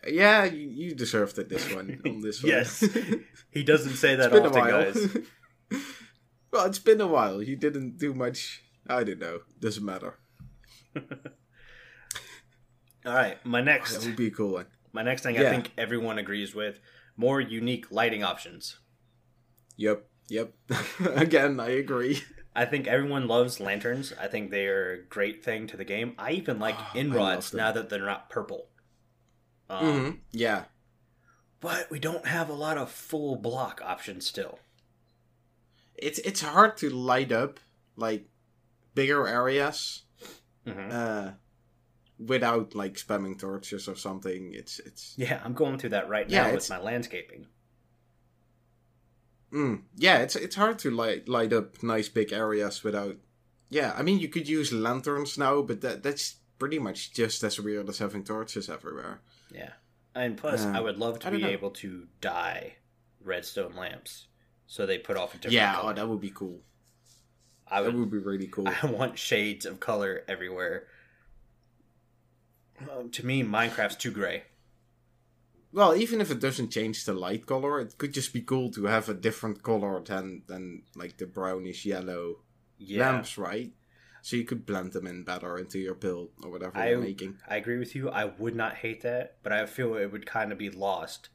Yeah, 0.06 0.44
you, 0.44 0.68
you 0.68 0.94
deserved 0.94 1.38
it 1.38 1.48
this 1.48 1.72
one. 1.74 2.00
On 2.06 2.20
this 2.22 2.42
one. 2.42 2.50
Yes. 2.52 2.84
He 3.50 3.64
doesn't 3.64 3.96
say 3.96 4.14
that 4.14 4.30
often, 4.32 4.52
guys. 4.52 5.16
well, 6.52 6.66
it's 6.66 6.78
been 6.78 7.00
a 7.00 7.06
while. 7.06 7.42
You 7.42 7.56
didn't 7.56 7.96
do 7.96 8.12
much. 8.12 8.62
I 8.86 9.02
don't 9.04 9.18
know. 9.18 9.40
Doesn't 9.58 9.84
matter. 9.84 10.18
All 13.08 13.14
right, 13.14 13.44
my 13.44 13.60
next 13.62 13.96
That 13.96 14.04
would 14.06 14.16
be 14.16 14.26
a 14.26 14.30
cool 14.30 14.52
one. 14.52 14.66
my 14.92 15.02
next 15.02 15.22
thing, 15.22 15.38
I 15.38 15.44
think 15.50 15.72
everyone 15.78 16.18
agrees 16.18 16.54
with: 16.54 16.78
more 17.16 17.40
unique 17.40 17.90
lighting 17.90 18.22
options. 18.22 18.78
Yep. 19.76 20.06
Yep. 20.28 20.52
Again, 21.14 21.58
I 21.58 21.70
agree. 21.70 22.22
I 22.54 22.64
think 22.66 22.86
everyone 22.86 23.26
loves 23.28 23.60
lanterns. 23.60 24.12
I 24.20 24.26
think 24.26 24.50
they 24.50 24.66
are 24.66 24.92
a 24.92 25.02
great 25.02 25.42
thing 25.44 25.66
to 25.68 25.76
the 25.76 25.84
game. 25.84 26.14
I 26.18 26.32
even 26.32 26.58
like 26.66 26.76
Oh, 26.78 26.90
end 26.94 27.14
rods 27.14 27.54
now 27.54 27.72
that 27.72 27.88
they're 27.88 28.04
not 28.04 28.28
purple. 28.28 28.68
Um, 29.70 29.86
Mhm. 29.86 30.18
Yeah. 30.32 30.64
But 31.60 31.90
we 31.90 31.98
don't 31.98 32.26
have 32.26 32.48
a 32.50 32.52
lot 32.54 32.76
of 32.76 32.90
full 32.90 33.36
block 33.36 33.80
options 33.84 34.26
still. 34.26 34.58
It's 35.96 36.18
it's 36.20 36.42
hard 36.42 36.76
to 36.78 36.90
light 36.90 37.32
up 37.32 37.58
like 37.96 38.26
bigger 38.94 39.26
areas 39.26 40.02
Mhm. 40.66 40.92
uh, 40.92 41.32
without 42.18 42.74
like 42.74 42.94
spamming 42.94 43.38
torches 43.38 43.88
or 43.88 43.94
something. 43.96 44.52
It's 44.54 44.78
it's 44.80 45.14
Yeah, 45.16 45.40
I'm 45.44 45.54
going 45.54 45.78
through 45.78 45.90
that 45.90 46.08
right 46.08 46.28
Yeah, 46.28 46.42
now 46.42 46.48
it's- 46.48 46.68
with 46.68 46.78
my 46.78 46.84
landscaping. 46.84 47.46
Mm, 49.52 49.82
yeah, 49.96 50.18
it's 50.18 50.36
it's 50.36 50.56
hard 50.56 50.78
to 50.80 50.90
light 50.90 51.28
light 51.28 51.52
up 51.52 51.82
nice 51.82 52.08
big 52.08 52.32
areas 52.32 52.84
without. 52.84 53.16
Yeah, 53.70 53.94
I 53.96 54.02
mean 54.02 54.18
you 54.18 54.28
could 54.28 54.48
use 54.48 54.72
lanterns 54.72 55.38
now, 55.38 55.62
but 55.62 55.80
that 55.80 56.02
that's 56.02 56.36
pretty 56.58 56.78
much 56.78 57.12
just 57.14 57.42
as 57.44 57.58
weird 57.60 57.88
as 57.88 57.98
having 57.98 58.24
torches 58.24 58.68
everywhere. 58.68 59.20
Yeah. 59.50 59.72
And 60.14 60.36
plus, 60.36 60.64
Uh, 60.64 60.72
I 60.74 60.80
would 60.80 60.98
love 60.98 61.18
to 61.20 61.30
be 61.30 61.38
know. 61.42 61.48
able 61.48 61.70
to 61.70 62.08
dye 62.20 62.76
redstone 63.22 63.74
lamps 63.76 64.26
so 64.66 64.84
they 64.84 64.98
put 64.98 65.16
off 65.16 65.34
a 65.34 65.36
different 65.36 65.54
yeah, 65.54 65.74
color. 65.76 65.92
oh, 65.92 65.94
that 65.94 66.08
would 66.08 66.20
be 66.20 66.30
cool. 66.30 66.60
I 67.66 67.80
would, 67.80 67.92
That 67.94 67.98
would 67.98 68.10
be 68.10 68.18
really 68.18 68.48
cool. 68.48 68.66
I 68.82 68.86
want 68.86 69.18
shades 69.18 69.64
of 69.64 69.80
color 69.80 70.24
everywhere. 70.28 70.86
Um, 72.90 73.10
to 73.10 73.26
me, 73.26 73.42
Minecraft's 73.42 73.96
too 73.96 74.10
gray. 74.10 74.44
Well, 75.72 75.94
even 75.94 76.20
if 76.20 76.30
it 76.30 76.40
doesn't 76.40 76.70
change 76.70 77.04
the 77.04 77.12
light 77.12 77.44
color, 77.46 77.78
it 77.80 77.98
could 77.98 78.14
just 78.14 78.32
be 78.32 78.40
cool 78.40 78.70
to 78.72 78.86
have 78.86 79.08
a 79.08 79.14
different 79.14 79.62
color 79.62 80.00
than 80.02 80.42
than 80.46 80.82
like 80.94 81.18
the 81.18 81.26
brownish 81.26 81.84
yellow 81.84 82.42
Yeah, 82.78 83.10
lamps, 83.12 83.36
right? 83.36 83.72
So 84.22 84.36
you 84.36 84.44
could 84.44 84.64
blend 84.66 84.92
them 84.92 85.06
in 85.06 85.24
better 85.24 85.58
into 85.58 85.78
your 85.78 85.94
build 85.94 86.30
or 86.42 86.50
whatever 86.50 86.78
I- 86.78 86.90
you're 86.90 87.00
making. 87.00 87.38
I 87.46 87.56
agree 87.56 87.78
with 87.78 87.94
you. 87.94 88.08
I 88.08 88.24
would 88.24 88.56
not 88.56 88.76
hate 88.76 89.02
that, 89.02 89.38
but 89.42 89.52
I 89.52 89.66
feel 89.66 89.94
it 89.94 90.10
would 90.10 90.26
kind 90.26 90.52
of 90.52 90.58
be 90.58 90.70
lost 90.70 91.28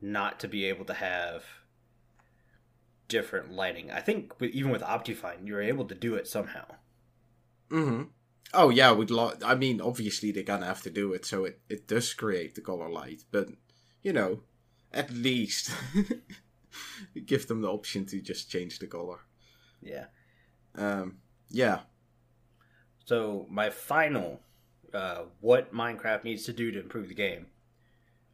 not 0.00 0.38
to 0.40 0.48
be 0.48 0.64
able 0.66 0.84
to 0.84 0.94
have 0.94 1.44
different 3.08 3.50
lighting. 3.50 3.90
I 3.90 4.00
think 4.00 4.34
even 4.40 4.70
with 4.70 4.82
Optifine, 4.82 5.46
you're 5.46 5.62
able 5.62 5.86
to 5.86 5.94
do 5.94 6.14
it 6.14 6.26
somehow. 6.28 6.66
hmm 7.70 8.02
Oh 8.54 8.70
yeah, 8.70 8.92
we'd 8.92 9.10
lo- 9.10 9.34
I 9.44 9.54
mean, 9.54 9.80
obviously 9.80 10.32
they're 10.32 10.42
gonna 10.42 10.66
have 10.66 10.82
to 10.82 10.90
do 10.90 11.12
it, 11.12 11.24
so 11.24 11.44
it 11.44 11.60
it 11.68 11.86
does 11.86 12.14
create 12.14 12.54
the 12.54 12.60
color 12.62 12.88
light. 12.88 13.24
But 13.30 13.48
you 14.02 14.12
know, 14.12 14.40
at 14.92 15.10
least 15.10 15.70
give 17.26 17.46
them 17.46 17.60
the 17.62 17.68
option 17.68 18.06
to 18.06 18.20
just 18.20 18.50
change 18.50 18.78
the 18.78 18.86
color. 18.86 19.18
Yeah. 19.82 20.06
Um, 20.74 21.18
yeah. 21.50 21.80
So 23.04 23.46
my 23.50 23.70
final, 23.70 24.40
uh, 24.94 25.22
what 25.40 25.72
Minecraft 25.74 26.24
needs 26.24 26.44
to 26.44 26.52
do 26.52 26.70
to 26.70 26.80
improve 26.80 27.08
the 27.08 27.14
game: 27.14 27.46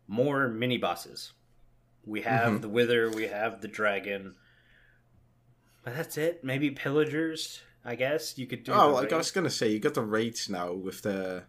more 0.06 0.48
mini 0.48 0.78
bosses. 0.78 1.32
We 2.06 2.22
have 2.22 2.52
Mhm. 2.54 2.60
the 2.62 2.68
Wither, 2.68 3.10
we 3.10 3.28
have 3.28 3.62
the 3.62 3.68
Dragon, 3.68 4.34
but 5.82 5.94
that's 5.96 6.16
it. 6.18 6.44
Maybe 6.44 6.70
Pillagers. 6.70 7.60
I 7.84 7.94
guess 7.96 8.38
you 8.38 8.46
could 8.46 8.64
do. 8.64 8.72
oh, 8.72 8.94
like 8.94 9.12
I 9.12 9.16
was 9.16 9.30
gonna 9.30 9.50
say, 9.50 9.70
you 9.70 9.78
got 9.78 9.94
the 9.94 10.02
raids 10.02 10.48
now 10.48 10.72
with 10.72 11.02
the 11.02 11.44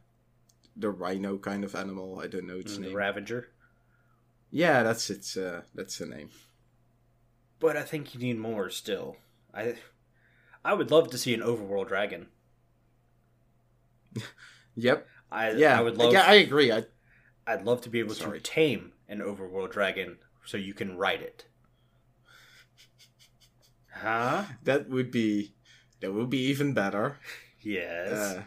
the 0.75 0.89
rhino 0.89 1.37
kind 1.37 1.63
of 1.63 1.75
animal. 1.75 2.19
I 2.19 2.27
don't 2.27 2.47
know 2.47 2.57
its 2.59 2.73
Mm, 2.73 2.75
the 2.75 2.81
name. 2.87 2.95
Ravager. 2.95 3.47
yeah, 4.51 4.83
that's 4.83 5.09
its. 5.09 5.37
Uh, 5.37 5.61
that's 5.73 5.97
the 5.97 6.05
name. 6.05 6.29
But 7.59 7.77
I 7.77 7.83
think 7.83 8.13
you 8.13 8.19
need 8.19 8.37
more 8.37 8.69
still. 8.69 9.15
I 9.53 9.75
I 10.65 10.73
would 10.73 10.91
love 10.91 11.09
to 11.11 11.17
see 11.17 11.33
an 11.33 11.41
overworld 11.41 11.87
dragon. 11.87 12.27
Yep. 14.77 15.07
I 15.31 15.51
Yeah. 15.51 15.79
I 15.79 15.81
would 15.81 15.97
love 15.97 16.11
Yeah, 16.11 16.25
I 16.27 16.33
agree. 16.35 16.69
I 16.71 16.83
I'd 17.47 17.63
love 17.63 17.79
to 17.81 17.89
be 17.89 17.99
able 17.99 18.13
Sorry. 18.13 18.39
to 18.41 18.43
tame 18.43 18.91
an 19.07 19.19
overworld 19.19 19.71
dragon 19.71 20.17
so 20.43 20.57
you 20.57 20.73
can 20.73 20.97
ride 20.97 21.21
it. 21.21 21.45
Huh? 24.01 24.43
that 24.63 24.89
would 24.89 25.09
be 25.11 25.54
that 26.05 26.13
would 26.13 26.29
be 26.29 26.39
even 26.47 26.73
better. 26.73 27.17
Yes. 27.61 28.37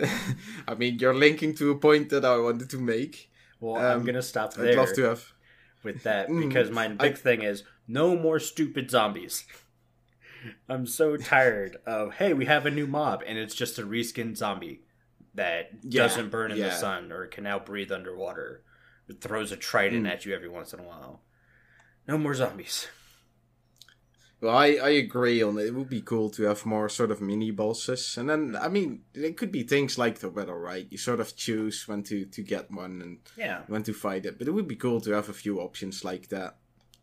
Uh, 0.00 0.06
I 0.68 0.74
mean, 0.74 0.98
you're 0.98 1.14
linking 1.14 1.54
to 1.56 1.70
a 1.70 1.78
point 1.78 2.10
that 2.10 2.24
I 2.24 2.36
wanted 2.38 2.68
to 2.70 2.78
make. 2.78 3.30
well, 3.60 3.76
I'm 3.76 4.00
um, 4.00 4.04
gonna 4.04 4.22
stop 4.22 4.54
there. 4.54 4.72
I'd 4.72 4.76
love 4.76 4.92
to 4.94 5.02
have. 5.02 5.32
with 5.82 6.02
that 6.02 6.28
Mm, 6.28 6.48
because 6.48 6.70
my 6.70 6.86
I- 6.86 6.88
big 6.88 7.16
thing 7.18 7.42
is 7.42 7.62
no 7.86 8.16
more 8.16 8.38
stupid 8.40 8.90
zombies. 8.90 9.44
I'm 10.68 10.86
so 10.86 11.16
tired 11.16 11.76
of 11.86 12.14
hey, 12.14 12.32
we 12.34 12.46
have 12.46 12.66
a 12.66 12.70
new 12.70 12.86
mob 12.86 13.22
and 13.26 13.38
it's 13.38 13.54
just 13.54 13.78
a 13.78 13.82
reskin 13.82 14.36
zombie. 14.36 14.80
that 15.34 15.70
Yeah, 15.82 16.02
doesn't 16.02 16.30
burn 16.30 16.52
in 16.52 16.58
the 16.60 16.70
sun 16.70 17.10
or 17.10 17.26
can 17.26 17.44
now 17.44 17.58
breathe 17.58 17.90
underwater. 17.92 18.62
It 19.08 19.20
throws 19.20 19.52
a 19.52 19.56
trident 19.56 20.06
Mm. 20.06 20.10
at 20.12 20.24
you 20.24 20.34
every 20.34 20.48
once 20.48 20.72
in 20.72 20.80
a 20.80 20.84
while. 20.84 21.22
No 22.08 22.18
more 22.18 22.34
zombies. 22.34 22.88
Well, 24.44 24.54
I, 24.54 24.74
I 24.74 24.90
agree 24.90 25.42
on 25.42 25.56
it. 25.58 25.68
It 25.68 25.74
would 25.74 25.88
be 25.88 26.02
cool 26.02 26.28
to 26.30 26.42
have 26.42 26.66
more 26.66 26.90
sort 26.90 27.10
of 27.10 27.22
mini 27.22 27.50
bosses. 27.50 28.18
And 28.18 28.28
then, 28.28 28.56
I 28.60 28.68
mean, 28.68 29.00
it 29.14 29.38
could 29.38 29.50
be 29.50 29.62
things 29.62 29.96
like 29.96 30.18
the 30.18 30.28
Wither, 30.28 30.54
right? 30.58 30.86
You 30.90 30.98
sort 30.98 31.20
of 31.20 31.34
choose 31.34 31.88
when 31.88 32.02
to, 32.02 32.26
to 32.26 32.42
get 32.42 32.70
one 32.70 33.00
and 33.00 33.18
Yeah. 33.38 33.62
when 33.68 33.82
to 33.84 33.94
fight 33.94 34.26
it. 34.26 34.36
But 34.38 34.46
it 34.46 34.50
would 34.50 34.68
be 34.68 34.76
cool 34.76 35.00
to 35.00 35.12
have 35.12 35.30
a 35.30 35.32
few 35.32 35.60
options 35.60 36.04
like 36.04 36.28
that. 36.28 36.56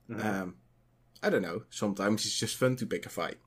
Mhm. 0.08 0.24
Um, 0.24 0.56
I 1.24 1.32
don't 1.32 1.42
know. 1.42 1.64
Sometimes 1.72 2.26
it's 2.28 2.38
just 2.39 2.58
fun 2.58 2.76
to 2.76 2.86
pick 2.86 3.08
a 3.08 3.10
fight. 3.10 3.38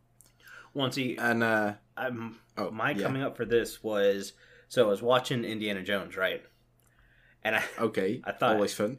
Once 0.73 0.97
see, 0.97 1.17
And, 1.17 1.45
uh, 1.45 1.75
I'm, 1.97 2.41
oh, 2.59 2.73
my 2.73 2.91
yeah. 2.91 3.03
coming 3.03 3.23
up 3.23 3.37
for 3.37 3.45
this 3.45 3.81
was 3.85 4.33
so 4.67 4.87
I 4.87 4.89
was 4.91 5.03
watching 5.03 5.45
Indiana 5.45 5.85
Jones, 5.85 6.17
right? 6.17 6.43
And 7.45 7.55
I 7.55 7.63
Okay. 7.79 8.21
I 8.25 8.33
thought- 8.33 8.57
Always 8.57 8.75
fun. 8.75 8.99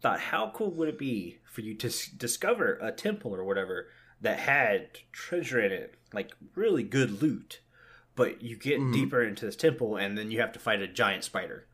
thought, 0.00 0.20
how 0.20 0.52
cool 0.54 0.70
would 0.74 0.88
it 0.88 0.98
be 0.98 1.38
for 1.50 1.62
you 1.62 1.74
to 1.74 1.88
s- 1.88 2.06
discover 2.06 2.78
a 2.80 2.92
temple 2.92 3.34
or 3.34 3.42
whatever 3.44 3.88
that 4.20 4.40
had 4.40 4.90
treasure 5.12 5.60
in 5.60 5.72
it, 5.72 5.94
like 6.12 6.32
really 6.54 6.82
good 6.82 7.22
loot, 7.22 7.60
but 8.16 8.42
you 8.42 8.56
get 8.56 8.78
Mhm. 8.80 8.92
deeper 8.92 9.22
into 9.22 9.46
this 9.46 9.56
temple 9.56 9.96
and 9.96 10.16
then 10.18 10.30
you 10.30 10.40
have 10.40 10.52
to 10.52 10.58
fight 10.58 10.82
a 10.82 10.86
giant 10.88 11.24
spider. 11.24 11.66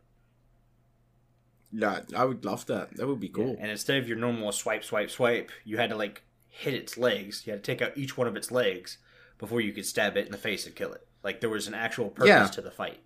Yeah, 1.72 2.02
I 2.16 2.24
would 2.24 2.44
love 2.44 2.66
that. 2.66 2.96
That 2.96 3.06
would 3.06 3.20
be 3.20 3.28
cool. 3.28 3.56
And 3.60 3.70
instead 3.70 3.98
of 3.98 4.08
your 4.08 4.16
normal 4.16 4.52
swipe, 4.52 4.84
swipe, 4.84 5.10
swipe, 5.10 5.50
you 5.64 5.76
had 5.78 5.90
to 5.90 5.96
like 5.96 6.22
hit 6.48 6.74
its 6.74 6.96
legs. 6.96 7.46
You 7.46 7.52
had 7.52 7.64
to 7.64 7.72
take 7.72 7.82
out 7.82 7.96
each 7.98 8.16
one 8.16 8.26
of 8.26 8.36
its 8.36 8.50
legs 8.50 8.98
before 9.38 9.60
you 9.60 9.72
could 9.72 9.84
stab 9.86 10.16
it 10.16 10.26
in 10.26 10.32
the 10.32 10.38
face 10.38 10.66
and 10.66 10.74
kill 10.74 10.92
it. 10.92 11.06
Like 11.22 11.40
there 11.40 11.50
was 11.50 11.66
an 11.66 11.74
actual 11.74 12.08
purpose 12.10 12.28
Yeah. 12.28 12.46
to 12.46 12.60
the 12.62 12.70
fight. 12.70 13.00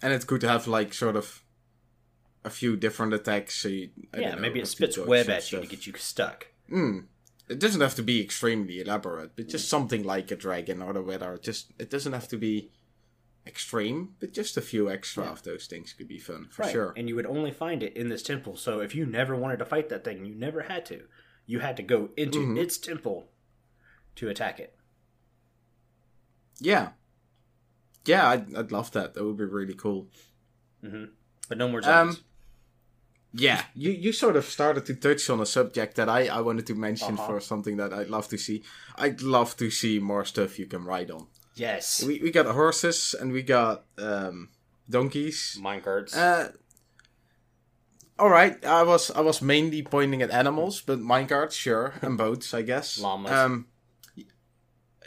And 0.00 0.12
it's 0.12 0.24
good 0.24 0.40
to 0.42 0.48
have, 0.48 0.68
like, 0.68 0.94
sort 0.94 1.16
of 1.16 1.42
a 2.44 2.50
few 2.50 2.76
different 2.76 3.12
attacks. 3.12 3.56
So 3.56 3.66
you, 3.68 3.90
yeah, 4.16 4.36
know, 4.36 4.40
maybe 4.40 4.60
it 4.60 4.66
spits 4.66 4.96
web 4.96 5.28
at 5.28 5.50
you 5.50 5.60
to 5.60 5.66
get 5.66 5.88
you 5.88 5.94
stuck. 5.96 6.46
Mm. 6.70 7.06
It 7.48 7.58
doesn't 7.58 7.80
have 7.80 7.94
to 7.94 8.02
be 8.02 8.22
extremely 8.22 8.80
elaborate, 8.80 9.34
but 9.36 9.48
just 9.48 9.68
something 9.68 10.02
like 10.04 10.30
a 10.30 10.36
dragon 10.36 10.82
or 10.82 10.92
the 10.92 11.02
Wither. 11.02 11.38
Just 11.38 11.72
it 11.78 11.88
doesn't 11.90 12.12
have 12.12 12.28
to 12.28 12.36
be 12.36 12.70
extreme, 13.46 14.14
but 14.20 14.32
just 14.34 14.56
a 14.58 14.60
few 14.60 14.90
extra 14.90 15.24
Yeah. 15.24 15.30
of 15.30 15.42
those 15.42 15.66
things 15.66 15.94
could 15.94 16.08
be 16.08 16.18
fun 16.18 16.48
for 16.50 16.62
Right. 16.62 16.72
sure. 16.72 16.92
And 16.96 17.08
you 17.08 17.14
would 17.16 17.24
only 17.24 17.50
find 17.50 17.82
it 17.82 17.96
in 17.96 18.08
this 18.10 18.22
temple. 18.22 18.56
So 18.56 18.80
if 18.80 18.94
you 18.94 19.06
never 19.06 19.34
wanted 19.34 19.58
to 19.60 19.64
fight 19.64 19.88
that 19.88 20.04
thing, 20.04 20.26
you 20.26 20.34
never 20.34 20.62
had 20.62 20.84
to. 20.86 21.06
You 21.46 21.60
had 21.60 21.76
to 21.78 21.82
go 21.82 22.10
into 22.18 22.40
Mhm. 22.40 22.58
its 22.58 22.76
temple 22.76 23.32
to 24.16 24.28
attack 24.28 24.60
it. 24.60 24.76
Yeah, 26.60 26.90
yeah, 28.04 28.28
I'd, 28.28 28.54
I'd 28.54 28.72
love 28.72 28.90
that. 28.92 29.14
That 29.14 29.24
would 29.24 29.36
be 29.36 29.44
really 29.44 29.74
cool. 29.74 30.08
hmm 30.82 31.04
But 31.48 31.56
no 31.56 31.68
more 31.68 31.78
Um, 31.80 31.84
zombies. 32.12 32.22
Yeah, 33.32 33.62
you 33.74 33.90
you 33.90 34.12
sort 34.12 34.36
of 34.36 34.44
started 34.44 34.86
to 34.86 34.94
touch 34.94 35.28
on 35.30 35.40
a 35.40 35.46
subject 35.46 35.94
that 35.96 36.08
I 36.08 36.28
I 36.28 36.40
wanted 36.40 36.66
to 36.66 36.74
mention 36.74 37.14
Uh-huh. 37.14 37.26
for 37.26 37.40
something 37.40 37.76
that 37.78 37.92
I'd 37.92 38.08
love 38.10 38.28
to 38.28 38.38
see. 38.38 38.62
I'd 38.96 39.20
love 39.22 39.54
to 39.56 39.70
see 39.70 39.98
more 40.00 40.24
stuff 40.24 40.58
you 40.58 40.66
can 40.66 40.84
ride 40.84 41.10
on. 41.10 41.26
yes. 41.54 42.02
We 42.02 42.20
we 42.22 42.30
got 42.30 42.46
horses 42.46 43.14
and 43.20 43.32
we 43.32 43.42
got 43.42 43.84
um 43.98 44.48
donkeys. 44.90 45.58
Minecarts. 45.60 46.16
Uh, 46.16 46.52
all 48.18 48.30
right. 48.30 48.64
I 48.64 48.82
was 48.82 49.10
I 49.10 49.20
was 49.20 49.42
mainly 49.42 49.82
pointing 49.82 50.22
at 50.22 50.30
animals, 50.30 50.80
but 50.86 50.98
minecarts, 50.98 51.52
sure, 51.52 51.92
and 52.02 52.16
boats, 52.18 52.54
I 52.54 52.62
guess. 52.62 52.98
Llamas. 52.98 53.30
Um, 53.32 53.66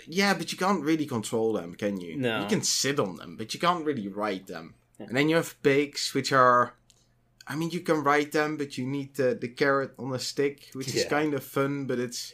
yeah, 0.08 0.34
but 0.34 0.52
you 0.52 0.58
can't 0.58 0.84
really 0.84 1.06
control 1.06 1.54
them, 1.54 1.76
can 1.76 2.00
you? 2.02 2.18
No. 2.18 2.42
You 2.42 2.48
can 2.48 2.64
sit 2.64 3.00
on 3.00 3.18
them, 3.18 3.36
but 3.38 3.54
you 3.54 3.60
can't 3.60 3.86
really 3.86 4.08
ride 4.08 4.48
them. 4.48 4.74
Yeah. 5.00 5.08
And 5.08 5.16
then 5.18 5.30
you 5.30 5.36
have 5.36 5.62
pigs, 5.62 6.14
which 6.14 6.32
are, 6.32 6.74
I 7.48 7.56
mean, 7.56 7.72
you 7.72 7.80
can 7.82 8.04
ride 8.04 8.32
them, 8.32 8.58
but 8.58 8.78
you 8.78 8.86
need 8.86 9.16
the 9.16 9.38
the 9.40 9.48
carrot 9.50 9.94
on 9.98 10.14
a 10.14 10.20
stick, 10.20 10.70
which 10.74 10.94
is 10.96 11.06
kind 11.06 11.34
of 11.34 11.44
fun, 11.44 11.86
but 11.86 12.00
it's. 12.00 12.34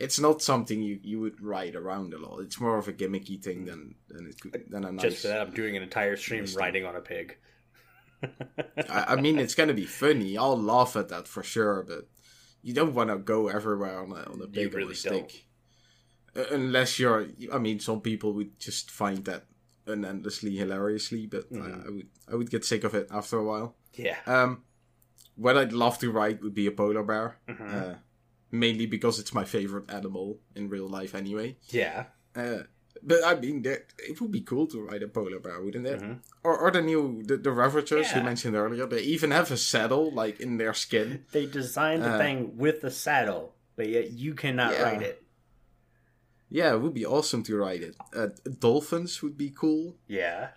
It's 0.00 0.20
not 0.20 0.40
something 0.42 0.80
you, 0.80 1.00
you 1.02 1.18
would 1.18 1.42
ride 1.42 1.74
around 1.74 2.14
a 2.14 2.18
lot. 2.18 2.38
It's 2.38 2.60
more 2.60 2.78
of 2.78 2.86
a 2.86 2.92
gimmicky 2.92 3.42
thing 3.42 3.64
than 3.64 3.96
than 4.08 4.28
it 4.28 4.40
could, 4.40 4.70
than 4.70 4.84
a 4.84 4.92
nice. 4.92 5.02
Just 5.02 5.22
for 5.22 5.26
that, 5.28 5.40
I'm 5.40 5.50
doing 5.52 5.76
an 5.76 5.82
entire 5.82 6.16
stream 6.16 6.46
riding 6.56 6.84
on 6.86 6.94
a 6.94 7.00
pig. 7.00 7.36
I, 8.22 9.04
I 9.08 9.16
mean, 9.16 9.38
it's 9.38 9.56
gonna 9.56 9.74
be 9.74 9.86
funny. 9.86 10.38
I'll 10.38 10.56
laugh 10.60 10.94
at 10.96 11.08
that 11.08 11.26
for 11.28 11.42
sure, 11.42 11.84
but 11.86 12.06
you 12.62 12.74
don't 12.74 12.94
want 12.94 13.10
to 13.10 13.18
go 13.18 13.48
everywhere 13.48 13.98
on 14.00 14.12
a 14.12 14.22
on 14.30 14.40
a 14.40 14.44
You 14.44 14.70
big 14.70 14.74
on 14.76 14.90
a 14.90 14.94
stick. 14.94 15.46
Uh, 16.36 16.44
Unless 16.52 16.98
you're, 17.00 17.26
I 17.52 17.58
mean, 17.58 17.80
some 17.80 18.00
people 18.00 18.32
would 18.34 18.58
just 18.60 18.90
find 18.92 19.24
that 19.24 19.46
unendlessly 19.86 20.54
hilariously, 20.56 21.26
but 21.26 21.50
Mhm. 21.52 21.84
I, 21.84 21.86
I 21.86 21.90
would 21.90 22.08
I 22.30 22.34
would 22.36 22.50
get 22.50 22.64
sick 22.64 22.84
of 22.84 22.94
it 22.94 23.08
after 23.10 23.38
a 23.38 23.44
while. 23.44 23.76
Yeah. 23.98 24.16
Um, 24.26 24.62
what 25.36 25.56
I'd 25.58 25.72
love 25.72 25.98
to 25.98 26.10
ride 26.10 26.42
would 26.42 26.54
be 26.54 26.66
a 26.66 26.72
polar 26.72 27.02
bear, 27.02 27.36
Mhm. 27.48 27.74
uh, 27.74 27.94
mainly 28.50 28.86
because 28.86 29.18
it's 29.20 29.34
my 29.34 29.44
favorite 29.44 29.90
animal 29.90 30.40
in 30.54 30.68
real 30.68 30.88
life 30.88 31.14
anyway. 31.14 31.56
yeah. 31.70 32.06
Uh, 32.34 32.62
but 33.02 33.22
I 33.24 33.34
mean, 33.38 33.62
that- 33.62 33.92
it 33.98 34.20
would 34.20 34.32
be 34.32 34.40
cool 34.40 34.66
to 34.68 34.80
ride 34.82 35.02
a 35.02 35.08
polar 35.08 35.38
bear, 35.40 35.60
wouldn't 35.62 35.86
it? 35.86 36.00
Mhm. 36.00 36.18
Or, 36.42 36.56
or 36.58 36.70
the 36.70 36.82
new 36.82 37.22
the, 37.24 37.36
the 37.36 37.50
Ravagers 37.52 38.12
you 38.14 38.22
mentioned 38.22 38.56
earlier. 38.56 38.86
They 38.86 39.02
even 39.02 39.30
have 39.30 39.50
a 39.52 39.56
saddle 39.56 40.10
like 40.12 40.40
in 40.40 40.56
their 40.58 40.74
skin. 40.74 41.24
They 41.32 41.46
designed 41.46 42.02
the 42.02 42.14
Uh, 42.14 42.18
thing 42.18 42.56
with 42.56 42.80
the 42.80 42.90
saddle, 42.90 43.54
but 43.76 43.88
yet 43.88 44.10
you 44.12 44.34
cannot 44.34 44.72
Yeah. 44.72 44.82
ride 44.82 45.02
it. 45.02 45.22
Yeah, 46.50 46.74
it 46.74 46.78
would 46.80 46.94
be 46.94 47.04
awesome 47.06 47.42
to 47.44 47.56
ride 47.56 47.82
it. 47.82 47.94
Uh, 48.16 48.28
dolphins 48.58 49.22
would 49.22 49.36
be 49.36 49.50
cool. 49.50 49.96
Yeah. 50.08 50.50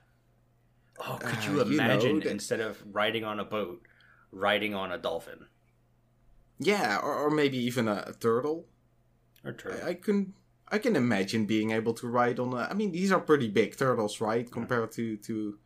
Oh, 1.03 1.17
could 1.19 1.39
Uh, 1.39 1.41
you 1.41 1.51
you 1.65 1.77
know, 1.77 1.83
imagine 1.83 2.21
instead 2.23 2.59
of 2.59 2.81
riding 2.91 3.23
on 3.23 3.39
a 3.39 3.45
boat, 3.45 3.81
riding 4.31 4.73
on 4.75 4.91
a 4.91 4.97
dolphin 4.97 5.47
Yeah, 6.59 6.99
or, 7.01 7.13
or 7.15 7.29
maybe 7.31 7.57
even 7.57 7.87
a, 7.87 8.03
a 8.07 8.13
turtle. 8.13 8.67
or 9.43 9.53
turtle? 9.53 9.79
I, 9.85 9.89
I 9.89 9.93
can 9.95 10.33
I 10.73 10.77
can 10.77 10.95
imagine 10.95 11.45
being 11.45 11.71
able 11.71 11.93
to 11.95 12.07
ride 12.07 12.39
on. 12.39 12.53
A, 12.53 12.67
I 12.69 12.73
mean, 12.73 12.91
these 12.91 13.11
are 13.11 13.19
pretty 13.19 13.49
big 13.49 13.75
turtles, 13.77 14.21
right? 14.21 14.49
Compared 14.49 14.91
to 14.93 15.17
to 15.17 15.57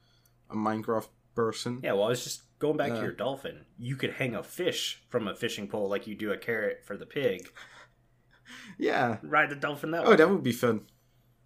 a 0.49 0.55
Minecraft 0.55 1.09
person. 1.35 1.79
Yeah, 1.83 1.93
well, 1.93 2.05
I 2.05 2.09
was 2.09 2.23
just 2.23 2.43
going 2.59 2.77
back 2.77 2.91
Uh, 2.91 2.95
to 2.95 3.01
your 3.01 3.11
dolphin. 3.11 3.65
You 3.77 3.95
could 3.97 4.13
hang 4.13 4.35
a 4.35 4.41
fish 4.43 5.03
from 5.09 5.27
a 5.27 5.35
fishing 5.35 5.67
pole 5.67 5.89
like 5.89 6.07
you 6.07 6.15
do 6.15 6.31
a 6.31 6.37
carrot 6.37 6.83
for 6.85 6.95
the 6.97 7.05
pig. 7.05 7.49
Yeah. 8.77 9.17
Ride 9.23 9.49
the 9.49 9.55
dolphin 9.55 9.91
that 9.91 10.05
Oh, 10.05 10.11
way. 10.11 10.15
that 10.17 10.29
would 10.29 10.43
be 10.43 10.51
fun. 10.51 10.81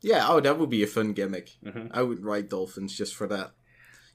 Yeah. 0.02 0.26
Oh, 0.28 0.40
that 0.42 0.58
would 0.60 0.70
be 0.70 0.84
a 0.84 0.88
fun 0.88 1.14
gimmick. 1.14 1.58
hmm 1.64 1.88
I 1.92 2.02
would 2.04 2.24
ride 2.24 2.50
dolphins 2.50 2.96
just 2.98 3.16
for 3.16 3.28
that. 3.28 3.52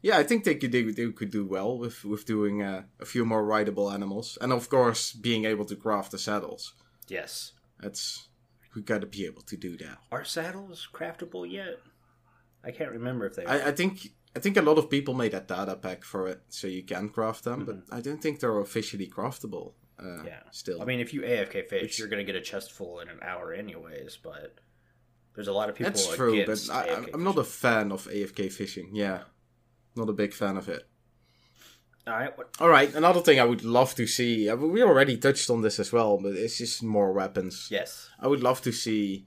Yeah, 0.05 0.19
I 0.19 0.23
think 0.23 0.45
they 0.45 0.55
could 0.57 0.71
do 0.71 0.93
they 0.93 1.11
could 1.13 1.31
do 1.31 1.47
well 1.47 1.79
with 1.79 2.05
with 2.05 2.27
doing 2.27 2.63
uh, 2.63 2.83
a 3.01 3.07
few 3.07 3.25
more 3.25 3.43
rideable 3.43 3.91
animals, 3.91 4.37
and 4.43 4.53
of 4.53 4.69
course 4.69 5.13
being 5.15 5.45
able 5.47 5.65
to 5.65 5.77
craft 5.77 6.11
the 6.11 6.19
saddles. 6.19 6.75
Yes. 7.09 7.53
That's 7.81 8.29
we 8.75 8.83
got 8.83 9.01
to 9.01 9.07
be 9.07 9.25
able 9.25 9.43
to 9.43 9.57
do 9.57 9.77
that. 9.79 9.97
Are 10.13 10.25
saddles 10.25 10.87
craftable 10.93 11.51
yet? 11.51 11.79
I 12.63 12.71
can't 12.71 12.93
remember 12.93 13.27
if 13.27 13.37
they 13.37 13.45
are. 13.45 13.49
I, 13.55 13.69
I 13.69 13.73
think 13.73 14.09
I 14.37 14.41
think 14.41 14.57
a 14.59 14.63
lot 14.63 14.79
of 14.79 14.91
people 14.91 15.15
made 15.15 15.33
a 15.33 15.41
data 15.41 15.75
pack 15.77 16.05
for 16.05 16.29
it, 16.29 16.41
so 16.49 16.67
you 16.67 16.83
can 16.83 17.09
craft 17.09 17.45
them, 17.45 17.65
but 17.65 17.79
I 17.97 18.01
don't 18.03 18.21
think 18.21 18.41
they're 18.41 18.59
officially 18.61 19.09
craftable. 19.09 19.73
Uh, 19.99 20.03
Mm-hmm. 20.05 20.27
Yeah. 20.27 20.43
still. 20.51 20.83
I 20.83 20.85
mean, 20.85 21.01
if 21.01 21.15
you 21.15 21.23
AFK 21.23 21.69
fish, 21.69 21.83
Which- 21.83 21.99
you're 21.99 22.09
going 22.09 22.27
to 22.27 22.31
get 22.31 22.35
a 22.43 22.45
chest 22.45 22.73
full 22.73 22.99
in 23.01 23.09
an 23.09 23.21
hour, 23.23 23.53
anyways. 23.55 24.19
But 24.23 24.59
there's 25.35 25.49
a 25.49 25.53
lot 25.53 25.69
of 25.71 25.77
people. 25.77 25.93
that's 25.93 26.15
true, 26.17 26.45
but 26.45 26.69
I, 26.71 26.89
I'm- 26.91 27.05
AFK 27.07 27.21
not 27.21 27.39
a 27.39 27.45
fan 27.45 27.93
of 27.93 28.07
AFK 28.09 28.51
fishing. 28.53 28.91
Yeah, 28.93 29.21
not 29.97 30.09
a 30.09 30.13
big 30.13 30.33
fan 30.33 30.57
of 30.57 30.69
it. 30.69 30.83
All 32.07 32.15
right. 32.15 32.37
What, 32.37 32.49
All 32.61 32.69
right, 32.69 32.95
another 32.95 33.21
thing 33.21 33.41
I 33.41 33.45
would 33.45 33.65
love 33.65 33.95
to 33.95 34.07
see. 34.07 34.49
uh, 34.51 34.57
We 34.57 34.83
already 34.83 35.17
touched 35.17 35.49
on 35.49 35.63
this 35.63 35.79
as 35.81 35.91
well, 35.93 36.19
but 36.19 36.35
it's 36.35 36.59
just 36.59 36.83
more 36.83 37.13
weapons. 37.13 37.69
yes. 37.71 38.09
I 38.21 38.27
would 38.27 38.43
love 38.43 38.61
to 38.63 38.73
see. 38.73 39.27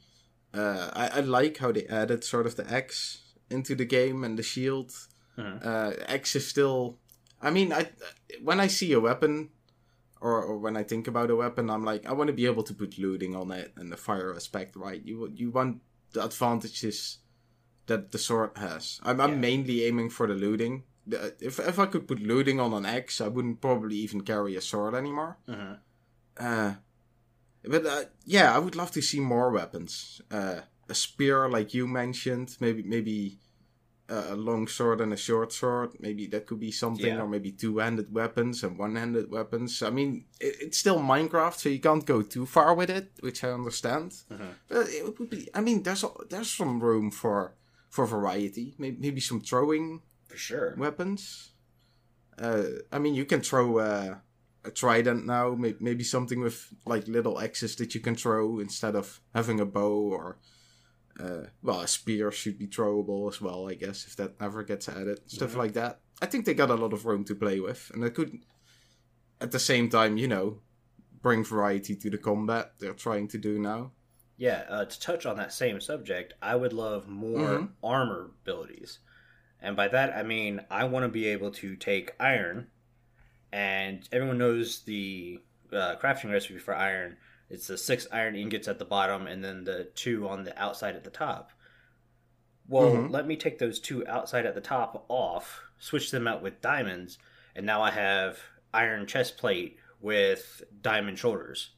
Uh, 0.53 0.89
I, 0.93 1.07
I 1.07 1.19
like 1.21 1.57
how 1.57 1.71
they 1.71 1.85
added 1.87 2.23
sort 2.23 2.45
of 2.45 2.55
the 2.55 2.71
axe 2.71 3.21
into 3.49 3.75
the 3.75 3.85
game 3.85 4.23
and 4.23 4.37
the 4.37 4.43
shield. 4.43 4.91
Mhm. 5.37 5.65
Uh, 5.65 5.93
axe 6.07 6.35
is 6.35 6.47
still. 6.47 6.99
I 7.41 7.49
mean, 7.51 7.71
I 7.73 7.89
when 8.43 8.59
I 8.59 8.67
see 8.67 8.93
a 8.93 8.99
weapon, 8.99 9.49
or, 10.21 10.41
or 10.43 10.57
when 10.57 10.75
I 10.77 10.83
think 10.83 11.07
about 11.07 11.29
a 11.31 11.35
weapon, 11.35 11.69
I'm 11.69 11.83
like, 11.85 12.05
I 12.07 12.13
want 12.13 12.27
to 12.29 12.33
be 12.33 12.45
able 12.47 12.63
to 12.63 12.73
put 12.73 12.97
looting 12.97 13.35
on 13.35 13.51
it 13.51 13.71
and 13.75 13.91
the 13.91 13.97
fire 13.97 14.33
aspect 14.35 14.75
right. 14.75 15.01
You 15.03 15.31
you 15.35 15.51
want 15.51 15.81
the 16.13 16.23
advantages 16.25 17.19
that 17.87 18.11
the 18.11 18.17
sword 18.17 18.51
has. 18.57 18.99
I'm, 19.03 19.19
I'm 19.19 19.31
Yeah. 19.33 19.39
mainly 19.39 19.85
aiming 19.85 20.09
for 20.11 20.27
the 20.27 20.33
looting. 20.35 20.83
The- 21.09 21.35
If 21.39 21.59
if 21.59 21.79
I 21.79 21.85
could 21.87 22.07
put 22.07 22.19
looting 22.19 22.59
on 22.59 22.73
an 22.73 22.85
axe, 22.85 23.21
I 23.21 23.27
wouldn't 23.27 23.61
probably 23.61 23.95
even 23.97 24.21
carry 24.21 24.55
a 24.57 24.61
sword 24.61 24.93
anymore. 24.95 25.37
hmm 25.45 25.73
Uh, 26.39 26.73
but 27.63 27.85
uh, 27.85 28.03
yeah, 28.25 28.55
I 28.55 28.59
would 28.59 28.75
love 28.75 28.91
to 28.91 29.01
see 29.01 29.19
more 29.19 29.49
weapons. 29.51 30.21
Uh, 30.31 30.61
a 30.89 30.93
spear, 30.93 31.49
like 31.49 31.73
you 31.77 31.87
mentioned, 31.87 32.57
maybe 32.59 32.83
maybe 32.83 33.39
a 34.09 34.35
long 34.35 34.67
sword 34.69 35.01
and 35.01 35.11
a 35.13 35.17
short 35.17 35.51
sword. 35.51 35.89
Maybe 35.99 36.27
that 36.27 36.45
could 36.45 36.59
be 36.59 36.71
something, 36.71 37.13
Yeah. 37.15 37.21
or 37.23 37.27
maybe 37.27 37.51
two-handed 37.51 38.13
weapons 38.13 38.63
and 38.63 38.77
one-handed 38.79 39.29
weapons. 39.29 39.81
I 39.81 39.89
mean, 39.89 40.23
it, 40.39 40.55
it's 40.61 40.77
still 40.77 40.99
Minecraft, 40.99 41.57
so 41.59 41.67
you 41.69 41.79
can't 41.81 42.05
go 42.05 42.21
too 42.21 42.45
far 42.45 42.73
with 42.75 42.89
it, 42.89 43.11
which 43.19 43.43
I 43.43 43.51
understand. 43.51 44.11
Mhm. 44.31 44.53
But 44.69 44.87
it 44.89 45.03
would 45.19 45.29
be. 45.29 45.49
I 45.53 45.61
mean, 45.61 45.83
there's 45.83 46.05
there's 46.29 46.49
some 46.57 46.79
room 46.79 47.11
for 47.11 47.53
for 47.89 48.05
variety. 48.05 48.75
Maybe 48.77 48.97
maybe 48.99 49.21
some 49.21 49.41
throwing 49.41 50.01
For 50.29 50.37
sure. 50.37 50.75
weapons. 50.77 51.51
Uh, 52.37 52.63
I 52.91 52.99
mean, 52.99 53.15
you 53.15 53.25
can 53.25 53.41
throw 53.41 53.79
uh, 53.79 54.15
a 54.63 54.71
trident 54.71 55.25
now, 55.25 55.55
may- 55.55 55.75
maybe 55.79 56.03
something 56.03 56.39
with 56.41 56.73
like 56.85 57.07
little 57.07 57.39
axes 57.39 57.75
that 57.77 57.95
you 57.95 58.01
can 58.01 58.15
throw 58.15 58.59
instead 58.59 58.95
of 58.95 59.21
having 59.33 59.59
a 59.59 59.65
bow 59.65 60.13
or. 60.13 60.37
Uh, 61.19 61.47
well, 61.63 61.79
a 61.81 61.87
spear 61.87 62.31
should 62.31 62.59
be 62.59 62.67
throwable 62.67 63.27
as 63.27 63.41
well, 63.41 63.67
I 63.67 63.73
guess, 63.73 64.05
if 64.05 64.15
that 64.17 64.35
ever 64.39 64.61
gets 64.63 64.87
added. 64.87 65.19
Stuff 65.25 65.53
Mhm. 65.53 65.57
like 65.57 65.73
that. 65.73 65.99
I 66.21 66.27
think 66.27 66.45
they 66.45 66.53
got 66.53 66.69
a 66.69 66.75
lot 66.75 66.93
of 66.93 67.05
room 67.07 67.23
to 67.25 67.33
play 67.33 67.59
with, 67.59 67.89
and 67.91 68.03
it 68.03 68.13
could, 68.13 68.37
at 69.41 69.49
the 69.49 69.57
same 69.57 69.89
time, 69.89 70.17
you 70.17 70.27
know, 70.27 70.61
bring 71.23 71.43
variety 71.43 71.95
to 71.95 72.09
the 72.11 72.19
combat 72.19 72.73
they're 72.77 72.93
trying 72.93 73.27
to 73.29 73.39
do 73.39 73.57
now. 73.57 73.93
Yeah, 74.37 74.65
uh, 74.69 74.85
to 74.85 74.99
touch 74.99 75.25
on 75.25 75.37
that 75.37 75.51
same 75.51 75.81
subject, 75.81 76.35
I 76.41 76.55
would 76.55 76.73
love 76.73 77.07
more 77.07 77.39
Mhm. 77.59 77.73
armor 77.83 78.31
abilities. 78.41 78.99
And 79.59 79.75
by 79.75 79.87
that, 79.87 80.15
I 80.15 80.21
mean 80.23 80.63
I 80.69 80.83
want 80.85 81.03
to 81.03 81.09
be 81.09 81.25
able 81.27 81.51
to 81.51 81.75
take 81.75 82.15
iron, 82.19 82.69
and 83.51 84.07
everyone 84.11 84.37
knows 84.37 84.83
the 84.83 85.41
uh, 85.71 85.97
crafting 85.97 86.31
recipe 86.31 86.59
for 86.59 86.73
iron. 86.73 87.17
It's 87.49 87.67
the 87.67 87.77
six 87.77 88.07
iron 88.11 88.35
ingots 88.35 88.67
at 88.69 88.79
the 88.79 88.85
bottom, 88.85 89.27
and 89.27 89.43
then 89.43 89.63
the 89.65 89.85
two 89.95 90.27
on 90.29 90.43
the 90.43 90.57
outside 90.57 90.95
at 90.95 91.03
the 91.03 91.09
top. 91.09 91.51
Well, 92.67 92.91
Mhm. 92.91 93.09
let 93.09 93.25
me 93.25 93.35
take 93.35 93.57
those 93.59 93.79
two 93.79 94.05
outside 94.07 94.45
at 94.45 94.55
the 94.55 94.61
top 94.61 95.05
off, 95.09 95.63
switch 95.79 96.11
them 96.11 96.27
out 96.27 96.41
with 96.41 96.61
diamonds, 96.61 97.17
and 97.55 97.65
now 97.65 97.81
I 97.81 97.91
have 97.91 98.39
iron 98.73 99.07
chest 99.07 99.37
plate 99.37 99.79
with 99.99 100.63
diamond 100.81 101.17
shoulders. 101.19 101.71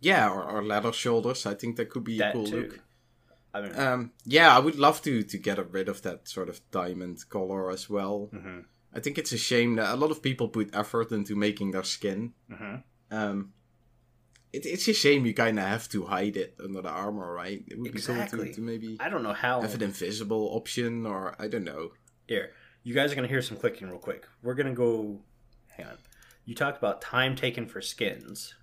Yeah, 0.00 0.30
or, 0.30 0.42
or 0.44 0.62
leather 0.62 0.92
shoulders. 0.92 1.44
I 1.46 1.54
think 1.54 1.76
that 1.76 1.90
could 1.90 2.04
be 2.04 2.20
a 2.20 2.32
cool 2.32 2.46
too. 2.46 2.60
look. 2.62 2.80
I 3.54 3.60
mean, 3.62 3.78
Um, 3.78 4.12
yeah, 4.24 4.54
I 4.56 4.60
would 4.60 4.76
love 4.76 5.02
to 5.02 5.22
to 5.22 5.38
get 5.38 5.72
rid 5.72 5.88
of 5.88 6.02
that 6.02 6.28
sort 6.28 6.48
of 6.48 6.60
diamond 6.70 7.28
color 7.28 7.70
as 7.70 7.88
well. 7.90 8.30
mhm, 8.32 8.64
I 8.94 9.00
think 9.00 9.18
it's 9.18 9.32
a 9.32 9.38
shame 9.38 9.76
that 9.76 9.92
a 9.92 9.96
lot 9.96 10.10
of 10.10 10.22
people 10.22 10.48
put 10.48 10.74
effort 10.74 11.10
into 11.12 11.34
making 11.34 11.72
their 11.72 11.84
skin. 11.84 12.34
mhm. 12.50 12.82
Um, 13.10 13.52
it, 14.52 14.64
it's 14.66 14.86
a 14.88 14.92
shame 14.94 15.26
you 15.26 15.34
kind 15.34 15.58
of 15.58 15.64
have 15.66 15.88
to 15.90 16.04
hide 16.06 16.36
it 16.36 16.56
under 16.62 16.82
the 16.82 16.88
armor, 16.90 17.32
right? 17.34 17.64
It 17.66 17.78
would 17.78 17.92
be 17.92 18.00
cool 18.00 18.16
Exactly. 18.16 18.48
to, 18.48 18.54
to 18.54 18.60
maybe 18.60 18.96
I 19.00 19.08
don't 19.08 19.22
know 19.22 19.32
how. 19.34 19.60
have 19.62 19.74
an 19.74 19.82
invisible 19.82 20.50
option, 20.56 21.04
or 21.06 21.34
I 21.38 21.48
don't 21.48 21.64
know. 21.64 21.92
Here, 22.26 22.52
you 22.82 22.94
guys 22.94 23.10
are 23.12 23.14
gonna 23.16 23.28
hear 23.28 23.42
some 23.42 23.56
clicking 23.58 23.88
real 23.88 23.98
quick. 23.98 24.26
We're 24.42 24.54
gonna 24.54 24.74
go. 24.74 25.20
Hang 25.68 25.86
on. 25.86 25.98
You 26.44 26.54
talked 26.54 26.78
about 26.78 27.00
time 27.02 27.34
taken 27.36 27.66
for 27.66 27.80
skins. 27.82 28.54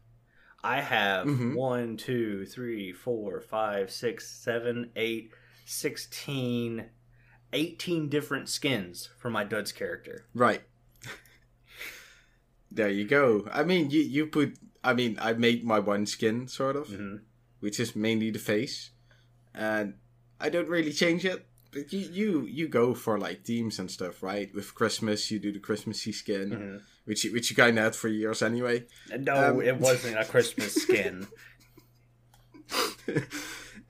I 0.65 0.81
have 0.81 1.27
Mhm. 1.27 1.53
one, 1.55 1.95
two, 1.95 2.45
three, 2.47 2.91
four, 2.91 3.39
five, 3.39 3.91
six, 3.91 4.27
seven, 4.27 4.89
eight, 4.95 5.31
sixteen, 5.63 6.85
eighteen 7.53 8.09
different 8.09 8.49
skins 8.49 9.09
for 9.19 9.29
my 9.29 9.43
Duds 9.43 9.71
character. 9.71 10.25
Right. 10.33 10.63
there 12.71 12.89
you 12.89 13.05
go. 13.05 13.47
I 13.51 13.63
mean, 13.63 13.89
you 13.89 14.01
you 14.01 14.27
put. 14.27 14.57
I 14.83 14.93
mean, 14.93 15.17
I 15.21 15.33
made 15.33 15.63
my 15.63 15.79
one 15.79 16.05
skin 16.05 16.47
sort 16.47 16.75
of. 16.75 16.87
hmm 16.89 17.17
which 17.61 17.79
is 17.79 17.95
mainly 17.95 18.29
the 18.29 18.37
face, 18.37 18.91
and 19.51 19.95
I 20.39 20.49
don't 20.49 20.69
really 20.69 20.91
change 20.93 21.25
it. 21.25 21.47
You 21.89 21.99
you 21.99 22.41
you 22.45 22.67
go 22.69 22.93
for 22.93 23.19
like 23.19 23.43
themes 23.43 23.79
and 23.79 23.91
stuff, 23.91 24.23
right? 24.23 24.53
With 24.55 24.73
Christmas, 24.75 25.29
you 25.29 25.39
do 25.39 25.51
the 25.51 25.59
Christmassy 25.59 26.11
skin, 26.11 26.51
hmm 26.51 26.77
which 27.05 27.23
you, 27.23 27.31
which 27.33 27.51
you 27.51 27.55
kind 27.55 27.77
of 27.77 27.83
had 27.83 27.95
for 27.95 28.07
years 28.07 28.41
anyway. 28.41 28.85
No, 29.15 29.35
Um, 29.51 29.61
it 29.61 29.77
wasn't 29.77 30.17
a 30.17 30.25
Christmas 30.25 30.73
skin. 30.83 31.27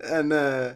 and 0.02 0.34
uh, 0.34 0.74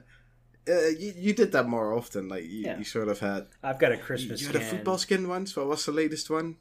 uh, 0.70 0.88
you 0.98 1.14
you 1.18 1.34
did 1.34 1.52
that 1.52 1.68
more 1.68 1.94
often. 1.94 2.30
Like 2.30 2.44
you, 2.44 2.62
Yeah. 2.64 2.78
you 2.78 2.86
sort 2.86 3.10
of 3.10 3.20
had 3.20 3.48
I've 3.64 3.80
got 3.80 3.92
a 3.92 3.98
Christmas 3.98 4.40
you 4.42 4.48
skin. 4.48 4.62
had 4.62 4.68
a 4.68 4.70
football 4.76 4.98
skin 4.98 5.28
once. 5.28 5.56
What 5.56 5.68
was 5.68 5.86
the 5.86 5.92
latest 5.92 6.30
one? 6.30 6.56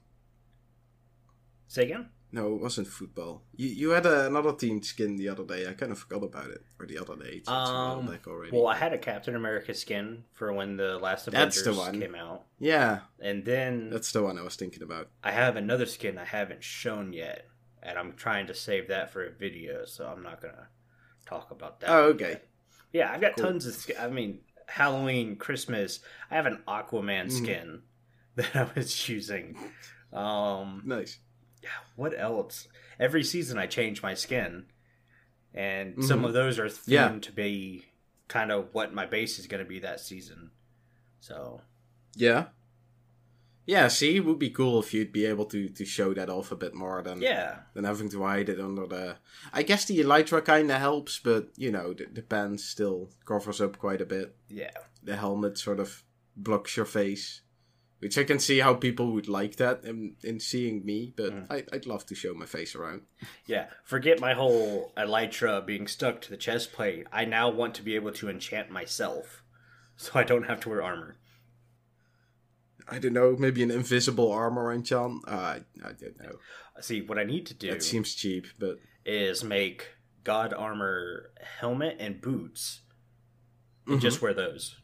Say 1.68 1.84
again? 1.84 2.08
No, 2.30 2.54
it 2.54 2.60
wasn't 2.60 2.88
football. 2.88 3.42
You 3.56 3.68
you 3.68 3.90
had 3.90 4.04
a, 4.04 4.26
another 4.26 4.52
team 4.52 4.82
skin 4.82 5.16
the 5.16 5.28
other 5.30 5.44
day. 5.44 5.66
I 5.66 5.72
kind 5.72 5.90
of 5.92 5.98
forgot 5.98 6.22
about 6.24 6.50
it. 6.50 6.62
Or 6.78 6.84
the 6.86 6.98
other 6.98 7.16
day. 7.16 7.30
It's, 7.40 7.48
it's 7.48 7.48
a 7.48 7.52
Um, 7.52 8.06
back 8.06 8.26
already. 8.26 8.54
Well, 8.54 8.66
I 8.66 8.76
had 8.76 8.92
a 8.92 8.98
Captain 8.98 9.34
America 9.34 9.72
skin 9.72 10.24
for 10.34 10.52
when 10.52 10.76
the 10.76 10.98
last 10.98 11.24
That's 11.30 11.56
Avengers 11.58 11.64
the 11.64 11.74
one. 11.74 12.00
came 12.00 12.14
out, 12.14 12.44
yeah, 12.58 13.00
and 13.18 13.44
then 13.46 13.88
that's 13.90 14.12
the 14.12 14.22
one 14.22 14.38
I 14.38 14.42
was 14.42 14.56
thinking 14.56 14.82
about. 14.82 15.08
I 15.24 15.30
have 15.32 15.56
another 15.56 15.86
skin 15.86 16.18
I 16.18 16.24
haven't 16.26 16.62
shown 16.62 17.12
yet, 17.14 17.46
and 17.82 17.98
I'm 17.98 18.12
trying 18.12 18.46
to 18.48 18.54
save 18.54 18.88
that 18.88 19.10
for 19.10 19.24
a 19.24 19.30
video, 19.30 19.86
so 19.86 20.06
I'm 20.06 20.22
not 20.22 20.42
gonna 20.42 20.68
talk 21.24 21.50
about 21.50 21.80
that. 21.80 21.88
Oh, 21.90 22.04
okay. 22.10 22.30
yet. 22.30 22.48
Yeah, 22.92 23.10
I've 23.12 23.20
got 23.22 23.36
Cool. 23.36 23.46
tons 23.46 23.64
of. 23.66 23.74
sk- 23.74 23.98
I 23.98 24.08
mean, 24.08 24.40
Halloween, 24.66 25.36
Christmas. 25.36 26.00
I 26.30 26.34
have 26.36 26.44
an 26.46 26.62
Aquaman 26.68 27.26
Mhm. 27.28 27.32
skin 27.32 27.82
that 28.36 28.54
I 28.54 28.68
was 28.76 29.08
using. 29.08 29.56
Um, 30.12 30.82
Nice. 30.84 31.18
Yeah, 31.62 31.68
what 31.96 32.18
else? 32.18 32.68
Every 32.98 33.22
season 33.24 33.58
I 33.58 33.66
change 33.66 34.02
my 34.02 34.14
skin, 34.14 34.66
and 35.54 36.04
some 36.04 36.22
Mhm. 36.22 36.26
of 36.26 36.32
those 36.32 36.58
are 36.58 36.66
themed 36.66 36.86
Yeah. 36.88 37.18
to 37.20 37.32
be 37.32 37.86
kind 38.28 38.50
of 38.52 38.72
what 38.74 38.92
my 38.92 39.06
base 39.06 39.38
is 39.38 39.46
going 39.46 39.62
to 39.64 39.68
be 39.68 39.78
that 39.80 40.00
season. 40.00 40.50
So 41.20 41.62
Yeah. 42.14 42.48
Yeah, 43.66 43.88
see, 43.88 44.16
it 44.16 44.24
would 44.24 44.38
be 44.38 44.48
cool 44.48 44.80
if 44.80 44.94
you'd 44.94 45.12
be 45.12 45.26
able 45.26 45.44
to, 45.46 45.68
to 45.68 45.84
show 45.84 46.14
that 46.14 46.30
off 46.30 46.50
a 46.50 46.56
bit 46.56 46.72
more 46.74 47.02
than 47.02 47.20
yeah, 47.20 47.60
than 47.74 47.84
having 47.84 48.08
to 48.10 48.22
hide 48.22 48.48
it 48.48 48.58
under 48.58 48.86
the. 48.86 49.16
I 49.52 49.62
guess 49.62 49.84
the 49.84 49.98
elytra 50.00 50.42
kind 50.42 50.70
of 50.70 50.78
helps, 50.80 51.18
but 51.18 51.50
you 51.56 51.70
know 51.70 51.92
the, 51.92 52.06
the 52.10 52.22
pants 52.22 52.64
still 52.64 53.10
covers 53.26 53.60
up 53.60 53.76
quite 53.78 54.00
a 54.00 54.06
bit. 54.06 54.34
yeah, 54.48 54.70
The 55.02 55.16
helmet 55.16 55.58
sort 55.58 55.80
of 55.80 56.02
blocks 56.34 56.76
your 56.78 56.86
face, 56.86 57.42
which 58.00 58.16
I 58.16 58.24
can 58.24 58.38
see 58.38 58.60
how 58.60 58.74
people 58.74 59.12
would 59.12 59.28
like 59.28 59.56
that 59.56 59.84
in, 59.84 60.14
in 60.22 60.38
seeing 60.40 60.84
me, 60.84 61.12
but 61.16 61.32
Mm. 61.32 61.46
I, 61.50 61.64
I'd 61.72 61.86
love 61.86 62.06
to 62.06 62.14
show 62.14 62.32
my 62.34 62.46
face 62.46 62.74
around. 62.76 63.02
yeah. 63.46 63.66
Forget 63.84 64.20
my 64.20 64.34
whole 64.34 64.92
elytra 64.96 65.64
being 65.66 65.86
stuck 65.88 66.20
to 66.22 66.30
the 66.30 66.36
chest 66.36 66.72
plate. 66.72 67.06
I 67.12 67.24
now 67.24 67.48
want 67.50 67.74
to 67.76 67.82
be 67.82 67.96
able 67.96 68.12
to 68.12 68.28
enchant 68.28 68.70
myself, 68.70 69.42
so 69.96 70.12
I 70.14 70.22
don't 70.24 70.44
have 70.46 70.60
to 70.60 70.68
wear 70.68 70.82
armor. 70.82 71.16
I 72.90 72.98
don't 72.98 73.12
know, 73.12 73.36
maybe 73.38 73.62
an 73.62 73.70
invisible 73.70 74.32
armor 74.32 74.72
enchant. 74.72 75.22
Uh, 75.26 75.58
I 75.84 75.92
don't 76.00 76.18
know. 76.22 76.38
See, 76.80 77.02
what 77.02 77.18
I 77.18 77.24
need 77.24 77.44
to 77.46 77.54
do 77.54 77.70
That 77.70 77.82
seems 77.82 78.14
cheap, 78.14 78.46
but 78.58 78.78
is 79.04 79.42
make 79.44 79.88
god 80.24 80.54
armor 80.54 81.30
helmet 81.58 81.96
and 81.98 82.20
boots, 82.20 82.80
and 83.86 83.98
Mhm. 83.98 84.02
just 84.02 84.22
wear 84.22 84.32
those. 84.32 84.76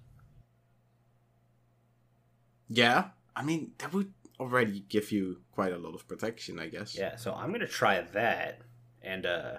Yeah, 2.68 3.08
I 3.34 3.42
mean 3.42 3.72
that 3.78 3.92
would 3.92 4.12
already 4.40 4.80
give 4.88 5.12
you 5.12 5.38
quite 5.52 5.72
a 5.72 5.78
lot 5.78 5.94
of 5.94 6.06
protection, 6.08 6.58
I 6.58 6.68
guess. 6.68 6.96
Yeah, 6.96 7.16
so 7.16 7.34
I'm 7.34 7.52
gonna 7.52 7.66
try 7.66 8.00
that, 8.00 8.60
and 9.02 9.26
uh 9.26 9.52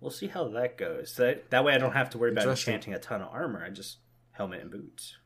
we'll 0.00 0.10
see 0.10 0.26
how 0.26 0.48
that 0.48 0.76
goes. 0.76 1.14
That 1.16 1.50
that 1.50 1.64
way, 1.64 1.74
I 1.74 1.78
don't 1.78 1.92
have 1.92 2.10
to 2.10 2.18
worry 2.18 2.32
about 2.32 2.48
enchanting 2.48 2.94
a 2.94 2.98
ton 2.98 3.22
of 3.22 3.28
armor. 3.32 3.64
I 3.64 3.70
just 3.70 3.98
helmet 4.32 4.60
and 4.60 4.70
boots. 4.70 5.16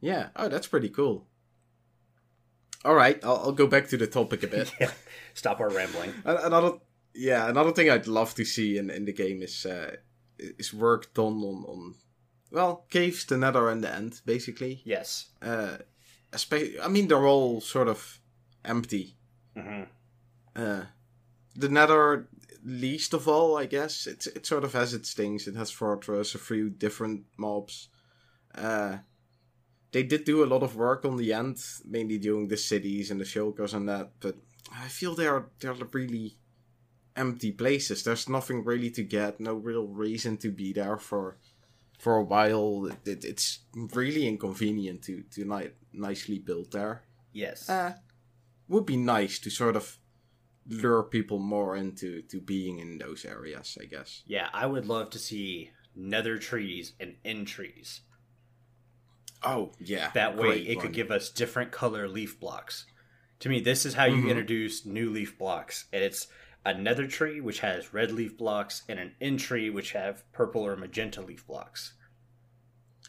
Yeah. 0.00 0.28
Oh, 0.36 0.48
that's 0.48 0.66
pretty 0.66 0.88
cool. 0.88 1.26
All 2.84 2.94
right, 2.94 3.18
I'll, 3.24 3.36
I'll 3.36 3.52
go 3.52 3.66
back 3.66 3.88
to 3.88 3.96
the 3.96 4.06
topic 4.06 4.42
a 4.42 4.46
bit. 4.46 4.72
yeah, 4.80 4.92
stop 5.34 5.60
our 5.60 5.70
rambling. 5.70 6.12
Another, 6.24 6.78
yeah, 7.14 7.48
another 7.48 7.72
thing 7.72 7.90
I'd 7.90 8.06
love 8.06 8.34
to 8.34 8.44
see 8.44 8.78
in, 8.78 8.90
in 8.90 9.06
the 9.06 9.12
game 9.12 9.42
is 9.42 9.66
uh, 9.66 9.96
is 10.38 10.72
work 10.72 11.12
done 11.14 11.42
on, 11.42 11.64
on 11.66 11.94
well 12.52 12.86
caves, 12.90 13.24
the 13.24 13.38
Nether, 13.38 13.68
and 13.70 13.82
the 13.82 13.92
End, 13.92 14.20
basically. 14.24 14.82
Yes. 14.84 15.30
Uh, 15.42 15.78
I 16.32 16.88
mean, 16.88 17.08
they're 17.08 17.26
all 17.26 17.60
sort 17.60 17.88
of 17.88 18.20
empty. 18.64 19.16
hmm 19.54 19.84
Uh, 20.54 20.84
the 21.54 21.68
Nether, 21.68 22.28
least 22.64 23.14
of 23.14 23.28
all, 23.28 23.56
I 23.56 23.66
guess. 23.66 24.06
It's 24.06 24.26
it 24.26 24.46
sort 24.46 24.64
of 24.64 24.72
has 24.72 24.94
its 24.94 25.14
things. 25.14 25.46
It 25.46 25.56
has 25.56 25.70
fortress, 25.70 26.34
a 26.34 26.38
few 26.38 26.70
different 26.70 27.24
mobs. 27.36 27.88
Uh, 28.54 28.98
they 29.92 30.02
did 30.02 30.24
do 30.24 30.44
a 30.44 30.46
lot 30.52 30.62
of 30.62 30.76
work 30.76 31.04
on 31.04 31.16
the 31.16 31.32
end, 31.32 31.58
mainly 31.84 32.18
doing 32.18 32.48
the 32.48 32.56
cities 32.56 33.10
and 33.10 33.20
the 33.20 33.24
shulkers 33.24 33.74
and 33.74 33.88
that. 33.88 34.12
But 34.20 34.36
I 34.72 34.88
feel 34.88 35.14
they 35.14 35.26
are 35.26 35.46
they're 35.60 35.74
really 35.92 36.36
empty 37.16 37.52
places. 37.52 38.02
There's 38.02 38.28
nothing 38.28 38.64
really 38.64 38.90
to 38.90 39.02
get. 39.02 39.40
No 39.40 39.54
real 39.54 39.86
reason 39.86 40.36
to 40.38 40.50
be 40.50 40.72
there 40.72 40.98
for 40.98 41.36
for 41.98 42.16
a 42.16 42.22
while. 42.24 42.86
It, 42.86 43.08
it, 43.08 43.24
it's 43.24 43.60
really 43.94 44.26
inconvenient 44.26 45.02
to 45.04 45.22
to 45.34 45.44
ni- 45.44 45.70
nicely 45.92 46.38
build 46.38 46.72
there 46.72 47.02
Yes. 47.32 47.68
uh, 47.68 47.94
would 48.68 48.86
be 48.86 48.96
nice 48.96 49.38
to 49.40 49.50
sort 49.50 49.76
of 49.76 49.98
lure 50.68 51.02
people 51.04 51.38
more 51.38 51.76
into 51.76 52.22
to 52.22 52.40
being 52.40 52.78
in 52.80 52.98
those 52.98 53.24
areas. 53.24 53.78
I 53.80 53.84
guess. 53.86 54.22
yeah, 54.26 54.48
I 54.52 54.66
would 54.66 54.86
love 54.86 55.10
to 55.10 55.18
see 55.18 55.70
nether 55.94 56.38
trees 56.38 56.92
and 57.00 57.16
end 57.24 57.46
trees. 57.48 58.00
Oh 59.42 59.72
yeah, 59.78 60.10
That 60.14 60.36
way, 60.36 60.48
great 60.48 60.66
it 60.68 60.76
one. 60.76 60.86
could 60.86 60.94
give 60.94 61.10
us 61.10 61.30
different 61.30 61.70
color 61.70 62.08
leaf 62.08 62.40
blocks. 62.40 62.86
To 63.40 63.48
me, 63.48 63.60
this 63.60 63.84
is 63.84 63.94
how 63.94 64.06
you 64.06 64.22
Mhm. 64.24 64.30
introduce 64.30 64.86
new 64.86 65.10
leaf 65.10 65.36
blocks, 65.38 65.84
and 65.92 66.02
it's 66.02 66.26
a 66.66 66.74
nether 66.74 67.06
tree 67.06 67.40
which 67.40 67.60
has 67.60 67.94
red 67.94 68.10
leaf 68.12 68.36
blocks 68.36 68.82
and 68.88 68.98
an 68.98 69.12
end 69.20 69.38
tree 69.40 69.70
which 69.70 69.92
have 69.92 70.24
purple 70.32 70.62
or 70.66 70.76
magenta 70.76 71.20
leaf 71.22 71.46
blocks. 71.46 71.94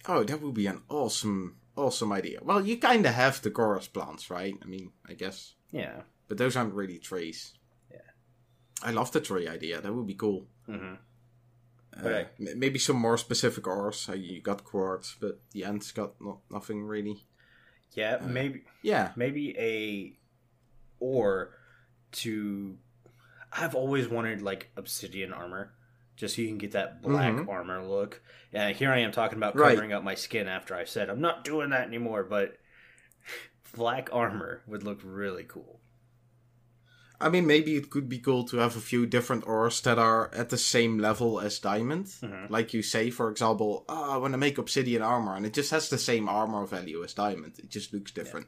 Oh, 0.07 0.23
that 0.23 0.41
would 0.41 0.53
be 0.53 0.67
an 0.67 0.83
awesome, 0.89 1.57
awesome 1.75 2.13
idea. 2.13 2.39
Well, 2.43 2.65
you 2.65 2.77
kind 2.77 3.05
of 3.05 3.13
have 3.13 3.41
the 3.41 3.51
chorus 3.51 3.87
plants, 3.87 4.29
right? 4.29 4.55
I 4.61 4.65
mean, 4.67 4.91
I 5.09 5.13
guess, 5.15 5.55
Yeah. 5.71 6.03
but 6.27 6.37
those 6.37 6.55
aren't 6.55 6.73
really 6.75 6.99
trees. 6.99 7.53
Yeah. 7.91 8.11
I 8.83 8.91
love 8.91 9.11
the 9.11 9.21
tree 9.21 9.47
idea. 9.47 9.81
That 9.81 9.93
would 9.93 10.07
be 10.07 10.15
cool. 10.15 10.47
hmm 10.65 10.95
Uh, 11.97 12.09
Right. 12.09 12.27
m- 12.39 12.59
maybe 12.59 12.77
some 12.77 12.97
more 12.97 13.17
specific 13.17 13.65
ores. 13.65 14.07
Uh, 14.07 14.13
you 14.13 14.39
got 14.39 14.63
quartz, 14.63 15.15
but 15.19 15.39
the 15.51 15.63
ants 15.63 15.91
got 15.91 16.21
no- 16.21 16.41
nothing 16.49 16.83
really. 16.83 17.25
Yeah, 17.93 18.17
Uh, 18.21 18.27
maybe 18.27 18.65
Yeah. 18.83 19.13
maybe 19.15 19.57
a 19.57 20.15
or 20.99 21.55
to 22.11 22.77
I've 23.51 23.75
always 23.75 24.07
wanted 24.07 24.41
like 24.41 24.69
obsidian 24.75 25.33
armor 25.33 25.71
just 26.15 26.35
so 26.35 26.41
you 26.41 26.47
can 26.47 26.57
get 26.57 26.71
that 26.71 27.01
black 27.01 27.33
Mhm. 27.33 27.47
armor 27.47 27.83
look. 27.85 28.21
And 28.51 28.75
here 28.75 28.91
I 28.91 28.99
am 28.99 29.11
talking 29.11 29.37
about 29.37 29.55
Right. 29.55 29.69
covering 29.75 29.93
up 29.93 30.03
my 30.03 30.15
skin 30.15 30.47
after 30.47 30.73
I 30.75 30.83
said 30.85 31.09
I'm 31.09 31.21
not 31.21 31.43
doing 31.43 31.69
that 31.69 31.87
anymore, 31.87 32.23
but 32.23 32.57
black 33.75 34.09
armor 34.11 34.61
would 34.67 34.83
look 34.83 34.99
really 35.03 35.43
cool. 35.43 35.79
I 37.19 37.29
mean, 37.29 37.47
maybe 37.47 37.75
it 37.75 37.89
could 37.89 38.07
be 38.07 38.19
cool 38.19 38.43
to 38.45 38.57
have 38.57 38.75
a 38.77 38.79
few 38.79 39.07
different 39.07 39.47
ores 39.47 39.81
that 39.81 39.97
are 39.97 40.31
at 40.35 40.49
the 40.49 40.57
same 40.57 40.99
level 40.99 41.39
as 41.39 41.57
diamond. 41.57 42.05
Mhm. 42.05 42.47
Like 42.51 42.75
you 42.75 42.83
say, 42.83 43.09
for 43.09 43.31
example, 43.31 43.85
oh, 43.89 44.11
I 44.11 44.17
want 44.17 44.33
to 44.33 44.37
make 44.37 44.59
obsidian 44.59 45.01
armor, 45.01 45.35
and 45.35 45.43
it 45.43 45.53
just 45.55 45.71
has 45.71 45.89
the 45.89 45.97
same 45.97 46.29
armor 46.29 46.63
value 46.67 47.03
as 47.03 47.15
diamond. 47.15 47.57
It 47.57 47.69
just 47.69 47.91
looks 47.91 48.11
different. 48.11 48.45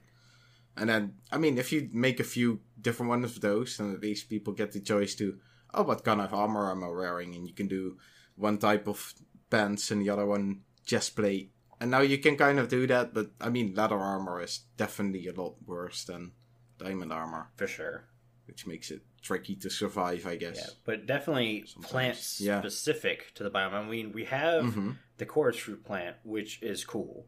And 0.79 0.89
then, 0.89 1.13
I 1.31 1.37
mean, 1.37 1.57
if 1.57 1.71
you 1.71 1.89
make 1.91 2.19
a 2.19 2.23
few 2.23 2.61
different 2.79 3.09
ones 3.09 3.25
of 3.35 3.41
those, 3.41 3.77
then 3.77 3.93
at 3.93 4.01
least 4.01 4.29
people 4.29 4.53
get 4.53 4.71
the 4.71 4.79
choice 4.79 5.15
to, 5.15 5.37
oh, 5.73 5.83
what 5.83 6.03
kind 6.03 6.21
of 6.21 6.33
armor 6.33 6.71
am 6.71 6.83
I 6.83 6.87
wearing? 6.87 7.35
And 7.35 7.47
you 7.47 7.53
can 7.53 7.67
do 7.67 7.97
one 8.35 8.57
type 8.57 8.87
of 8.87 9.13
pants 9.49 9.91
and 9.91 10.01
the 10.01 10.09
other 10.09 10.25
one 10.25 10.61
chest 10.85 11.15
plate. 11.15 11.51
And 11.81 11.91
now 11.91 12.01
you 12.01 12.17
can 12.17 12.35
kind 12.37 12.59
of 12.59 12.67
do 12.67 12.87
that, 12.87 13.13
but 13.13 13.31
I 13.39 13.49
mean, 13.49 13.73
leather 13.73 13.97
armor 13.97 14.41
is 14.41 14.59
definitely 14.77 15.27
a 15.27 15.33
lot 15.33 15.55
worse 15.65 16.03
than 16.03 16.31
diamond 16.77 17.13
armor, 17.13 17.51
For 17.55 17.67
sure. 17.67 18.05
which 18.47 18.67
makes 18.67 18.91
it 18.91 19.01
tricky 19.21 19.55
to 19.55 19.69
survive, 19.69 20.25
I 20.25 20.33
Yeah, 20.33 20.37
guess. 20.39 20.75
but 20.85 21.05
definitely 21.05 21.65
Sometimes. 21.67 21.91
plant 21.91 22.35
Yeah. 22.39 22.59
specific 22.61 23.33
to 23.35 23.43
the 23.43 23.51
biome. 23.51 23.73
I 23.73 23.83
mean, 23.85 24.11
we 24.11 24.25
have 24.25 24.73
hmm 24.73 24.91
the 25.17 25.25
chorus 25.25 25.57
fruit 25.57 25.83
plant, 25.83 26.15
which 26.23 26.61
is 26.63 26.85
cool, 26.85 27.27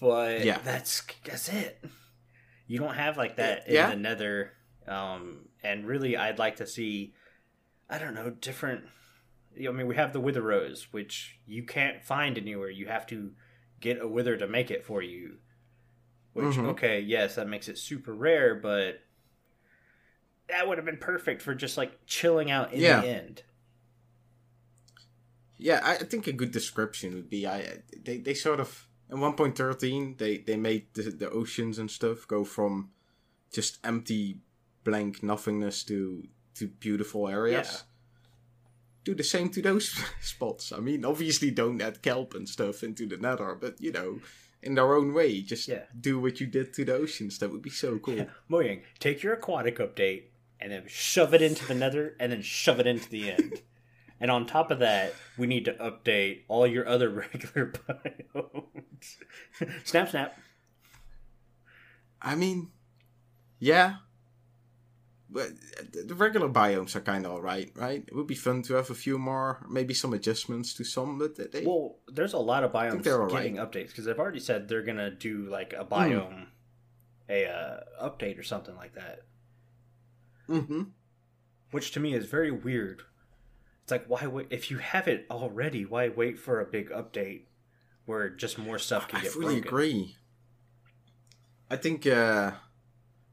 but 0.00 0.44
Yeah. 0.44 0.58
that's 0.62 1.02
that's 1.24 1.48
it. 1.48 1.84
You 2.68 2.78
don't 2.78 2.94
have 2.94 3.16
like 3.16 3.36
that 3.36 3.66
in 3.66 3.74
Yeah. 3.74 3.90
the 3.90 3.96
Nether, 3.96 4.52
um, 4.86 5.48
and 5.64 5.86
really, 5.86 6.16
I'd 6.16 6.38
like 6.38 6.56
to 6.56 6.66
see. 6.66 7.14
I 7.90 7.98
don't 7.98 8.14
know 8.14 8.30
different. 8.30 8.84
I 9.56 9.70
mean, 9.72 9.86
we 9.88 9.96
have 9.96 10.12
the 10.12 10.20
Wither 10.20 10.42
Rose, 10.42 10.92
which 10.92 11.40
you 11.46 11.64
can't 11.64 12.04
find 12.04 12.36
anywhere. 12.38 12.68
You 12.70 12.86
have 12.86 13.06
to 13.08 13.32
get 13.80 14.00
a 14.00 14.06
Wither 14.06 14.36
to 14.36 14.46
make 14.46 14.70
it 14.70 14.84
for 14.84 15.02
you. 15.02 15.38
Which 16.34 16.56
Mhm. 16.56 16.66
okay, 16.68 17.00
yes, 17.00 17.34
that 17.36 17.48
makes 17.48 17.68
it 17.68 17.78
super 17.78 18.14
rare, 18.14 18.54
but 18.54 19.00
that 20.48 20.68
would 20.68 20.76
have 20.78 20.84
been 20.84 20.98
perfect 20.98 21.40
for 21.42 21.54
just 21.54 21.76
like 21.78 22.04
chilling 22.06 22.50
out 22.50 22.72
in 22.72 22.80
Yeah. 22.80 23.00
the 23.00 23.08
end. 23.08 23.42
Yeah, 25.56 25.80
I 25.82 25.94
I 25.94 25.98
think 26.04 26.26
a 26.26 26.32
good 26.32 26.50
description 26.52 27.14
would 27.14 27.30
be 27.30 27.46
I 27.46 27.82
they, 27.96 28.18
they 28.18 28.34
sort 28.34 28.60
of 28.60 28.87
in 29.10 29.18
1.13 29.18 30.18
they 30.18 30.38
they 30.38 30.56
made 30.56 30.86
the, 30.94 31.02
the 31.10 31.30
oceans 31.30 31.78
and 31.78 31.90
stuff 31.90 32.26
go 32.28 32.44
from 32.44 32.90
just 33.52 33.78
empty 33.84 34.38
blank 34.84 35.22
nothingness 35.22 35.84
to 35.84 36.24
to 36.54 36.66
beautiful 36.68 37.28
areas. 37.28 37.68
Yeah. 37.72 37.80
Do 39.04 39.14
the 39.14 39.24
same 39.24 39.48
to 39.50 39.62
those 39.62 39.94
spots. 40.20 40.72
I 40.72 40.80
mean, 40.80 41.04
obviously 41.04 41.50
don't 41.50 41.80
add 41.80 42.02
kelp 42.02 42.34
and 42.34 42.48
stuff 42.48 42.82
into 42.82 43.06
the 43.06 43.16
nether, 43.16 43.54
but 43.58 43.80
you 43.80 43.92
know, 43.92 44.20
in 44.62 44.74
their 44.74 44.92
own 44.94 45.14
way, 45.14 45.40
just 45.40 45.68
Yeah. 45.68 45.84
do 45.98 46.18
what 46.20 46.40
you 46.40 46.46
did 46.46 46.74
to 46.74 46.84
the 46.84 46.94
oceans. 46.94 47.38
That 47.38 47.50
would 47.52 47.62
be 47.62 47.70
so 47.70 47.98
cool. 47.98 48.16
Yeah. 48.16 48.24
Mojang, 48.50 48.82
take 48.98 49.22
your 49.22 49.34
aquatic 49.34 49.78
update 49.78 50.24
and 50.60 50.72
then 50.72 50.84
shove 50.88 51.32
it 51.32 51.40
into 51.42 51.64
the 51.66 51.74
nether 51.74 52.16
and 52.18 52.32
then 52.32 52.42
shove 52.42 52.80
it 52.80 52.86
into 52.86 53.08
the 53.08 53.30
end. 53.30 53.62
and 54.20 54.30
on 54.30 54.46
top 54.46 54.70
of 54.72 54.80
that, 54.80 55.14
we 55.38 55.46
need 55.46 55.64
to 55.66 55.74
update 55.74 56.40
all 56.48 56.66
your 56.66 56.86
other 56.88 57.08
regular 57.22 57.72
biomes. 57.72 58.67
snap, 59.84 60.08
snap. 60.10 60.38
I 62.20 62.34
mean, 62.34 62.70
yeah. 63.58 63.96
But 65.30 65.50
the 65.92 66.04
the 66.04 66.14
regular 66.14 66.48
biomes 66.48 66.96
are 66.96 67.00
kind 67.00 67.26
of 67.26 67.32
alright, 67.32 67.70
right? 67.74 68.02
It 68.06 68.14
would 68.14 68.26
be 68.26 68.34
fun 68.34 68.62
to 68.62 68.74
have 68.74 68.88
a 68.90 68.94
few 68.94 69.18
more, 69.18 69.64
maybe 69.68 69.92
some 69.92 70.14
adjustments 70.14 70.72
to 70.74 70.84
some, 70.84 71.18
but 71.18 71.52
they, 71.52 71.66
Well, 71.66 71.96
there's 72.08 72.32
a 72.32 72.38
lot 72.38 72.64
of 72.64 72.72
biomes 72.72 73.02
they're 73.02 73.26
getting 73.26 73.56
updates 73.56 73.88
because 73.88 74.06
they've 74.06 74.18
already 74.18 74.40
said 74.40 74.68
they're 74.68 74.82
gonna 74.82 75.10
do 75.10 75.48
like 75.50 75.74
a 75.74 75.84
biome, 75.84 76.46
a 77.28 77.46
uh, 77.46 78.08
update 78.08 78.38
or 78.38 78.42
something 78.42 78.74
like 78.76 78.94
that. 78.94 79.20
hmm 80.46 80.84
Which 81.72 81.92
to 81.92 82.00
me 82.00 82.14
is 82.14 82.24
very 82.24 82.50
weird. 82.50 83.02
It's 83.82 83.92
like 83.92 84.06
why 84.06 84.26
wait 84.26 84.46
if 84.48 84.70
you 84.70 84.78
have 84.78 85.06
it 85.08 85.26
already? 85.30 85.84
Why 85.84 86.08
wait 86.08 86.38
for 86.38 86.58
a 86.60 86.64
big 86.64 86.88
update 86.88 87.47
where 88.08 88.30
just 88.30 88.58
more 88.58 88.78
stuff 88.78 89.06
can 89.08 89.20
I 89.20 89.22
get 89.22 89.32
fully 89.32 89.60
broken? 89.60 89.68
agree. 89.68 90.16
I 91.70 91.76
think, 91.76 92.06
uh, 92.06 92.52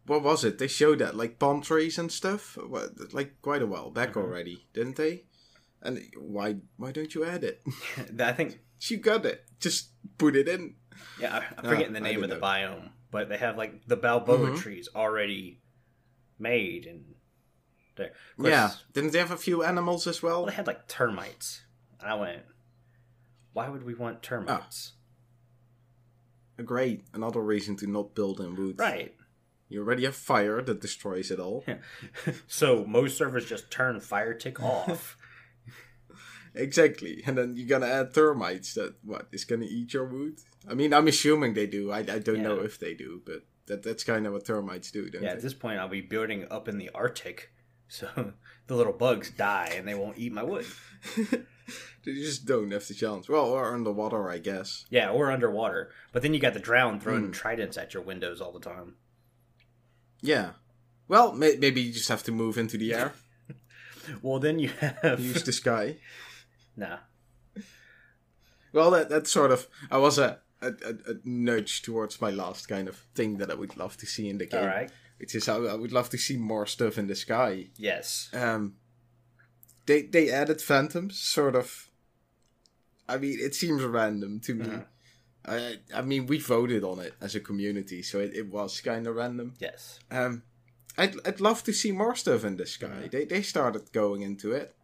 what 0.05 0.21
was 0.21 0.43
it? 0.43 0.57
They 0.57 0.67
showed 0.67 0.99
that, 0.99 1.15
like, 1.15 1.39
palm 1.39 1.61
trees 1.61 1.97
and 1.97 2.11
stuff, 2.11 2.57
what, 2.57 3.13
like, 3.13 3.41
quite 3.41 3.61
a 3.61 3.65
while 3.67 3.89
back 3.89 4.13
Mhm. 4.13 4.21
already, 4.23 4.67
didn't 4.73 4.97
they? 4.97 5.23
And 5.81 5.99
why 6.17 6.57
why 6.77 6.91
don't 6.91 7.13
you 7.15 7.23
add 7.25 7.43
it? 7.43 7.63
I 8.19 8.33
think 8.33 8.59
you 8.89 8.97
got 8.97 9.25
it. 9.25 9.45
Just 9.59 9.89
put 10.17 10.35
it 10.35 10.47
in. 10.47 10.75
Yeah, 11.19 11.35
I- 11.37 11.53
I'm 11.57 11.63
forgetting 11.69 11.93
the 11.93 11.99
name 11.99 12.23
of 12.23 12.29
the 12.29 12.35
know. 12.35 12.41
biome, 12.41 12.91
but 13.11 13.29
they 13.29 13.37
have 13.37 13.57
like 13.57 13.87
the 13.87 13.95
baobab 13.95 14.39
Mhm. 14.39 14.57
trees 14.59 14.89
already 14.95 15.61
made, 16.37 16.85
and 16.87 17.15
there. 17.95 18.11
course- 18.35 18.49
Yeah. 18.49 18.71
Didn't 18.93 19.11
they 19.13 19.19
have 19.19 19.31
a 19.31 19.37
few 19.37 19.63
animals 19.63 20.07
as 20.07 20.21
well? 20.21 20.39
Well, 20.41 20.45
they 20.47 20.53
had 20.55 20.67
like 20.67 20.87
termites. 20.87 21.63
I 22.01 22.15
went, 22.15 22.43
why 23.55 23.69
would 23.69 23.83
we 23.83 23.95
want 23.95 24.21
termites? 24.21 24.91
Ah. 26.59 26.63
Great. 26.63 27.05
Another 27.13 27.41
reason 27.41 27.77
to 27.77 27.87
not 27.87 28.13
build 28.13 28.41
in 28.41 28.55
wood. 28.55 28.77
Right. 28.77 29.15
You 29.69 29.79
already 29.79 30.03
have 30.03 30.15
fire 30.15 30.61
that 30.61 30.81
destroys 30.81 31.31
it 31.31 31.39
all. 31.39 31.63
so 32.47 32.85
most 32.85 33.17
servers 33.17 33.45
just 33.45 33.71
turn 33.71 33.99
fire 34.01 34.33
tick 34.33 34.61
off. 34.61 35.17
Exactly. 36.57 37.21
And 37.25 37.37
then 37.37 37.57
you're 37.57 37.67
gonna 37.67 37.91
add 37.91 38.13
termites 38.13 38.75
that 38.75 38.95
what 39.03 39.27
is 39.33 39.43
gonna 39.43 39.65
eat 39.65 39.93
your 39.93 40.05
wood? 40.05 40.39
I 40.65 40.73
mean 40.73 40.93
I'm 40.93 41.09
assuming 41.09 41.53
they 41.53 41.67
do. 41.67 41.91
I, 41.91 41.97
I 41.97 42.19
don't 42.19 42.43
know 42.43 42.61
if 42.61 42.79
they 42.79 42.93
do, 42.93 43.21
but 43.25 43.41
that 43.65 43.83
that's 43.83 44.05
kind 44.05 44.25
of 44.25 44.31
what 44.31 44.45
termites 44.45 44.89
do, 44.89 45.09
don't 45.09 45.21
yeah, 45.21 45.31
they? 45.31 45.35
at 45.35 45.41
this 45.41 45.53
point, 45.53 45.79
I'll 45.79 45.89
be 45.89 45.99
building 45.99 46.47
up 46.49 46.69
in 46.69 46.77
the 46.77 46.89
Arctic, 46.95 47.51
so 47.89 48.07
the 48.67 48.75
little 48.77 48.93
bugs 48.93 49.31
die 49.31 49.73
and 49.75 49.85
they 49.85 49.95
won't 49.95 50.17
eat 50.17 50.31
my 50.31 50.43
wood. 50.43 50.65
They 52.05 52.13
just 52.13 52.45
don't 52.45 52.71
have 52.71 52.87
the 52.87 52.93
chance. 52.93 53.27
Well, 53.27 53.45
or 53.45 53.73
underwater, 53.73 54.29
I 54.29 54.37
guess. 54.37 54.85
Yeah, 54.89 55.09
or 55.09 55.31
underwater. 55.31 55.91
But 56.11 56.21
then 56.21 56.33
you 56.33 56.39
got 56.39 56.53
the 56.53 56.59
drown 56.59 56.99
throwing 56.99 57.25
Hmm. 57.25 57.31
tridents 57.31 57.77
at 57.77 57.93
your 57.93 58.03
windows 58.03 58.41
all 58.41 58.51
the 58.51 58.59
time. 58.59 58.95
Yeah. 60.21 60.51
Well, 61.07 61.33
may- 61.33 61.57
maybe 61.57 61.81
you 61.81 61.91
just 61.93 62.09
have 62.09 62.23
to 62.23 62.31
move 62.31 62.57
into 62.57 62.77
the 62.77 62.93
air, 62.93 63.13
Well, 64.21 64.39
then 64.39 64.59
you 64.59 64.69
have 65.01 65.19
use 65.19 65.43
the 65.43 65.51
sky. 65.53 65.97
nah. 66.77 66.97
Well, 68.73 68.91
that 68.91 69.09
that's 69.09 69.31
sort 69.31 69.51
of. 69.51 69.67
I 69.89 69.97
was 69.97 70.17
a, 70.17 70.39
a, 70.61 70.67
a, 70.67 70.89
a 71.11 71.15
nudge 71.23 71.81
towards 71.81 72.19
my 72.21 72.29
last 72.29 72.67
kind 72.67 72.87
of 72.87 72.97
thing 73.15 73.37
that 73.37 73.49
I 73.49 73.53
would 73.55 73.77
love 73.77 73.97
to 73.97 74.05
see 74.05 74.29
in 74.29 74.37
the 74.37 74.45
game. 74.45 74.61
All 74.61 74.67
right. 74.67 74.91
Which 75.17 75.33
is 75.33 75.47
I, 75.47 75.55
I 75.57 75.75
would 75.75 75.93
love 75.93 76.09
to 76.09 76.17
see 76.17 76.37
more 76.37 76.65
stuff 76.65 76.97
in 76.97 77.07
the 77.07 77.15
sky. 77.15 77.67
Yes. 77.77 78.29
Um, 78.33 78.75
they 79.85 80.03
they 80.03 80.29
added 80.29 80.61
phantoms, 80.61 81.19
sort 81.19 81.55
of. 81.55 81.89
I 83.07 83.17
mean, 83.17 83.37
it 83.39 83.53
seems 83.53 83.83
random 83.83 84.39
to 84.41 84.55
me. 84.55 84.69
I 85.47 85.77
I 85.93 86.01
mean, 86.01 86.25
we 86.25 86.39
voted 86.39 86.83
on 86.83 86.99
it 86.99 87.13
as 87.21 87.35
a 87.35 87.39
community, 87.39 88.01
so 88.01 88.19
it, 88.19 88.33
it 88.35 88.49
was 88.49 88.81
kind 88.81 89.07
of 89.07 89.15
random. 89.15 89.53
Yes. 89.59 89.99
Um, 90.09 90.43
I'd 90.97 91.15
I'd 91.25 91.41
love 91.41 91.63
to 91.63 91.73
see 91.73 91.91
more 91.91 92.15
stuff 92.15 92.43
in 92.43 92.57
the 92.57 92.65
sky. 92.65 93.09
They 93.11 93.25
they 93.25 93.41
started 93.41 93.91
going 93.91 94.21
into 94.21 94.51
it. 94.53 94.75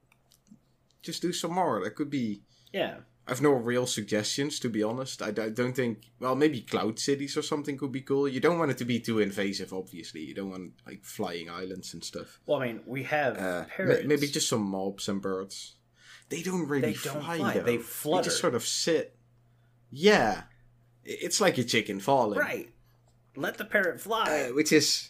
Just 1.01 1.21
do 1.21 1.33
some 1.33 1.53
more. 1.53 1.83
That 1.83 1.95
could 1.95 2.09
be. 2.09 2.41
Yeah. 2.71 2.97
I've 3.28 3.41
no 3.41 3.51
real 3.51 3.86
suggestions 3.86 4.59
to 4.59 4.69
be 4.69 4.82
honest. 4.84 5.22
I, 5.22 5.28
I 5.28 5.49
don't 5.49 5.74
think. 5.76 5.99
Well, 6.19 6.36
maybe 6.36 6.61
cloud 6.61 6.99
cities 6.99 7.38
or 7.38 7.41
something 7.41 7.78
could 7.78 7.91
be 7.91 8.01
cool. 8.01 8.28
You 8.28 8.39
don't 8.39 8.57
want 8.59 8.72
it 8.72 8.78
to 8.80 8.86
be 8.86 8.99
too 8.99 9.19
invasive, 9.19 9.72
obviously. 9.74 10.22
You 10.22 10.34
don't 10.34 10.49
want 10.49 10.74
like 10.86 11.03
flying 11.03 11.49
islands 11.49 11.93
and 11.93 12.03
stuff. 12.03 12.39
Well, 12.45 12.61
I 12.61 12.67
mean, 12.67 12.82
we 12.86 13.03
have 13.03 13.38
Uh, 13.38 13.65
maybe 14.05 14.28
just 14.28 14.49
some 14.49 14.63
mobs 14.63 15.07
and 15.07 15.22
birds. 15.22 15.76
They 16.30 16.41
don't 16.41 16.67
really 16.67 16.93
They 16.93 17.09
don't 17.09 17.24
fly, 17.24 17.38
fly, 17.38 17.59
they 17.59 17.78
flutter. 17.78 18.24
just 18.26 18.39
sort 18.39 18.55
of 18.55 18.65
sit. 18.65 19.15
Yeah, 19.91 20.43
it's 21.03 21.41
like 21.41 21.57
a 21.57 21.63
chicken 21.63 21.99
falling, 21.99 22.39
right. 22.39 22.69
Let 23.36 23.57
the 23.57 23.65
parrot 23.65 23.99
fly. 24.01 24.47
Uh, 24.49 24.53
which 24.53 24.72
is 24.72 25.09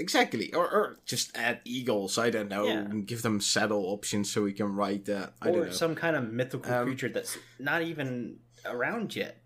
exactly, 0.00 0.52
or, 0.54 0.64
or 0.68 0.98
just 1.06 1.36
add 1.36 1.60
eagles. 1.64 2.18
I 2.18 2.30
don't 2.30 2.48
know. 2.48 2.64
Yeah. 2.64 2.78
and 2.90 3.06
Give 3.06 3.22
them 3.22 3.40
saddle 3.40 3.84
options 3.86 4.30
so 4.32 4.42
we 4.42 4.52
can 4.52 4.74
ride 4.74 5.04
that. 5.04 5.34
I 5.40 5.50
don't 5.50 5.60
or 5.60 5.66
know. 5.66 5.70
some 5.72 5.94
kind 5.94 6.16
of 6.16 6.32
mythical 6.32 6.72
Um, 6.72 6.84
creature 6.86 7.08
that's 7.08 7.38
not 7.58 7.82
even 7.82 8.38
around 8.64 9.14
yet. 9.14 9.36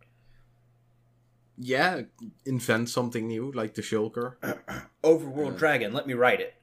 yeah, 1.58 2.02
invent 2.46 2.88
something 2.88 3.28
new 3.28 3.52
like 3.52 3.74
the 3.74 3.82
shulker. 3.82 4.34
Overworld 5.04 5.58
Dragon, 5.58 5.92
let 5.92 6.06
me 6.06 6.14
write 6.14 6.40
it. 6.40 6.54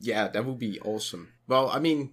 Yeah, 0.00 0.28
that 0.28 0.44
would 0.44 0.58
be 0.58 0.78
awesome. 0.80 1.32
Well, 1.48 1.68
I 1.70 1.78
mean, 1.78 2.12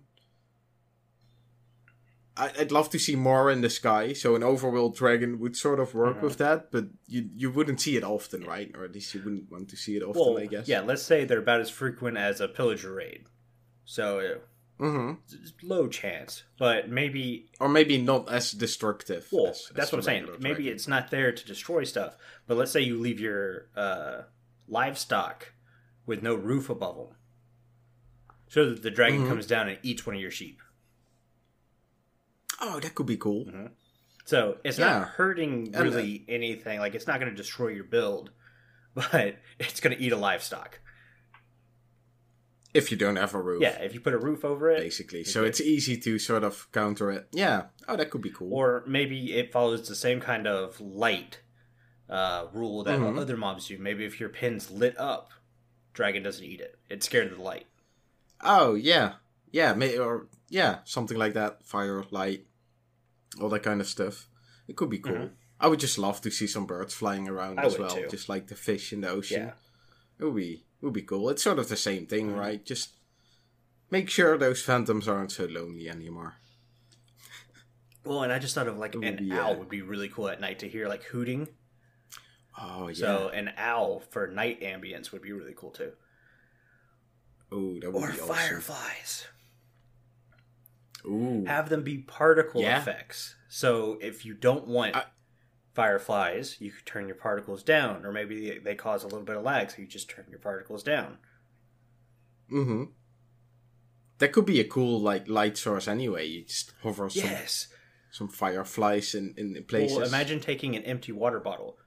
I- 2.45 2.53
I'd 2.59 2.71
love 2.71 2.89
to 2.91 2.99
see 2.99 3.15
more 3.15 3.51
in 3.51 3.61
the 3.61 3.69
sky. 3.69 4.13
So 4.13 4.35
an 4.35 4.41
overworld 4.41 4.95
dragon 4.95 5.39
would 5.39 5.55
sort 5.55 5.79
of 5.79 5.93
work 5.93 6.17
Mhm. 6.17 6.23
with 6.23 6.37
that, 6.39 6.71
but 6.71 6.85
you 7.07 7.29
you 7.35 7.51
wouldn't 7.51 7.79
see 7.81 7.95
it 7.97 8.03
often, 8.03 8.43
right? 8.43 8.71
Or 8.75 8.83
at 8.83 8.93
least 8.93 9.13
you 9.13 9.21
wouldn't 9.23 9.51
want 9.51 9.69
to 9.69 9.77
see 9.77 9.95
it 9.95 10.03
often, 10.03 10.21
Well, 10.21 10.37
I 10.39 10.47
guess. 10.47 10.67
yeah, 10.67 10.81
let's 10.81 11.03
say 11.03 11.23
they're 11.25 11.39
about 11.39 11.61
as 11.61 11.69
frequent 11.69 12.17
as 12.17 12.41
a 12.41 12.47
pillager 12.47 12.93
raid. 12.93 13.25
So, 13.85 14.19
uh, 14.19 14.39
hmm 14.83 15.11
low 15.61 15.87
chance. 15.87 16.43
But 16.57 16.89
maybe 16.89 17.51
Or 17.59 17.69
maybe 17.69 17.97
not 17.99 18.27
as 18.31 18.51
destructive. 18.51 19.27
Well, 19.31 19.47
as- 19.47 19.67
as 19.69 19.75
that's 19.75 19.91
what 19.91 19.99
I'm 19.99 20.03
saying. 20.03 20.21
regular 20.25 20.39
Maybe 20.39 20.69
it's 20.69 20.87
not 20.87 21.11
there 21.11 21.31
to 21.31 21.45
destroy 21.45 21.83
stuff, 21.83 22.17
but 22.47 22.57
let's 22.57 22.71
say 22.71 22.81
you 22.81 22.97
leave 22.99 23.19
your 23.19 23.67
uh, 23.75 24.23
livestock 24.67 25.53
with 26.07 26.23
no 26.23 26.33
roof 26.33 26.69
above 26.69 26.95
them, 26.97 27.15
so 28.47 28.69
that 28.69 28.81
the 28.81 28.89
dragon 28.89 29.23
Mhm. 29.25 29.27
comes 29.27 29.45
down 29.45 29.69
and 29.69 29.77
eats 29.83 30.05
one 30.07 30.15
of 30.15 30.21
your 30.21 30.31
sheep. 30.31 30.59
Oh, 32.61 32.79
that 32.79 32.93
could 32.95 33.07
be 33.07 33.17
cool. 33.17 33.45
So 34.25 34.57
it's 34.63 34.77
Yeah. 34.77 34.99
not 34.99 35.07
hurting 35.09 35.75
uh, 35.75 35.81
really 35.81 36.23
anything. 36.29 36.79
Like 36.79 36.93
it's 36.95 37.07
not 37.07 37.19
going 37.19 37.31
to 37.31 37.35
destroy 37.35 37.69
your 37.69 37.83
build, 37.83 38.31
but 38.93 39.35
it's 39.59 39.79
going 39.79 39.95
to 39.97 40.01
eat 40.01 40.11
a 40.11 40.17
livestock. 40.17 40.79
If 42.73 42.89
you 42.89 42.95
don't 42.97 43.17
have 43.17 43.33
a 43.33 43.41
roof. 43.41 43.61
Yeah, 43.61 43.81
if 43.81 43.93
you 43.93 43.99
put 43.99 44.13
a 44.13 44.17
roof 44.17 44.45
over 44.45 44.71
it, 44.71 44.79
Basically. 44.79 45.25
So 45.25 45.43
it's 45.43 45.59
easy 45.59 45.97
to 45.97 46.17
sort 46.17 46.43
of 46.45 46.71
counter 46.71 47.11
it. 47.11 47.27
Yeah. 47.33 47.63
Oh, 47.89 47.97
that 47.97 48.09
could 48.11 48.21
be 48.21 48.29
cool. 48.31 48.53
or 48.53 48.83
maybe 48.87 49.33
it 49.33 49.51
follows 49.51 49.89
the 49.89 49.95
same 49.95 50.21
kind 50.21 50.47
of 50.47 50.79
light 50.79 51.41
uh, 52.09 52.47
rule 52.53 52.83
that 52.83 52.99
Mhm. 52.99 53.19
other 53.19 53.35
mobs 53.37 53.67
do. 53.67 53.77
Maybe 53.77 54.05
if 54.05 54.19
your 54.19 54.29
pin's 54.29 54.69
lit 54.71 54.97
up, 54.97 55.31
dragon 55.93 56.23
doesn't 56.23 56.43
eat 56.45 56.59
it. 56.61 56.77
It's 56.89 57.05
scared 57.05 57.31
of 57.31 57.37
the 57.37 57.43
light. 57.43 57.67
Oh 58.41 58.73
yeah, 58.75 59.13
yeah, 59.51 59.73
may, 59.73 59.97
or 59.97 60.27
yeah, 60.49 60.79
something 60.85 61.17
like 61.17 61.33
that. 61.33 61.65
Fire, 61.65 62.03
light, 62.11 62.45
all 63.39 63.49
that 63.49 63.63
kind 63.63 63.79
of 63.81 63.87
stuff. 63.87 64.27
It 64.67 64.75
could 64.75 64.89
be 64.89 64.99
cool. 64.99 65.13
Mhm. 65.13 65.31
I 65.59 65.67
would 65.67 65.79
just 65.79 65.97
love 65.97 66.21
to 66.21 66.31
see 66.31 66.47
some 66.47 66.65
birds 66.65 66.93
flying 66.93 67.27
around 67.27 67.59
I 67.59 67.65
as 67.65 67.77
well, 67.77 67.95
too. 67.95 68.07
just 68.09 68.27
like 68.29 68.47
the 68.47 68.55
fish 68.55 68.91
in 68.91 69.01
the 69.01 69.09
ocean. 69.09 69.43
Yeah. 69.47 69.53
It 70.19 70.25
would 70.25 70.35
be 70.35 70.65
it 70.81 70.85
would 70.85 70.93
be 70.93 71.03
cool. 71.03 71.29
It's 71.29 71.43
sort 71.43 71.59
of 71.59 71.69
the 71.69 71.77
same 71.77 72.07
thing, 72.07 72.31
Mhm. 72.31 72.39
right? 72.39 72.65
Just 72.65 72.89
make 73.91 74.09
sure 74.09 74.37
those 74.37 74.63
phantoms 74.63 75.07
aren't 75.07 75.31
so 75.31 75.45
lonely 75.45 75.87
anymore. 75.89 76.35
Well, 78.03 78.23
and 78.23 78.33
I 78.33 78.39
just 78.39 78.55
thought 78.55 78.67
of 78.67 78.77
like 78.79 78.95
an 78.95 79.01
be, 79.17 79.31
owl 79.31 79.51
uh, 79.53 79.57
would 79.59 79.69
be 79.69 79.83
really 79.83 80.09
cool 80.09 80.27
at 80.29 80.41
night 80.41 80.57
to 80.59 80.67
hear 80.67 80.87
like 80.87 81.03
hooting. 81.03 81.49
Oh 82.59 82.87
yeah. 82.87 82.95
So 82.95 83.29
an 83.29 83.51
owl 83.57 83.99
for 83.99 84.27
night 84.27 84.61
ambience 84.61 85.11
would 85.11 85.21
be 85.21 85.31
really 85.31 85.53
cool 85.55 85.69
too. 85.71 85.93
oh, 87.51 87.79
that 87.79 87.91
would 87.91 88.01
Or 88.01 88.07
be 88.11 88.19
awesome. 88.21 88.27
fireflies. 88.35 89.27
Ooh. 91.05 91.43
Have 91.45 91.69
them 91.69 91.83
be 91.83 91.97
particle 91.99 92.61
Yeah. 92.61 92.79
effects. 92.81 93.35
So 93.49 93.97
if 94.01 94.25
you 94.25 94.33
don't 94.33 94.67
want 94.67 94.95
I- 94.95 95.05
fireflies, 95.73 96.59
you 96.59 96.71
could 96.71 96.85
turn 96.85 97.07
your 97.07 97.15
particles 97.15 97.63
down, 97.63 98.05
or 98.05 98.11
maybe 98.11 98.59
they- 98.59 98.75
cause 98.75 99.03
a 99.03 99.07
little 99.07 99.25
bit 99.25 99.37
of 99.37 99.43
lag, 99.43 99.71
so 99.71 99.81
you 99.81 99.87
just 99.87 100.09
turn 100.09 100.25
your 100.29 100.39
particles 100.39 100.83
down. 100.83 101.17
Mm-hmm. 102.51 102.83
That 104.19 104.33
could 104.33 104.45
be 104.45 104.59
a 104.59 104.63
cool 104.67 104.99
like 104.99 105.27
light 105.27 105.57
source 105.57 105.87
anyway. 105.87 106.27
You 106.27 106.43
just 106.45 106.73
hover 106.83 107.09
some 107.09 107.23
Yes. 107.23 107.67
some 108.11 108.27
fireflies 108.27 109.15
in, 109.15 109.33
in 109.37 109.63
places. 109.63 109.97
Well, 109.97 110.05
imagine 110.07 110.39
taking 110.41 110.75
an 110.75 110.83
empty 110.83 111.11
water 111.13 111.39
bottle 111.39 111.77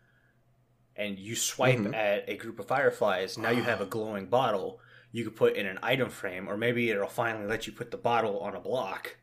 and 0.96 1.18
you 1.18 1.36
swipe 1.36 1.78
Mhm. 1.78 1.94
at 1.94 2.28
a 2.28 2.36
group 2.36 2.58
of 2.58 2.66
fireflies. 2.66 3.36
Now 3.36 3.50
you 3.50 3.62
have 3.62 3.80
a 3.80 3.86
glowing 3.96 4.26
bottle 4.26 4.80
you 5.14 5.22
could 5.22 5.36
put 5.36 5.54
in 5.54 5.64
an 5.64 5.78
item 5.80 6.10
frame, 6.10 6.48
or 6.48 6.56
maybe 6.56 6.90
it'll 6.90 7.06
finally 7.06 7.46
let 7.46 7.68
you 7.68 7.72
put 7.72 7.92
the 7.92 7.96
bottle 7.96 8.40
on 8.40 8.56
a 8.56 8.60
block. 8.60 9.16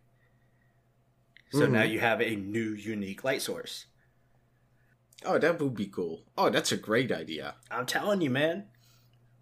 So 1.52 1.68
Mhm. 1.68 1.72
now 1.72 1.84
you 1.84 2.00
have 2.00 2.22
a 2.22 2.34
new 2.38 2.70
unique 2.74 3.26
light 3.26 3.42
source. 3.42 3.88
Oh, 5.26 5.38
that 5.38 5.60
would 5.60 5.76
be 5.76 5.88
cool. 5.88 6.24
Oh, 6.38 6.50
that's 6.50 6.72
a 6.72 6.78
great 6.78 7.12
idea. 7.12 7.56
I'm 7.70 7.86
telling 7.86 8.22
you, 8.22 8.30
man. 8.30 8.70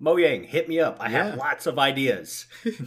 Mojang, 0.01 0.45
hit 0.45 0.67
me 0.67 0.79
up. 0.79 0.97
I 0.99 1.11
Yeah. 1.11 1.23
have 1.25 1.35
lots 1.37 1.67
of 1.67 1.77
ideas. 1.77 2.47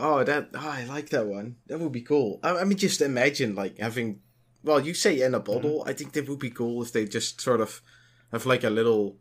Oh, 0.00 0.22
that 0.22 0.50
oh, 0.54 0.58
I 0.68 0.84
like 0.84 1.08
that 1.10 1.26
one. 1.26 1.56
That 1.66 1.80
would 1.80 1.90
be 1.90 2.02
cool. 2.02 2.38
I, 2.44 2.58
I 2.58 2.64
mean, 2.64 2.78
just 2.78 3.00
imagine 3.00 3.56
like 3.56 3.78
having. 3.78 4.20
Well, 4.62 4.78
you 4.80 4.94
say 4.94 5.20
in 5.22 5.34
a 5.34 5.40
bottle. 5.40 5.82
I 5.86 5.92
think 5.92 6.12
that 6.12 6.28
would 6.28 6.38
be 6.38 6.50
cool 6.50 6.82
if 6.82 6.92
they 6.92 7.04
just 7.04 7.40
sort 7.40 7.60
of 7.60 7.80
have 8.30 8.46
like 8.46 8.62
a 8.62 8.70
little 8.70 9.16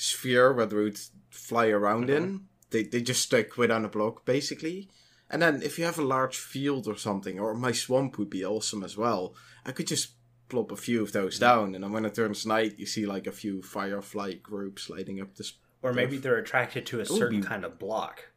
sphere 0.00 0.52
where 0.52 0.66
they 0.66 0.76
would 0.76 0.98
fly 1.30 1.68
around 1.68 2.10
in. 2.10 2.24
Uh-huh. 2.24 2.38
They 2.70 2.82
they 2.84 3.02
just 3.02 3.22
stick 3.22 3.56
within 3.56 3.84
a 3.84 3.88
block 3.88 4.24
basically. 4.24 4.88
And 5.28 5.42
then 5.42 5.62
if 5.62 5.78
you 5.78 5.84
have 5.84 5.98
a 5.98 6.02
large 6.02 6.36
field 6.36 6.88
or 6.88 6.96
something, 6.96 7.38
or 7.38 7.54
my 7.54 7.72
swamp 7.72 8.18
would 8.18 8.30
be 8.30 8.44
awesome 8.44 8.82
as 8.82 8.96
well. 8.96 9.34
I 9.64 9.72
could 9.72 9.86
just 9.86 10.12
plop 10.48 10.72
a 10.72 10.76
few 10.76 11.02
of 11.02 11.12
those 11.12 11.36
mm-hmm. 11.36 11.44
down, 11.44 11.74
and 11.74 11.84
then 11.84 11.92
when 11.92 12.04
it 12.04 12.14
turns 12.14 12.46
night, 12.46 12.78
you 12.78 12.86
see 12.86 13.06
like 13.06 13.26
a 13.26 13.32
few 13.32 13.62
firefly 13.62 14.34
groups 14.34 14.90
lighting 14.90 15.20
up 15.20 15.36
this. 15.36 15.52
Or 15.82 15.92
maybe 15.92 16.18
they're 16.18 16.36
attracted 16.36 16.84
to 16.86 17.00
a 17.00 17.06
certain 17.06 17.40
be- 17.40 17.46
kind 17.46 17.64
of 17.64 17.78
block. 17.78 18.30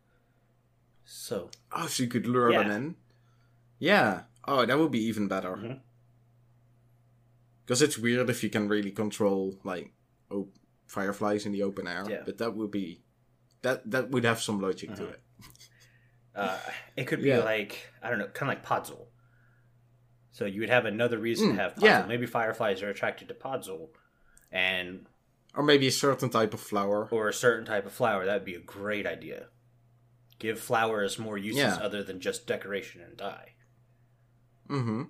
So, 1.05 1.49
Oh, 1.71 1.87
so 1.87 2.03
you 2.03 2.09
could 2.09 2.27
lure 2.27 2.53
them 2.53 2.71
in. 2.71 2.95
Yeah. 3.79 4.21
Oh, 4.47 4.65
that 4.65 4.77
would 4.77 4.91
be 4.91 5.03
even 5.03 5.27
better. 5.27 5.55
Mm-hmm. 5.55 5.73
Because 7.65 7.81
it's 7.81 7.97
weird 7.97 8.29
if 8.29 8.43
you 8.43 8.49
can 8.49 8.69
really 8.69 8.91
control 8.91 9.59
like 9.63 9.91
op- 10.31 10.55
fireflies 10.93 11.45
in 11.45 11.51
the 11.51 11.63
open 11.63 11.87
air. 11.87 12.05
Yeah. 12.07 12.21
But 12.25 12.37
that 12.37 12.55
would 12.55 12.71
be 12.71 13.01
that 13.63 13.89
that 13.91 14.11
would 14.11 14.23
have 14.25 14.41
some 14.41 14.59
logic 14.61 14.93
to 14.95 15.03
Mhm. 15.03 15.13
it. 15.13 15.21
uh, 16.35 16.59
it 16.95 17.05
could 17.05 17.21
be 17.21 17.29
Yeah. 17.29 17.39
like, 17.53 17.89
I 18.01 18.09
don't 18.09 18.19
know, 18.19 18.27
kind 18.27 18.51
of 18.51 18.57
like 18.57 18.65
Podzol. 18.65 19.07
So 20.31 20.45
you 20.45 20.59
would 20.61 20.69
have 20.69 20.85
another 20.85 21.17
reason 21.17 21.49
Mm, 21.49 21.55
to 21.55 21.61
have 21.61 21.75
Podzol. 21.75 21.83
yeah. 21.83 22.05
Maybe 22.05 22.25
fireflies 22.25 22.81
are 22.83 22.89
attracted 22.89 23.27
to 23.29 23.33
Podzol. 23.33 23.89
And 24.51 25.07
Or 25.55 25.63
maybe 25.63 25.87
a 25.87 25.91
certain 25.91 26.29
type 26.29 26.53
of 26.53 26.59
flower. 26.59 27.07
or 27.11 27.27
a 27.29 27.33
certain 27.33 27.65
type 27.65 27.85
of 27.85 27.91
flower. 27.93 28.25
That 28.25 28.33
would 28.35 28.45
be 28.45 28.55
a 28.55 28.59
great 28.77 29.05
idea. 29.05 29.49
Give 30.39 30.59
flowers 30.59 31.17
more 31.19 31.37
uses 31.37 31.59
Yeah. 31.61 31.75
other 31.75 32.03
than 32.03 32.19
just 32.19 32.47
decoration 32.47 33.01
and 33.01 33.15
dye. 33.15 33.53
Mm-hmm. 34.69 35.03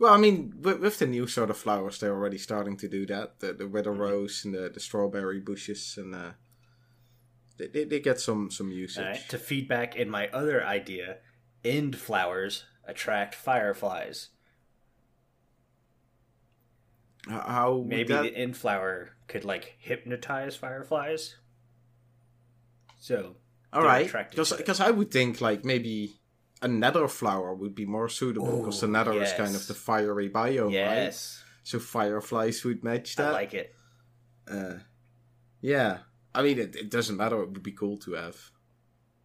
Well, 0.00 0.14
I 0.14 0.16
mean, 0.16 0.54
with, 0.62 0.80
with 0.80 0.98
the 0.98 1.06
new 1.06 1.26
sort 1.26 1.50
of 1.50 1.58
flowers, 1.58 1.98
they're 2.00 2.14
already 2.14 2.38
starting 2.38 2.76
to 2.78 2.88
do 2.88 3.04
that. 3.06 3.40
The 3.40 3.52
the 3.52 3.68
Wither 3.68 3.92
Mhm. 3.92 3.98
rose 3.98 4.44
and 4.46 4.54
the, 4.54 4.70
the 4.70 4.80
strawberry 4.80 5.40
bushes, 5.40 5.96
and 5.98 6.14
uh, 6.14 6.32
they, 7.58 7.66
they 7.66 7.84
they 7.84 8.00
get 8.00 8.18
some 8.18 8.50
some 8.50 8.70
usage. 8.72 9.04
Alright, 9.04 9.28
To 9.28 9.38
feedback 9.38 9.96
in 9.96 10.08
my 10.08 10.28
other 10.28 10.64
idea, 10.64 11.18
end 11.62 11.96
flowers 11.98 12.64
attract 12.86 13.34
fireflies. 13.34 14.30
How 17.28 17.84
Maybe 17.86 18.14
that- 18.14 18.22
the 18.22 18.34
end 18.34 18.56
flower 18.56 19.10
could 19.28 19.44
like 19.44 19.76
hypnotize 19.78 20.56
fireflies. 20.56 21.36
So 22.98 23.36
All 23.72 23.82
right, 23.82 24.10
because 24.32 24.80
I 24.80 24.90
would 24.90 25.10
think 25.10 25.40
like 25.42 25.62
maybe 25.64 26.19
a 26.62 26.68
nether 26.68 27.08
flower 27.08 27.54
would 27.54 27.74
be 27.74 27.86
more 27.86 28.08
suitable 28.08 28.58
because 28.58 28.80
the 28.80 28.88
nether 28.88 29.12
is 29.22 29.32
kind 29.32 29.54
of 29.54 29.66
the 29.66 29.74
fiery 29.74 30.28
biome, 30.28 30.64
right? 30.66 30.72
yes, 30.72 31.42
So 31.62 31.78
fireflies 31.78 32.62
would 32.64 32.84
match 32.84 33.16
that. 33.16 33.28
I 33.28 33.32
like 33.32 33.54
it. 33.54 33.74
uh, 34.50 34.74
yeah, 35.60 35.98
I 36.34 36.42
mean 36.42 36.58
it, 36.58 36.76
it 36.76 36.90
doesn't 36.90 37.16
matter. 37.16 37.40
It 37.42 37.50
would 37.50 37.62
be 37.62 37.72
cool 37.72 37.96
to 37.98 38.12
have 38.12 38.36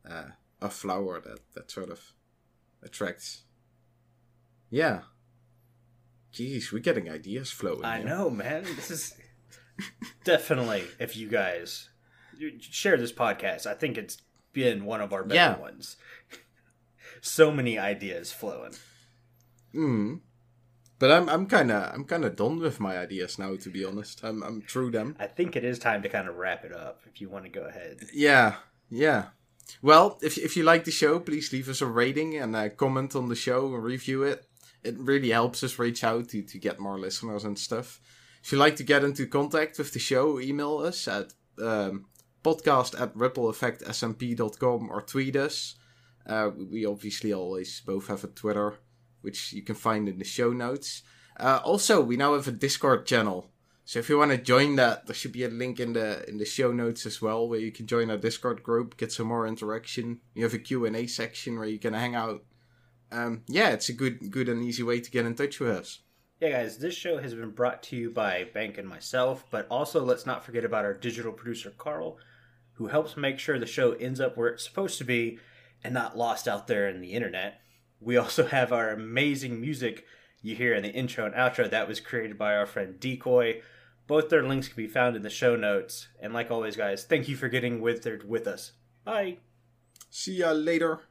uh, 0.09 0.25
a 0.61 0.69
flower 0.69 1.19
that 1.21 1.39
that 1.55 1.71
sort 1.71 1.89
of 1.89 1.99
attracts. 2.83 3.43
Yeah. 4.69 5.01
Jeez, 6.33 6.71
we're 6.71 6.79
getting 6.79 7.09
ideas 7.09 7.49
flowing. 7.51 7.85
I 7.85 7.99
here. 7.99 8.07
know, 8.07 8.29
man. 8.29 8.63
This 8.75 8.91
is 8.91 9.15
definitely 10.23 10.83
if 10.99 11.15
you 11.15 11.27
guys 11.29 11.89
share 12.59 12.97
this 12.97 13.13
podcast, 13.13 13.65
I 13.65 13.73
think 13.73 13.97
it's 13.97 14.17
been 14.51 14.83
one 14.85 15.01
of 15.01 15.13
our 15.13 15.23
better 15.23 15.35
Yeah. 15.35 15.57
ones. 15.59 15.97
so 17.25 17.51
many 17.51 17.77
ideas 17.77 18.31
flowing. 18.31 18.73
Mm. 19.73 20.21
But 20.97 21.11
I'm 21.11 21.27
I'm 21.29 21.45
kind 21.47 21.71
of 21.71 21.93
I'm 21.93 22.05
kind 22.05 22.23
of 22.23 22.35
done 22.35 22.59
with 22.59 22.79
my 22.79 22.97
ideas 22.97 23.37
now. 23.37 23.55
To 23.55 23.69
be 23.69 23.83
honest, 23.83 24.23
I'm 24.23 24.41
I'm 24.43 24.61
through 24.61 24.91
them. 24.91 25.15
I 25.19 25.27
think 25.27 25.55
it 25.55 25.65
is 25.65 25.77
time 25.77 26.01
to 26.03 26.09
kind 26.09 26.29
of 26.29 26.37
wrap 26.37 26.63
it 26.63 26.71
up. 26.71 27.01
If 27.05 27.19
you 27.19 27.29
want 27.29 27.43
to 27.45 27.51
go 27.51 27.63
ahead. 27.63 27.97
Yeah, 28.13 28.55
yeah. 28.89 29.25
Well, 29.81 30.19
if 30.21 30.37
if 30.37 30.55
you 30.55 30.63
like 30.63 30.85
the 30.85 30.91
show, 30.91 31.19
please 31.19 31.51
leave 31.51 31.67
us 31.67 31.81
a 31.81 31.85
rating 31.85 32.35
and 32.37 32.55
a 32.55 32.69
comment 32.69 33.15
on 33.15 33.27
the 33.27 33.35
show 33.35 33.73
and 33.73 33.83
review 33.83 34.23
it. 34.23 34.45
It 34.83 34.97
really 34.97 35.31
helps 35.31 35.63
us 35.63 35.79
reach 35.79 36.03
out 36.03 36.29
to, 36.29 36.43
to 36.43 36.59
get 36.59 36.79
more 36.79 36.99
listeners 36.99 37.43
and 37.43 37.57
stuff. 37.57 37.99
If 38.43 38.51
you 38.51 38.59
like 38.59 38.75
to 38.75 38.83
get 38.83 39.03
into 39.03 39.25
contact 39.25 39.79
with 39.79 39.91
the 39.91 39.99
show, 39.99 40.39
email 40.39 40.77
us 40.77 41.07
at 41.07 41.33
um, 41.59 42.05
podcast 42.43 43.01
at 43.01 43.15
rippleeffectsmp.com 43.15 44.89
or 44.91 45.01
tweet 45.01 45.35
us. 45.35 45.75
Uh, 46.25 46.49
we 46.71 46.85
obviously 46.85 47.33
always 47.33 47.81
both 47.85 48.07
have 48.07 48.23
a 48.23 48.27
Twitter, 48.27 48.79
which 49.21 49.53
you 49.53 49.61
can 49.61 49.75
find 49.75 50.09
in 50.09 50.17
the 50.17 50.25
show 50.25 50.51
notes. 50.51 51.03
Uh, 51.37 51.59
also, 51.63 52.01
we 52.01 52.17
now 52.17 52.33
have 52.33 52.47
a 52.47 52.51
Discord 52.51 53.05
channel. 53.05 53.51
So 53.83 53.99
if 53.99 54.09
you 54.09 54.17
want 54.17 54.31
to 54.31 54.37
join 54.37 54.77
that, 54.77 55.05
there 55.05 55.13
should 55.13 55.31
be 55.31 55.43
a 55.43 55.49
link 55.49 55.79
in 55.79 55.93
the 55.93 56.27
in 56.27 56.39
the 56.39 56.45
show 56.45 56.71
notes 56.71 57.05
as 57.05 57.21
well, 57.21 57.47
where 57.47 57.59
you 57.59 57.71
can 57.71 57.85
join 57.85 58.09
our 58.09 58.17
Discord 58.17 58.63
group, 58.63 58.97
get 58.97 59.11
some 59.11 59.27
more 59.27 59.45
interaction. 59.45 60.21
You 60.33 60.43
have 60.43 60.55
a 60.55 60.59
Q 60.59 60.85
and 60.85 60.95
A 60.95 61.05
section 61.05 61.59
where 61.59 61.67
you 61.67 61.77
can 61.77 61.93
hang 61.93 62.15
out. 62.15 62.43
Um, 63.11 63.43
yeah, 63.47 63.69
it's 63.69 63.89
a 63.89 63.93
good 63.93 64.31
good 64.31 64.49
and 64.49 64.63
easy 64.63 64.81
way 64.81 65.01
to 65.01 65.11
get 65.11 65.27
in 65.27 65.35
touch 65.35 65.59
with 65.59 65.69
us. 65.69 65.99
Yeah, 66.41 66.49
guys, 66.49 66.79
this 66.79 66.95
show 66.95 67.19
has 67.19 67.35
been 67.35 67.51
brought 67.51 67.83
to 67.83 67.95
you 67.95 68.09
by 68.09 68.45
Bank 68.53 68.77
and 68.79 68.89
myself, 68.89 69.45
but 69.51 69.67
also 69.69 70.03
let's 70.03 70.25
not 70.25 70.43
forget 70.43 70.65
about 70.65 70.83
our 70.83 70.93
digital 70.93 71.31
producer 71.31 71.71
Carl, 71.77 72.17
who 72.73 72.87
helps 72.87 73.15
make 73.15 73.37
sure 73.37 73.59
the 73.59 73.67
show 73.67 73.91
ends 73.93 74.19
up 74.19 74.35
where 74.35 74.49
it's 74.49 74.65
supposed 74.65 74.97
to 74.97 75.05
be 75.05 75.37
and 75.85 75.93
not 75.93 76.17
lost 76.17 76.47
out 76.47 76.65
there 76.65 76.89
in 76.89 76.99
the 76.99 77.13
internet. 77.13 77.61
We 77.99 78.17
also 78.17 78.47
have 78.57 78.73
our 78.73 78.89
amazing 78.89 79.61
music 79.61 80.03
you 80.41 80.55
hear 80.55 80.73
in 80.73 80.83
the 80.83 80.91
intro 80.91 81.25
and 81.25 81.35
outro 81.35 81.69
that 81.69 81.87
was 81.87 81.99
created 81.99 82.37
by 82.37 82.55
our 82.55 82.65
friend 82.65 82.99
DiiKoj. 82.99 83.61
Both 84.07 84.29
their 84.29 84.43
links 84.43 84.67
can 84.67 84.77
be 84.77 84.87
found 84.87 85.15
in 85.15 85.21
the 85.21 85.29
show 85.29 85.55
notes. 85.55 86.07
And 86.19 86.33
like 86.33 86.51
always, 86.51 86.75
guys, 86.75 87.03
thank 87.03 87.27
you 87.27 87.35
for 87.35 87.49
getting 87.49 87.81
withered 87.81 88.27
with 88.27 88.47
us. 88.47 88.73
Bye. 89.03 89.37
See 90.09 90.37
ya 90.37 90.51
later. 90.51 91.01